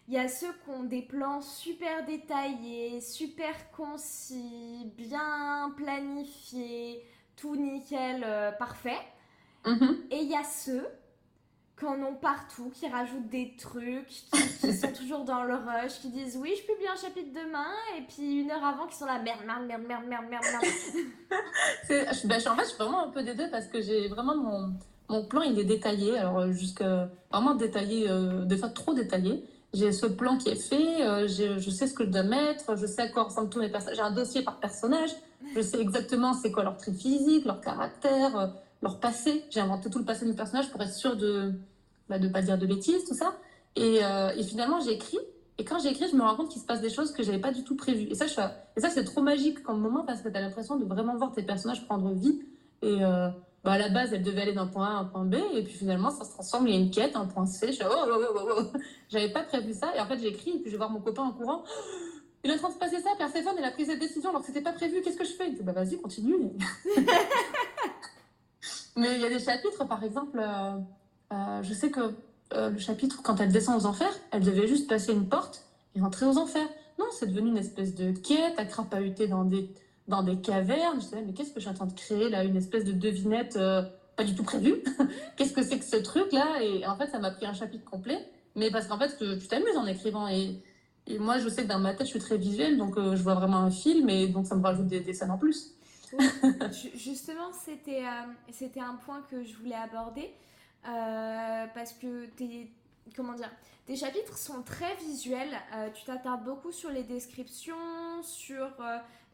Il 0.07 0.13
y 0.13 0.19
a 0.19 0.27
ceux 0.27 0.53
qui 0.63 0.69
ont 0.69 0.83
des 0.83 1.01
plans 1.01 1.41
super 1.41 2.05
détaillés, 2.05 3.01
super 3.01 3.71
concis, 3.71 4.91
bien 4.95 5.73
planifiés, 5.75 7.03
tout 7.35 7.55
nickel, 7.55 8.23
euh, 8.23 8.51
parfait. 8.51 8.99
Mhm. 9.65 9.97
Et 10.11 10.17
il 10.17 10.29
y 10.29 10.35
a 10.35 10.43
ceux 10.43 10.85
qui 11.77 11.85
en 11.85 12.01
ont 12.03 12.13
partout, 12.13 12.69
qui 12.69 12.87
rajoutent 12.87 13.29
des 13.29 13.55
trucs, 13.57 14.07
qui, 14.07 14.31
sont 14.73 14.93
toujours 14.93 15.25
dans 15.25 15.43
le 15.43 15.55
rush, 15.55 15.99
qui 16.01 16.09
disent 16.09 16.37
oui, 16.37 16.53
je 16.55 16.71
publie 16.71 16.87
un 16.87 16.95
chapitre 16.95 17.33
demain, 17.33 17.73
et 17.97 18.01
puis 18.03 18.41
une 18.41 18.51
heure 18.51 18.63
avant, 18.63 18.85
qui 18.85 18.95
sont 18.95 19.05
là, 19.05 19.17
merde, 19.17 19.41
merde, 19.43 19.65
merde, 19.65 19.81
merde, 19.87 20.05
merde, 20.07 20.25
merde, 20.29 20.43
ben, 21.89 22.07
en 22.07 22.55
fait, 22.55 22.63
je 22.63 22.67
suis 22.67 22.77
vraiment 22.77 23.05
un 23.05 23.09
peu 23.09 23.23
des 23.23 23.33
deux 23.33 23.49
parce 23.49 23.65
que 23.65 23.81
j'ai 23.81 24.07
vraiment 24.07 24.35
mon, 24.35 24.73
mon 25.09 25.25
plan, 25.25 25.41
il 25.41 25.57
est 25.57 25.65
détaillé, 25.65 26.15
alors 26.19 26.51
jusque 26.51 26.83
vraiment 27.31 27.55
détaillé, 27.55 28.07
euh, 28.07 28.45
des 28.45 28.57
fois 28.57 28.69
trop 28.69 28.93
détaillé 28.93 29.43
j'ai 29.75 29.91
ce 29.91 30.05
plan 30.05 30.37
qui 30.37 30.49
est 30.49 30.55
fait, 30.55 31.03
euh, 31.03 31.27
je 31.27 31.69
sais 31.69 31.87
ce 31.87 31.93
que 31.93 32.05
je 32.05 32.09
dois 32.09 32.23
mettre, 32.23 32.77
je 32.77 32.85
sais 32.85 33.01
à 33.01 33.09
quoi 33.09 33.23
ressemblent 33.23 33.49
tous 33.49 33.59
mes 33.59 33.69
personnages. 33.69 33.97
J'ai 33.97 34.03
un 34.03 34.11
dossier 34.11 34.41
par 34.41 34.59
personnage, 34.59 35.09
je 35.53 35.61
sais 35.61 35.79
exactement 35.79 36.33
c'est 36.33 36.51
quoi 36.51 36.63
leur 36.63 36.77
trait 36.77 36.93
physique, 36.93 37.45
leur 37.45 37.59
caractère, 37.59 38.37
euh, 38.39 38.47
leur 38.81 38.99
passé. 38.99 39.43
J'ai 39.49 39.59
inventé 39.59 39.89
tout 39.89 39.99
le 39.99 40.05
passé 40.05 40.25
de 40.25 40.29
mes 40.29 40.35
personnages 40.35 40.69
pour 40.71 40.81
être 40.81 40.93
sûr 40.93 41.17
de 41.17 41.51
ne 42.09 42.17
bah, 42.17 42.29
pas 42.31 42.41
dire 42.41 42.57
de 42.57 42.65
bêtises, 42.65 43.03
tout 43.05 43.15
ça. 43.15 43.35
Et, 43.75 44.03
euh, 44.03 44.29
finalement, 44.43 44.79
j'ai 44.79 44.93
écrit. 44.93 45.19
Et 45.57 45.65
quand 45.65 45.79
j'ai 45.79 45.89
écrit, 45.89 46.07
je 46.09 46.15
me 46.15 46.21
rends 46.21 46.35
compte 46.35 46.49
qu'il 46.49 46.61
se 46.61 46.65
passe 46.65 46.81
des 46.81 46.89
choses 46.89 47.11
que 47.11 47.23
j'avais 47.23 47.39
pas 47.39 47.51
du 47.51 47.63
tout 47.63 47.75
prévues. 47.75 48.07
Et 48.09 48.15
ça, 48.15 48.27
c'est 48.77 49.03
trop 49.03 49.21
magique 49.21 49.61
comme 49.63 49.79
moment 49.79 50.03
parce 50.05 50.21
que 50.21 50.29
tu 50.29 50.35
as 50.37 50.41
l'impression 50.41 50.77
de 50.77 50.85
vraiment 50.85 51.15
voir 51.17 51.31
tes 51.33 51.43
personnages 51.43 51.85
prendre 51.85 52.13
vie. 52.13 52.41
Bah, 53.65 53.73
à 53.73 53.77
la 53.79 53.89
base, 53.89 54.13
elle 54.13 54.21
devait 54.21 54.43
aller 54.43 54.53
d'un 54.53 54.67
point 54.67 54.85
A 54.85 54.91
à 54.91 54.99
un 54.99 55.05
point 55.05 55.25
B, 55.25 55.37
et 55.55 55.63
puis 55.63 55.73
finalement, 55.73 56.11
ça 56.11 56.23
se 56.23 56.29
transforme, 56.29 56.67
il 56.67 56.75
y 56.75 56.77
a 56.77 56.79
une 56.79 56.91
quête, 56.91 57.15
un 57.15 57.25
point 57.25 57.47
C. 57.47 57.73
Je 57.73 57.83
oh, 57.83 57.89
oh, 57.89 58.21
oh, 58.35 58.49
oh, 58.57 58.61
J'avais 59.09 59.31
pas 59.31 59.41
prévu 59.41 59.73
ça, 59.73 59.91
et 59.95 59.99
en 59.99 60.05
fait, 60.05 60.19
j'écris, 60.19 60.51
et 60.51 60.59
puis 60.59 60.65
je 60.65 60.71
vais 60.71 60.77
voir 60.77 60.91
mon 60.91 61.01
copain 61.01 61.23
en 61.23 61.31
courant. 61.31 61.63
Il 62.43 62.51
est 62.51 62.53
en 62.53 62.57
train 62.57 62.69
de 62.69 62.75
se 62.75 62.77
passer 62.77 63.01
ça, 63.01 63.09
Perséphone, 63.17 63.55
elle 63.57 63.65
a 63.65 63.71
pris 63.71 63.87
cette 63.87 63.99
décision 63.99 64.29
alors 64.29 64.41
que 64.41 64.47
c'était 64.47 64.61
pas 64.61 64.73
prévu, 64.73 65.01
qu'est-ce 65.01 65.17
que 65.17 65.25
je 65.25 65.33
fais? 65.33 65.47
Il 65.47 65.55
dit, 65.55 65.63
bah 65.63 65.71
vas-y, 65.71 65.99
continue. 65.99 66.35
Mais 68.95 69.15
il 69.15 69.21
y 69.21 69.25
a 69.25 69.29
des 69.29 69.39
chapitres, 69.39 69.83
par 69.87 70.03
exemple, 70.03 70.39
euh, 70.39 70.77
euh, 71.33 71.63
je 71.63 71.73
sais 71.73 71.89
que 71.89 72.13
euh, 72.53 72.69
le 72.69 72.77
chapitre, 72.77 73.23
quand 73.23 73.41
elle 73.41 73.51
descend 73.51 73.81
aux 73.81 73.87
enfers, 73.87 74.13
elle 74.29 74.43
devait 74.43 74.67
juste 74.67 74.87
passer 74.87 75.11
une 75.11 75.27
porte 75.27 75.65
et 75.95 76.01
rentrer 76.01 76.27
aux 76.27 76.37
enfers. 76.37 76.67
Non, 76.99 77.05
c'est 77.11 77.25
devenu 77.25 77.49
une 77.49 77.57
espèce 77.57 77.95
de 77.95 78.11
quête 78.11 78.59
à 78.59 78.65
crapahuter 78.65 79.27
dans 79.27 79.43
des 79.43 79.71
dans 80.07 80.23
des 80.23 80.39
cavernes. 80.39 80.99
Je 80.99 81.05
disais, 81.05 81.21
mais 81.21 81.33
qu'est-ce 81.33 81.49
que 81.49 81.59
je 81.59 81.61
suis 81.61 81.69
en 81.69 81.73
train 81.73 81.85
de 81.85 81.93
créer 81.93 82.29
là 82.29 82.43
Une 82.43 82.55
espèce 82.55 82.85
de 82.85 82.91
devinette 82.91 83.55
euh, 83.57 83.83
pas 84.15 84.23
du 84.23 84.35
tout 84.35 84.43
prévue? 84.43 84.83
qu'est-ce 85.35 85.53
que 85.53 85.63
c'est 85.63 85.79
que 85.79 85.85
ce 85.85 85.97
truc-là? 85.97 86.61
Et 86.61 86.85
en 86.85 86.95
fait, 86.95 87.07
ça 87.07 87.19
m'a 87.19 87.31
pris 87.31 87.45
un 87.45 87.53
chapitre 87.53 87.85
complet. 87.85 88.19
Mais 88.55 88.71
parce 88.71 88.87
qu'en 88.87 88.97
fait, 88.97 89.17
tu 89.17 89.47
t'amuses 89.47 89.77
en 89.77 89.85
écrivant. 89.85 90.27
Et, 90.27 90.61
et, 91.07 91.19
moi, 91.19 91.37
je 91.39 91.49
sais 91.49 91.63
que 91.63 91.67
dans 91.67 91.79
ma 91.79 91.93
tête, 91.93 92.07
je 92.07 92.11
suis 92.11 92.19
très 92.19 92.37
visuelle, 92.37 92.77
donc 92.77 92.97
euh, 92.97 93.15
je 93.15 93.23
vois 93.23 93.35
vraiment 93.35 93.57
un 93.57 93.71
film, 93.71 94.09
et 94.09 94.27
donc 94.27 94.47
ça 94.47 94.55
me 94.55 94.63
rajoute 94.63 94.87
des, 94.87 95.13
scènes 95.13 95.31
en 95.31 95.37
plus. 95.37 95.75
Justement, 96.95 97.51
c'était 97.51 98.05
euh, 98.05 98.31
c'était 98.51 98.79
un 98.79 98.95
point 99.05 99.21
que 99.29 99.43
je 99.43 99.55
voulais 99.57 99.75
aborder. 99.75 100.31
parce 100.83 101.91
que 101.93 102.27
tes, 102.37 102.71
comment 103.15 103.33
dire, 103.33 103.51
tes 103.85 103.95
chapitres 103.95 104.37
sont 104.37 104.61
très 104.61 104.95
visuels. 104.95 105.55
tu 105.93 106.05
t'attardes 106.05 106.43
beaucoup 106.43 106.71
sur 106.71 106.89
les 106.89 107.03
descriptions, 107.03 108.23
sur 108.23 108.71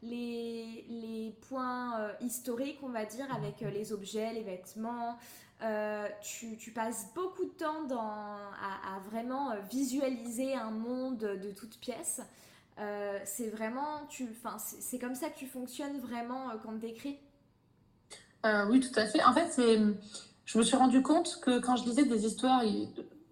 les, 0.02 0.84
les 0.88 1.34
points 1.48 2.00
euh, 2.00 2.12
historiques, 2.20 2.78
on 2.82 2.88
va 2.88 3.04
dire, 3.04 3.26
avec 3.34 3.62
euh, 3.62 3.70
les 3.70 3.92
objets, 3.92 4.32
les 4.32 4.42
vêtements. 4.42 5.16
Euh, 5.62 6.08
tu, 6.22 6.56
tu, 6.56 6.72
passes 6.72 7.06
beaucoup 7.14 7.44
de 7.44 7.50
temps 7.50 7.84
dans, 7.84 8.00
à, 8.00 8.98
vraiment 9.10 9.52
visualiser 9.70 10.54
un 10.54 10.72
monde 10.72 11.18
de 11.18 11.50
toutes 11.52 11.78
pièces. 11.78 12.20
c'est 13.24 13.48
vraiment, 13.48 14.08
c'est 14.56 14.98
comme 14.98 15.14
ça 15.14 15.30
que 15.30 15.38
tu 15.38 15.46
fonctionnes 15.46 16.00
vraiment 16.00 16.48
quand 16.64 16.76
tu 16.80 16.86
écris 16.86 17.16
Oui, 18.70 18.80
tout 18.80 18.98
à 18.98 19.06
fait. 19.06 19.22
En 19.22 19.32
fait, 19.32 19.52
c'est, 19.52 19.78
je 20.46 20.58
me 20.58 20.64
suis 20.64 20.76
rendu 20.76 21.00
compte 21.00 21.38
que 21.40 21.60
quand 21.60 21.76
je 21.76 21.84
lisais 21.84 22.06
des 22.06 22.26
histoires 22.26 22.64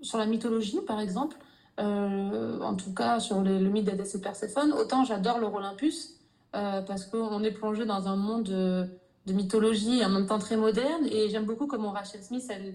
sur 0.03 0.19
la 0.19 0.27
mythologie, 0.27 0.81
par 0.87 1.01
exemple, 1.01 1.37
en 1.79 2.75
tout 2.75 2.93
cas 2.93 3.21
sur 3.21 3.41
le 3.41 3.59
mythe 3.71 3.87
d'Hadès 3.87 4.15
et 4.15 4.21
Perséphone, 4.21 4.73
autant 4.73 5.05
j'adore 5.05 5.39
leur 5.39 5.55
Olympus, 5.55 6.21
euh, 6.57 6.83
parce 6.83 7.05
qu'on 7.07 7.45
est 7.45 7.53
plongé 7.53 7.87
dans 7.87 8.09
un 8.09 8.17
monde 8.17 8.45
de, 8.45 9.33
mythologie 9.33 10.05
en 10.05 10.09
même 10.09 10.27
temps 10.27 10.41
très 10.41 10.57
moderne. 10.57 11.07
Et 11.07 11.29
j'aime 11.29 11.45
beaucoup 11.45 11.69
comment 11.69 11.93
Rachel 11.93 12.23
Smith, 12.23 12.45
elle, 12.51 12.75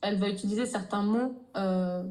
elle 0.00 0.18
va 0.18 0.28
utiliser 0.28 0.64
certains 0.64 1.02
mots. 1.02 1.34
Euh, 1.56 2.04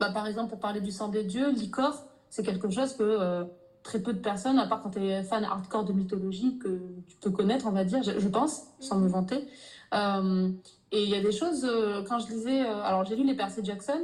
bah, 0.00 0.10
par 0.10 0.26
exemple, 0.26 0.48
pour 0.48 0.60
parler 0.60 0.80
du 0.80 0.90
sang 0.90 1.08
des 1.08 1.24
dieux, 1.24 1.50
l'icor, 1.50 2.04
c'est 2.30 2.42
quelque 2.42 2.70
chose 2.70 2.94
que 2.94 3.02
euh, 3.02 3.44
très 3.82 4.00
peu 4.00 4.14
de 4.14 4.18
personnes, 4.18 4.58
à 4.58 4.66
part 4.66 4.80
quand 4.80 4.90
tu 4.90 5.04
es 5.04 5.22
fan 5.22 5.44
hardcore 5.44 5.84
de 5.84 5.92
mythologie, 5.92 6.58
que 6.58 6.80
tu 7.06 7.16
peux 7.20 7.30
connaître, 7.30 7.66
on 7.66 7.72
va 7.72 7.84
dire, 7.84 8.02
je, 8.02 8.28
pense, 8.28 8.62
sans 8.80 8.98
me 8.98 9.08
vanter. 9.08 9.46
Et 9.94 11.02
il 11.02 11.08
y 11.08 11.14
a 11.14 11.20
des 11.20 11.32
choses, 11.32 11.66
quand 12.08 12.18
je 12.18 12.28
lisais, 12.28 12.60
alors 12.60 13.04
j'ai 13.04 13.16
lu 13.16 13.24
les 13.24 13.34
Percy 13.34 13.60
Jackson, 13.64 14.00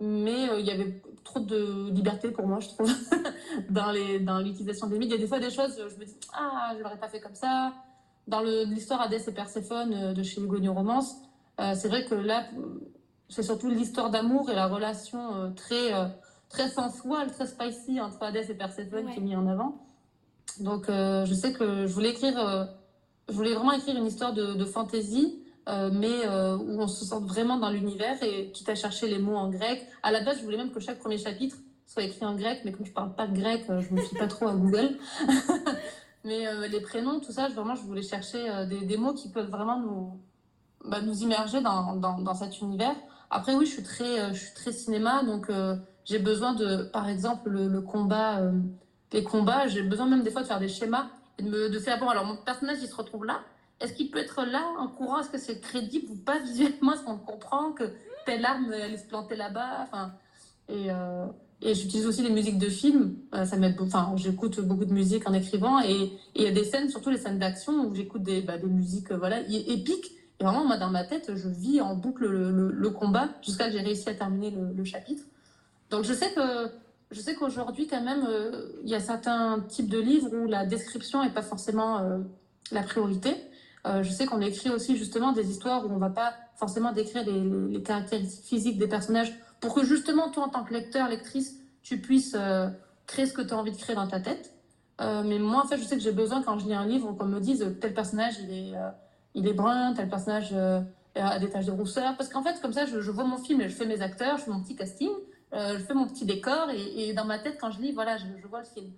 mais 0.00 0.48
il 0.58 0.66
y 0.66 0.70
avait 0.70 1.00
trop 1.24 1.40
de 1.40 1.90
liberté 1.90 2.30
pour 2.30 2.46
moi, 2.46 2.60
je 2.60 2.68
trouve, 2.68 2.92
dans, 3.70 3.90
les, 3.90 4.20
dans 4.20 4.38
l'utilisation 4.38 4.86
des 4.86 4.98
mythes. 4.98 5.10
Il 5.10 5.14
y 5.14 5.18
a 5.18 5.20
des 5.20 5.26
fois 5.26 5.40
des 5.40 5.50
choses, 5.50 5.76
je 5.76 5.98
me 5.98 6.04
dis, 6.04 6.14
ah, 6.34 6.72
je 6.76 6.82
l'aurais 6.82 6.98
pas 6.98 7.08
fait 7.08 7.20
comme 7.20 7.34
ça. 7.34 7.72
Dans 8.28 8.40
l'histoire 8.40 9.02
Hadès 9.02 9.24
et 9.26 9.32
Perséphone 9.32 9.92
euh, 9.92 10.12
de 10.12 10.22
chez 10.22 10.40
Hugo 10.40 10.56
Romance, 10.72 11.16
euh, 11.60 11.74
c'est 11.74 11.88
vrai 11.88 12.04
que 12.04 12.14
là, 12.14 12.46
c'est 13.28 13.42
surtout 13.42 13.68
l'histoire 13.68 14.10
d'amour 14.10 14.50
et 14.50 14.54
la 14.54 14.66
relation 14.66 15.34
euh, 15.34 15.50
très, 15.50 15.92
très 16.48 16.68
sensuelle, 16.68 17.32
très 17.32 17.46
spicy 17.46 18.00
entre 18.00 18.22
Hadès 18.22 18.50
et 18.50 18.54
Perséphone 18.54 19.10
qui 19.10 19.18
est 19.18 19.22
mis 19.22 19.36
en 19.36 19.46
avant. 19.46 19.80
Donc, 20.60 20.84
je 20.88 21.34
sais 21.34 21.52
que 21.52 21.86
je 21.86 21.92
voulais 21.92 22.10
écrire, 22.10 22.68
je 23.28 23.32
voulais 23.34 23.54
vraiment 23.54 23.72
écrire 23.72 23.96
une 23.96 24.06
histoire 24.06 24.32
de, 24.32 24.54
de 24.54 24.64
fantaisie 24.64 25.44
euh, 25.66 25.90
mais 25.90 26.26
euh, 26.26 26.58
où 26.58 26.80
on 26.80 26.88
se 26.88 27.06
sent 27.06 27.20
vraiment 27.22 27.56
dans 27.56 27.70
l'univers 27.70 28.22
et 28.22 28.50
quitte 28.50 28.68
à 28.68 28.74
chercher 28.74 29.08
les 29.08 29.18
mots 29.18 29.36
en 29.36 29.48
grec. 29.48 29.86
À 30.02 30.12
la 30.12 30.22
base, 30.22 30.38
je 30.38 30.44
voulais 30.44 30.58
même 30.58 30.70
que 30.70 30.80
chaque 30.80 30.98
premier 30.98 31.16
chapitre 31.16 31.56
soit 31.86 32.02
écrit 32.02 32.26
en 32.26 32.34
grec, 32.34 32.60
mais 32.64 32.72
comme 32.72 32.84
je 32.84 32.92
parle 32.92 33.14
pas 33.14 33.26
de 33.26 33.34
grec, 33.38 33.64
euh, 33.70 33.80
je 33.80 33.94
me 33.94 34.00
fie 34.00 34.14
pas 34.14 34.26
trop 34.26 34.48
à 34.48 34.54
Google. 34.54 34.98
mais 36.24 36.68
les 36.68 36.80
prénoms, 36.80 37.20
tout 37.20 37.32
ça, 37.32 37.48
vraiment, 37.48 37.74
je 37.74 37.82
voulais 37.82 38.02
chercher 38.02 38.66
des, 38.66 38.96
mots 38.96 39.14
qui 39.14 39.30
peuvent 39.30 39.50
vraiment 39.50 39.78
nous, 39.78 40.20
bah, 40.84 41.00
nous 41.02 41.22
immerger 41.22 41.60
dans, 41.60 41.96
dans, 41.96 42.18
dans, 42.18 42.34
cet 42.34 42.60
univers. 42.60 42.96
Après, 43.30 43.54
oui, 43.54 43.66
je 43.66 43.72
suis 43.72 43.82
très, 43.82 44.32
je 44.32 44.38
suis 44.38 44.54
très 44.54 44.72
cinéma, 44.72 45.22
donc 45.22 45.50
j'ai 46.06 46.18
besoin 46.18 46.54
de, 46.54 46.84
par 46.84 47.10
exemple, 47.10 47.50
le, 47.50 47.68
le 47.68 47.82
combat, 47.82 48.40
les 49.12 49.22
combats, 49.22 49.68
j'ai 49.68 49.82
besoin 49.82 50.06
même 50.06 50.22
des 50.22 50.30
fois 50.30 50.40
de 50.40 50.46
faire 50.46 50.60
des 50.60 50.68
schémas 50.68 51.10
de, 51.40 51.68
de 51.68 51.78
faire, 51.78 51.98
bon, 51.98 52.08
alors 52.08 52.24
mon 52.24 52.36
personnage, 52.36 52.78
il 52.82 52.88
se 52.88 52.94
retrouve 52.94 53.24
là, 53.24 53.40
est-ce 53.80 53.92
qu'il 53.92 54.10
peut 54.10 54.18
être 54.18 54.44
là 54.44 54.64
en 54.78 54.88
courant? 54.88 55.20
Est-ce 55.20 55.30
que 55.30 55.38
c'est 55.38 55.60
crédible 55.60 56.10
ou 56.10 56.16
pas 56.16 56.38
visuellement? 56.44 56.94
Est-ce 56.94 57.02
qu'on 57.02 57.18
comprend 57.18 57.72
que 57.72 57.84
telle 58.26 58.44
arme 58.44 58.72
allait 58.72 58.96
se 58.96 59.06
planter 59.06 59.36
là-bas? 59.36 59.80
Enfin, 59.82 60.12
Et, 60.68 60.90
euh, 60.90 61.26
et 61.60 61.74
j'utilise 61.74 62.06
aussi 62.06 62.22
les 62.22 62.30
musiques 62.30 62.58
de 62.58 62.68
films. 62.68 63.16
Euh, 63.34 63.44
ça 63.44 63.56
m'aide. 63.56 63.76
Enfin, 63.80 64.12
j'écoute 64.16 64.60
beaucoup 64.60 64.84
de 64.84 64.92
musique 64.92 65.28
en 65.28 65.32
écrivant 65.32 65.80
et 65.80 66.12
il 66.34 66.42
y 66.42 66.46
a 66.46 66.50
des 66.50 66.64
scènes, 66.64 66.90
surtout 66.90 67.10
les 67.10 67.18
scènes 67.18 67.38
d'action, 67.38 67.86
où 67.86 67.94
j'écoute 67.94 68.22
des, 68.22 68.42
bah, 68.42 68.58
des 68.58 68.66
musiques 68.66 69.10
euh, 69.10 69.16
voilà 69.16 69.40
épiques 69.48 70.12
Et 70.40 70.44
vraiment, 70.44 70.64
moi, 70.64 70.76
dans 70.76 70.90
ma 70.90 71.04
tête, 71.04 71.32
je 71.34 71.48
vis 71.48 71.80
en 71.80 71.96
boucle 71.96 72.26
le, 72.26 72.90
combat 72.90 73.30
jusqu'à 73.42 73.66
que 73.66 73.72
j'ai 73.72 73.80
réussi 73.80 74.08
à 74.08 74.14
terminer 74.14 74.50
le, 74.50 74.84
chapitre. 74.84 75.24
Donc, 75.90 76.04
je 76.04 76.12
sais 76.12 76.32
que 76.34 76.70
je 77.14 77.20
sais 77.20 77.34
qu'aujourd'hui, 77.34 77.86
quand 77.86 78.02
même, 78.02 78.26
euh, 78.28 78.72
il 78.82 78.90
y 78.90 78.94
a 78.94 79.00
certains 79.00 79.60
types 79.68 79.88
de 79.88 79.98
livres 79.98 80.30
où 80.34 80.46
la 80.46 80.66
description 80.66 81.22
n'est 81.22 81.30
pas 81.30 81.42
forcément 81.42 81.98
euh, 81.98 82.18
la 82.72 82.82
priorité. 82.82 83.34
Euh, 83.86 84.02
je 84.02 84.10
sais 84.10 84.26
qu'on 84.26 84.40
écrit 84.40 84.70
aussi 84.70 84.96
justement 84.96 85.32
des 85.32 85.48
histoires 85.48 85.86
où 85.86 85.90
on 85.90 85.94
ne 85.94 86.00
va 86.00 86.10
pas 86.10 86.34
forcément 86.56 86.92
décrire 86.92 87.24
les, 87.24 87.82
caractéristiques 87.82 88.44
physiques 88.44 88.78
des 88.78 88.88
personnages 88.88 89.32
pour 89.60 89.74
que 89.74 89.84
justement, 89.84 90.30
toi, 90.30 90.44
en 90.44 90.48
tant 90.48 90.64
que 90.64 90.72
lecteur, 90.72 91.08
lectrice, 91.08 91.60
tu 91.82 92.00
puisses 92.00 92.36
créer 93.06 93.26
ce 93.26 93.32
que 93.32 93.42
tu 93.42 93.54
as 93.54 93.56
envie 93.56 93.72
de 93.72 93.76
créer 93.76 93.94
dans 93.94 94.06
ta 94.06 94.20
tête. 94.20 94.52
mais 94.98 95.38
moi, 95.38 95.62
en 95.64 95.68
fait, 95.68 95.76
je 95.76 95.84
sais 95.84 95.96
que 95.96 96.02
j'ai 96.02 96.12
besoin, 96.12 96.42
quand 96.42 96.58
je 96.58 96.66
lis 96.66 96.74
un 96.74 96.86
livre, 96.86 97.12
qu'on 97.12 97.26
me 97.26 97.40
dise 97.40 97.66
tel 97.80 97.94
personnage, 97.94 98.34
il 98.42 98.52
est 98.52 98.72
il 99.34 99.46
est 99.46 99.52
brun, 99.52 99.92
tel 99.94 100.08
personnage 100.08 100.54
a 101.20 101.38
des 101.38 101.50
taches 101.50 101.66
de 101.66 101.72
rousseur. 101.72 102.16
Parce 102.16 102.28
qu'en 102.28 102.42
fait, 102.42 102.60
comme 102.60 102.72
ça, 102.72 102.86
je, 102.86 103.10
vois 103.10 103.24
mon 103.24 103.38
film 103.38 103.60
et 103.60 103.68
je 103.68 103.74
fais 103.74 103.86
mes 103.86 104.00
acteurs, 104.00 104.38
je 104.38 104.44
fais 104.44 104.50
mon 104.50 104.62
petit 104.62 104.76
casting, 104.76 105.10
euh, 105.54 105.78
je 105.78 105.84
fais 105.84 105.94
mon 105.94 106.06
petit 106.06 106.24
décor 106.24 106.68
et, 106.70 107.12
dans 107.12 107.24
ma 107.24 107.38
tête, 107.38 107.58
quand 107.60 107.70
je 107.70 107.80
lis, 107.80 107.92
voilà, 107.92 108.16
je, 108.16 108.24
vois 108.48 108.60
le 108.60 108.66
film. 108.66 108.90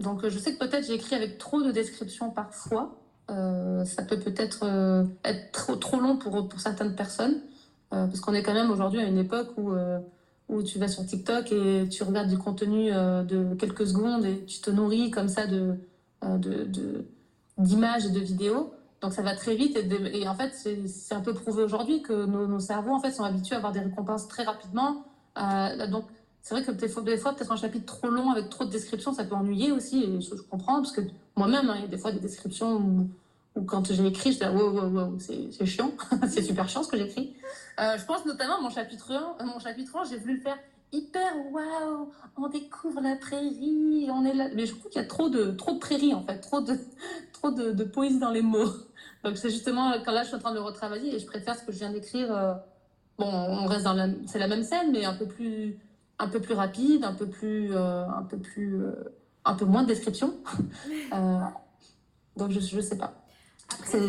Donc, 0.00 0.26
je 0.26 0.38
sais 0.38 0.54
que 0.54 0.58
peut-être 0.58 0.86
j'ai 0.86 0.94
écrit 0.94 1.16
avec 1.16 1.38
trop 1.38 1.62
de 1.62 1.72
descriptions 1.72 2.30
parfois. 2.30 2.96
Euh, 3.30 3.84
ça 3.84 4.02
peut 4.02 4.18
peut-être 4.18 4.64
être 5.24 5.78
trop, 5.78 6.00
long 6.00 6.16
pour, 6.16 6.60
certaines 6.60 6.94
personnes. 6.94 7.40
parce 7.90 8.20
qu'on 8.20 8.34
est 8.34 8.42
quand 8.42 8.54
même 8.54 8.70
aujourd'hui 8.70 9.00
à 9.00 9.04
une 9.04 9.18
époque 9.18 9.50
où, 9.56 9.72
où 10.48 10.62
tu 10.62 10.78
vas 10.78 10.88
sur 10.88 11.04
TikTok 11.04 11.50
et 11.52 11.88
tu 11.88 12.02
regardes 12.04 12.28
du 12.28 12.38
contenu 12.38 12.90
de 12.90 13.54
quelques 13.54 13.86
secondes 13.86 14.24
et 14.24 14.44
tu 14.44 14.60
te 14.60 14.70
nourris 14.70 15.10
comme 15.10 15.28
ça 15.28 15.46
de, 15.46 15.76
d'images 17.58 18.06
et 18.06 18.10
de 18.10 18.20
vidéos. 18.20 18.72
Donc 19.00 19.14
ça 19.14 19.22
va 19.22 19.34
très 19.34 19.54
vite 19.54 19.76
et, 19.76 20.28
en 20.28 20.34
fait 20.34 20.52
c'est 20.86 21.14
un 21.14 21.20
peu 21.20 21.32
prouvé 21.32 21.62
aujourd'hui 21.62 22.02
que 22.02 22.26
nos, 22.26 22.60
cerveaux 22.60 22.92
en 22.92 23.00
fait 23.00 23.10
sont 23.10 23.24
habitués 23.24 23.54
à 23.54 23.58
avoir 23.58 23.72
des 23.72 23.80
récompenses 23.80 24.28
très 24.28 24.44
rapidement. 24.44 25.04
Euh, 25.38 25.86
donc 25.86 26.04
c'est 26.42 26.54
vrai 26.54 26.64
que 26.64 26.70
des 26.72 26.88
fois, 26.88 27.02
fois 27.18 27.34
peut-être 27.34 27.52
un 27.52 27.56
chapitre 27.56 27.86
trop 27.86 28.08
long 28.08 28.30
avec 28.30 28.48
trop 28.48 28.64
de 28.64 28.70
descriptions 28.70 29.12
ça 29.12 29.24
peut 29.24 29.34
ennuyer 29.34 29.72
aussi 29.72 30.02
et 30.02 30.20
je, 30.20 30.34
comprends 30.50 30.76
parce 30.76 30.92
que 30.92 31.02
moi-même 31.36 31.70
hein, 31.70 31.74
il 31.76 31.82
y 31.82 31.84
a 31.84 31.88
des 31.88 31.98
fois 31.98 32.10
des 32.12 32.18
descriptions 32.18 32.76
où, 33.56 33.62
quand 33.66 33.92
j'ai 33.92 34.06
écrit 34.06 34.32
je 34.32 34.38
dis 34.38 34.44
wow, 34.46 34.70
wow, 34.70 34.88
wow 34.88 35.18
c'est 35.18 35.66
chiant 35.66 35.92
c'est 36.28 36.42
super 36.42 36.68
chiant 36.68 36.82
ce 36.82 36.88
que 36.88 36.96
j'écris. 36.96 37.34
Euh, 37.78 37.96
je 37.98 38.04
pense 38.04 38.24
notamment 38.26 38.58
à 38.58 38.60
mon 38.60 38.70
chapitre 38.70 39.12
1 39.12 39.44
mon 39.44 39.58
chapitre 39.58 39.96
1 39.96 40.04
j'ai 40.04 40.16
voulu 40.16 40.36
le 40.36 40.40
faire 40.40 40.58
hyper 40.92 41.32
waouh, 41.52 42.10
on 42.36 42.48
découvre 42.48 43.00
la 43.00 43.16
prairie, 43.16 44.08
on 44.10 44.24
est 44.24 44.34
là. 44.34 44.48
Mais 44.54 44.66
je 44.66 44.74
trouve 44.74 44.90
qu'il 44.90 45.00
y 45.00 45.04
a 45.04 45.08
trop 45.08 45.28
de, 45.28 45.52
trop 45.52 45.72
de 45.72 45.78
prairie 45.78 46.14
en 46.14 46.24
fait, 46.24 46.38
trop 46.38 46.60
de, 46.60 46.78
trop 47.32 47.50
de, 47.50 47.84
poésie 47.84 48.18
dans 48.18 48.30
les 48.30 48.42
mots. 48.42 48.72
Donc 49.24 49.36
c'est 49.36 49.50
justement 49.50 49.92
quand 50.04 50.12
là 50.12 50.22
je 50.22 50.28
suis 50.28 50.36
en 50.36 50.40
train 50.40 50.50
de 50.50 50.56
le 50.56 50.62
retravailler 50.62 51.14
et 51.14 51.18
je 51.18 51.26
préfère 51.26 51.56
ce 51.56 51.64
que 51.64 51.72
je 51.72 51.78
viens 51.78 51.90
d'écrire. 51.90 52.34
Euh, 52.34 52.54
bon, 53.20 53.30
on 53.30 53.66
reste 53.66 53.84
dans 53.84 53.92
la, 53.92 54.08
c'est 54.26 54.38
la 54.38 54.48
même 54.48 54.64
scène, 54.64 54.90
mais 54.92 55.04
un 55.04 55.14
peu 55.14 55.26
plus, 55.26 55.78
un 56.18 56.28
peu 56.28 56.40
plus 56.40 56.54
rapide, 56.54 57.04
un 57.04 57.14
peu 57.14 57.28
plus, 57.28 57.74
euh, 57.74 58.06
un 58.08 58.22
peu 58.22 58.38
plus, 58.38 58.82
euh, 58.82 58.92
un 59.44 59.54
peu 59.54 59.64
moins 59.64 59.82
de 59.82 59.88
description. 59.88 60.34
donc 62.36 62.50
je, 62.50 62.60
je 62.60 62.80
sais 62.80 62.98
pas. 62.98 63.14
C'est, 63.84 64.00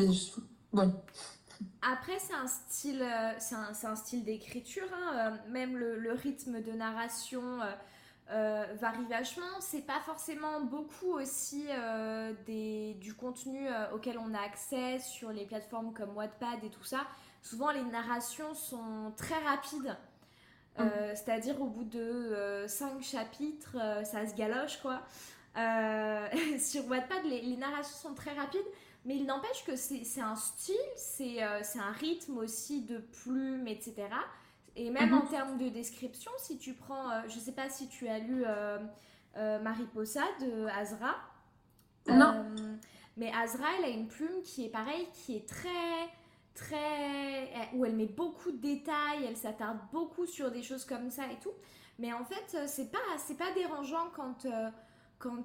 Après, 1.81 2.17
c'est 2.19 2.33
un 2.33 2.47
style, 2.47 3.05
c'est 3.37 3.55
un, 3.55 3.91
un, 3.91 3.95
style 3.95 4.23
d'écriture, 4.23 4.87
hein, 4.93 5.33
même 5.49 5.77
le, 5.77 5.99
le, 5.99 6.13
rythme 6.13 6.63
de 6.63 6.71
narration 6.71 7.43
euh, 8.31 8.63
varie 8.79 9.05
vachement. 9.09 9.59
C'est 9.59 9.85
pas 9.85 9.99
forcément 10.05 10.61
beaucoup 10.61 11.11
aussi 11.13 11.65
euh, 11.69 12.31
des, 12.45 12.93
du 13.01 13.13
contenu 13.13 13.67
euh, 13.67 13.93
auquel 13.93 14.17
on 14.17 14.33
a 14.33 14.39
accès 14.39 14.99
sur 14.99 15.31
les 15.31 15.45
plateformes 15.45 15.91
comme 15.93 16.15
Wattpad 16.15 16.63
et 16.63 16.69
tout 16.69 16.83
ça. 16.83 17.07
Souvent, 17.41 17.71
les 17.71 17.83
narrations 17.83 18.53
sont 18.53 19.13
très 19.17 19.39
rapides. 19.43 19.97
Mm. 20.77 20.85
C'est-à-dire 21.15 21.61
au 21.61 21.67
bout 21.67 21.83
de 21.83 22.65
5 22.67 23.01
chapitres, 23.01 23.75
ça 24.05 24.25
se 24.25 24.35
galoche 24.35 24.77
quoi. 24.81 25.01
sur 26.59 26.87
Wattpad, 26.87 27.25
les, 27.25 27.41
les, 27.41 27.57
narrations 27.57 28.09
sont 28.09 28.15
très 28.15 28.31
rapides, 28.31 28.61
mais 29.03 29.17
il 29.17 29.25
n'empêche 29.25 29.65
que 29.65 29.75
c'est 29.75 30.21
un 30.21 30.35
style, 30.35 30.75
c'est 30.95 31.41
un 31.41 31.91
rythme 31.99 32.37
aussi 32.37 32.83
de 32.83 32.99
plumes, 32.99 33.67
etc. 33.67 34.07
Et 34.75 34.89
même 34.89 35.13
en 35.13 35.21
termes 35.21 35.57
de 35.57 35.69
description, 35.69 36.31
si 36.37 36.57
tu 36.57 36.73
prends, 36.73 37.09
euh, 37.09 37.21
je 37.27 37.35
ne 37.35 37.41
sais 37.41 37.51
pas 37.51 37.69
si 37.69 37.87
tu 37.87 38.07
as 38.07 38.19
lu 38.19 38.43
euh, 38.45 38.79
euh, 39.35 39.59
Mariposa 39.59 40.23
de 40.39 40.65
Azra. 40.67 41.15
Non. 42.07 42.45
mais 43.17 43.31
Azra, 43.31 43.67
elle 43.77 43.85
a 43.85 43.89
une 43.89 44.07
plume 44.07 44.41
qui 44.43 44.65
est 44.65 44.69
pareille, 44.69 45.07
qui 45.13 45.35
est 45.35 45.47
très, 45.47 46.09
très. 46.53 47.49
où 47.73 47.85
elle 47.85 47.95
met 47.95 48.07
beaucoup 48.07 48.51
de 48.51 48.57
détails, 48.57 49.25
elle 49.27 49.37
s'attarde 49.37 49.79
beaucoup 49.91 50.25
sur 50.25 50.51
des 50.51 50.63
choses 50.63 50.85
comme 50.85 51.09
ça 51.09 51.23
et 51.31 51.39
tout. 51.41 51.53
Mais 51.99 52.13
en 52.13 52.23
fait, 52.23 52.67
c'est 52.67 52.91
pas, 52.91 52.97
c'est 53.17 53.37
pas 53.37 53.51
dérangeant 53.53 54.09
quand, 54.15 54.47
quand 55.19 55.43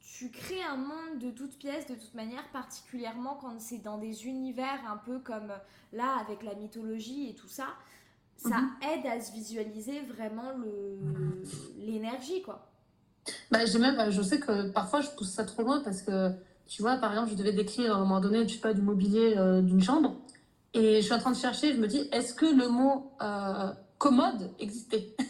tu 0.00 0.30
crées 0.30 0.62
un 0.62 0.76
monde 0.76 1.18
de 1.18 1.30
toutes 1.30 1.58
pièces, 1.58 1.86
de 1.86 1.94
toute 1.94 2.14
manière, 2.14 2.48
particulièrement 2.50 3.36
quand 3.40 3.60
c'est 3.60 3.78
dans 3.78 3.98
des 3.98 4.26
univers 4.26 4.80
un 4.90 4.96
peu 4.96 5.18
comme 5.18 5.52
là, 5.92 6.16
avec 6.18 6.42
la 6.42 6.54
mythologie 6.54 7.28
et 7.30 7.34
tout 7.34 7.48
ça 7.48 7.66
ça 8.38 8.60
mhm. 8.60 8.70
aide 8.82 9.06
à 9.06 9.20
se 9.20 9.32
visualiser 9.32 10.00
vraiment 10.02 10.52
l'énergie, 11.78 12.42
quoi. 12.42 12.70
Bah, 13.50 13.66
j'ai 13.66 13.78
même, 13.78 14.10
je 14.10 14.22
sais 14.22 14.38
que 14.38 14.70
parfois 14.70 15.00
je 15.00 15.10
pousse 15.10 15.30
ça 15.30 15.44
trop 15.44 15.62
loin 15.62 15.80
parce 15.84 16.02
que, 16.02 16.30
tu 16.66 16.82
vois, 16.82 16.96
par 16.96 17.10
exemple, 17.10 17.30
je 17.30 17.36
devais 17.36 17.52
décrire 17.52 17.92
à 17.92 17.96
un 17.96 18.00
moment 18.00 18.20
donné, 18.20 18.48
sais 18.48 18.58
pas, 18.58 18.72
du 18.72 18.80
mobilier 18.80 19.34
euh, 19.36 19.60
d'une 19.60 19.82
chambre. 19.82 20.16
Et 20.74 20.96
je 20.96 21.00
suis 21.00 21.14
en 21.14 21.18
train 21.18 21.30
de 21.30 21.36
chercher, 21.36 21.72
je 21.74 21.80
me 21.80 21.86
dis, 21.86 22.08
est-ce 22.12 22.34
que 22.34 22.46
le 22.46 22.68
mot 22.68 23.12
euh, 23.22 23.72
commode 23.98 24.52
existait? 24.58 25.14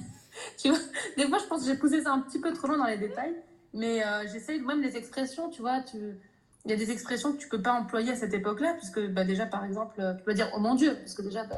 Tu 0.56 0.68
vois, 0.68 0.78
des 1.16 1.26
fois, 1.26 1.38
je 1.38 1.46
pense 1.46 1.62
que 1.62 1.66
j'ai 1.66 1.76
poussé 1.76 2.02
ça 2.02 2.12
un 2.12 2.20
petit 2.20 2.40
peu 2.40 2.52
trop 2.52 2.68
loin 2.68 2.78
dans 2.78 2.84
les 2.84 2.96
détails. 2.96 3.34
Mais 3.74 4.04
euh, 4.04 4.24
j'essaye 4.32 4.60
même 4.60 4.80
les 4.80 4.96
expressions, 4.96 5.50
tu 5.50 5.62
vois, 5.62 5.82
il 5.92 6.70
y 6.70 6.72
a 6.72 6.76
des 6.76 6.92
expressions 6.92 7.32
que 7.32 7.38
tu 7.38 7.48
peux 7.48 7.60
pas 7.60 7.72
employer 7.72 8.12
à 8.12 8.16
cette 8.16 8.32
époque-là, 8.32 8.74
puisque 8.74 9.00
bah, 9.08 9.24
déjà, 9.24 9.46
par 9.46 9.64
exemple, 9.64 10.00
tu 10.16 10.24
peux 10.24 10.34
dire 10.34 10.48
oh 10.54 10.60
mon 10.60 10.76
Dieu, 10.76 10.94
parce 10.94 11.14
que 11.14 11.22
déjà, 11.22 11.42
bah, 11.44 11.56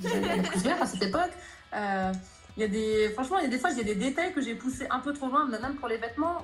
plusieurs 0.00 0.82
à 0.82 0.86
cette 0.86 1.02
époque. 1.02 1.30
Euh, 1.74 2.12
il 2.56 2.62
y 2.62 2.64
a 2.64 2.68
des, 2.68 3.10
franchement, 3.10 3.38
il 3.38 3.44
y 3.44 3.46
a 3.46 3.50
des 3.50 3.58
fois, 3.58 3.70
il 3.70 3.78
y 3.78 3.80
a 3.80 3.84
des 3.84 3.94
détails 3.94 4.32
que 4.32 4.40
j'ai 4.40 4.54
poussés 4.54 4.86
un 4.90 4.98
peu 4.98 5.12
trop 5.12 5.28
loin, 5.28 5.46
même 5.46 5.76
pour 5.76 5.88
les 5.88 5.96
vêtements. 5.96 6.42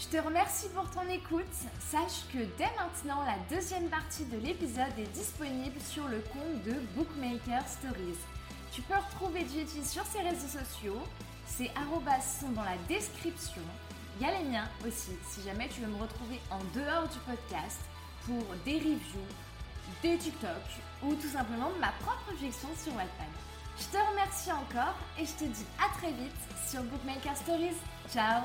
Je 0.00 0.06
te 0.06 0.16
remercie 0.16 0.68
pour 0.70 0.88
ton 0.90 1.06
écoute. 1.10 1.44
Sache 1.78 2.24
que 2.32 2.38
dès 2.56 2.70
maintenant, 2.78 3.22
la 3.22 3.36
deuxième 3.54 3.90
partie 3.90 4.24
de 4.24 4.38
l'épisode 4.38 4.98
est 4.98 5.12
disponible 5.12 5.78
sur 5.78 6.08
le 6.08 6.20
compte 6.32 6.62
de 6.64 6.72
Bookmaker 6.96 7.68
Stories. 7.68 8.16
Tu 8.72 8.80
peux 8.80 8.94
retrouver 8.94 9.40
Jetty 9.40 9.84
sur 9.84 10.02
ses 10.06 10.20
réseaux 10.20 10.58
sociaux. 10.58 11.02
Ces 11.44 11.70
arrobas 11.76 12.22
sont 12.22 12.48
dans 12.52 12.64
la 12.64 12.78
description. 12.88 13.60
Il 14.16 14.26
y 14.26 14.30
a 14.30 14.38
les 14.38 14.48
miens 14.48 14.68
aussi, 14.86 15.12
si 15.28 15.42
jamais 15.42 15.68
tu 15.68 15.82
veux 15.82 15.88
me 15.88 16.00
retrouver 16.00 16.40
en 16.50 16.60
dehors 16.74 17.06
du 17.06 17.18
podcast 17.18 17.80
pour 18.24 18.56
des 18.64 18.78
reviews, 18.78 19.28
des 20.02 20.16
TikTok 20.16 20.64
ou 21.02 21.14
tout 21.14 21.28
simplement 21.28 21.70
ma 21.78 21.92
propre 22.00 22.24
projection 22.26 22.68
sur 22.82 22.94
Wattpad. 22.94 23.28
Je 23.78 23.84
te 23.84 24.10
remercie 24.10 24.50
encore 24.50 24.96
et 25.18 25.26
je 25.26 25.32
te 25.32 25.44
dis 25.44 25.66
à 25.78 25.94
très 25.98 26.12
vite 26.12 26.40
sur 26.66 26.82
Bookmaker 26.84 27.36
Stories. 27.36 27.76
Ciao 28.10 28.44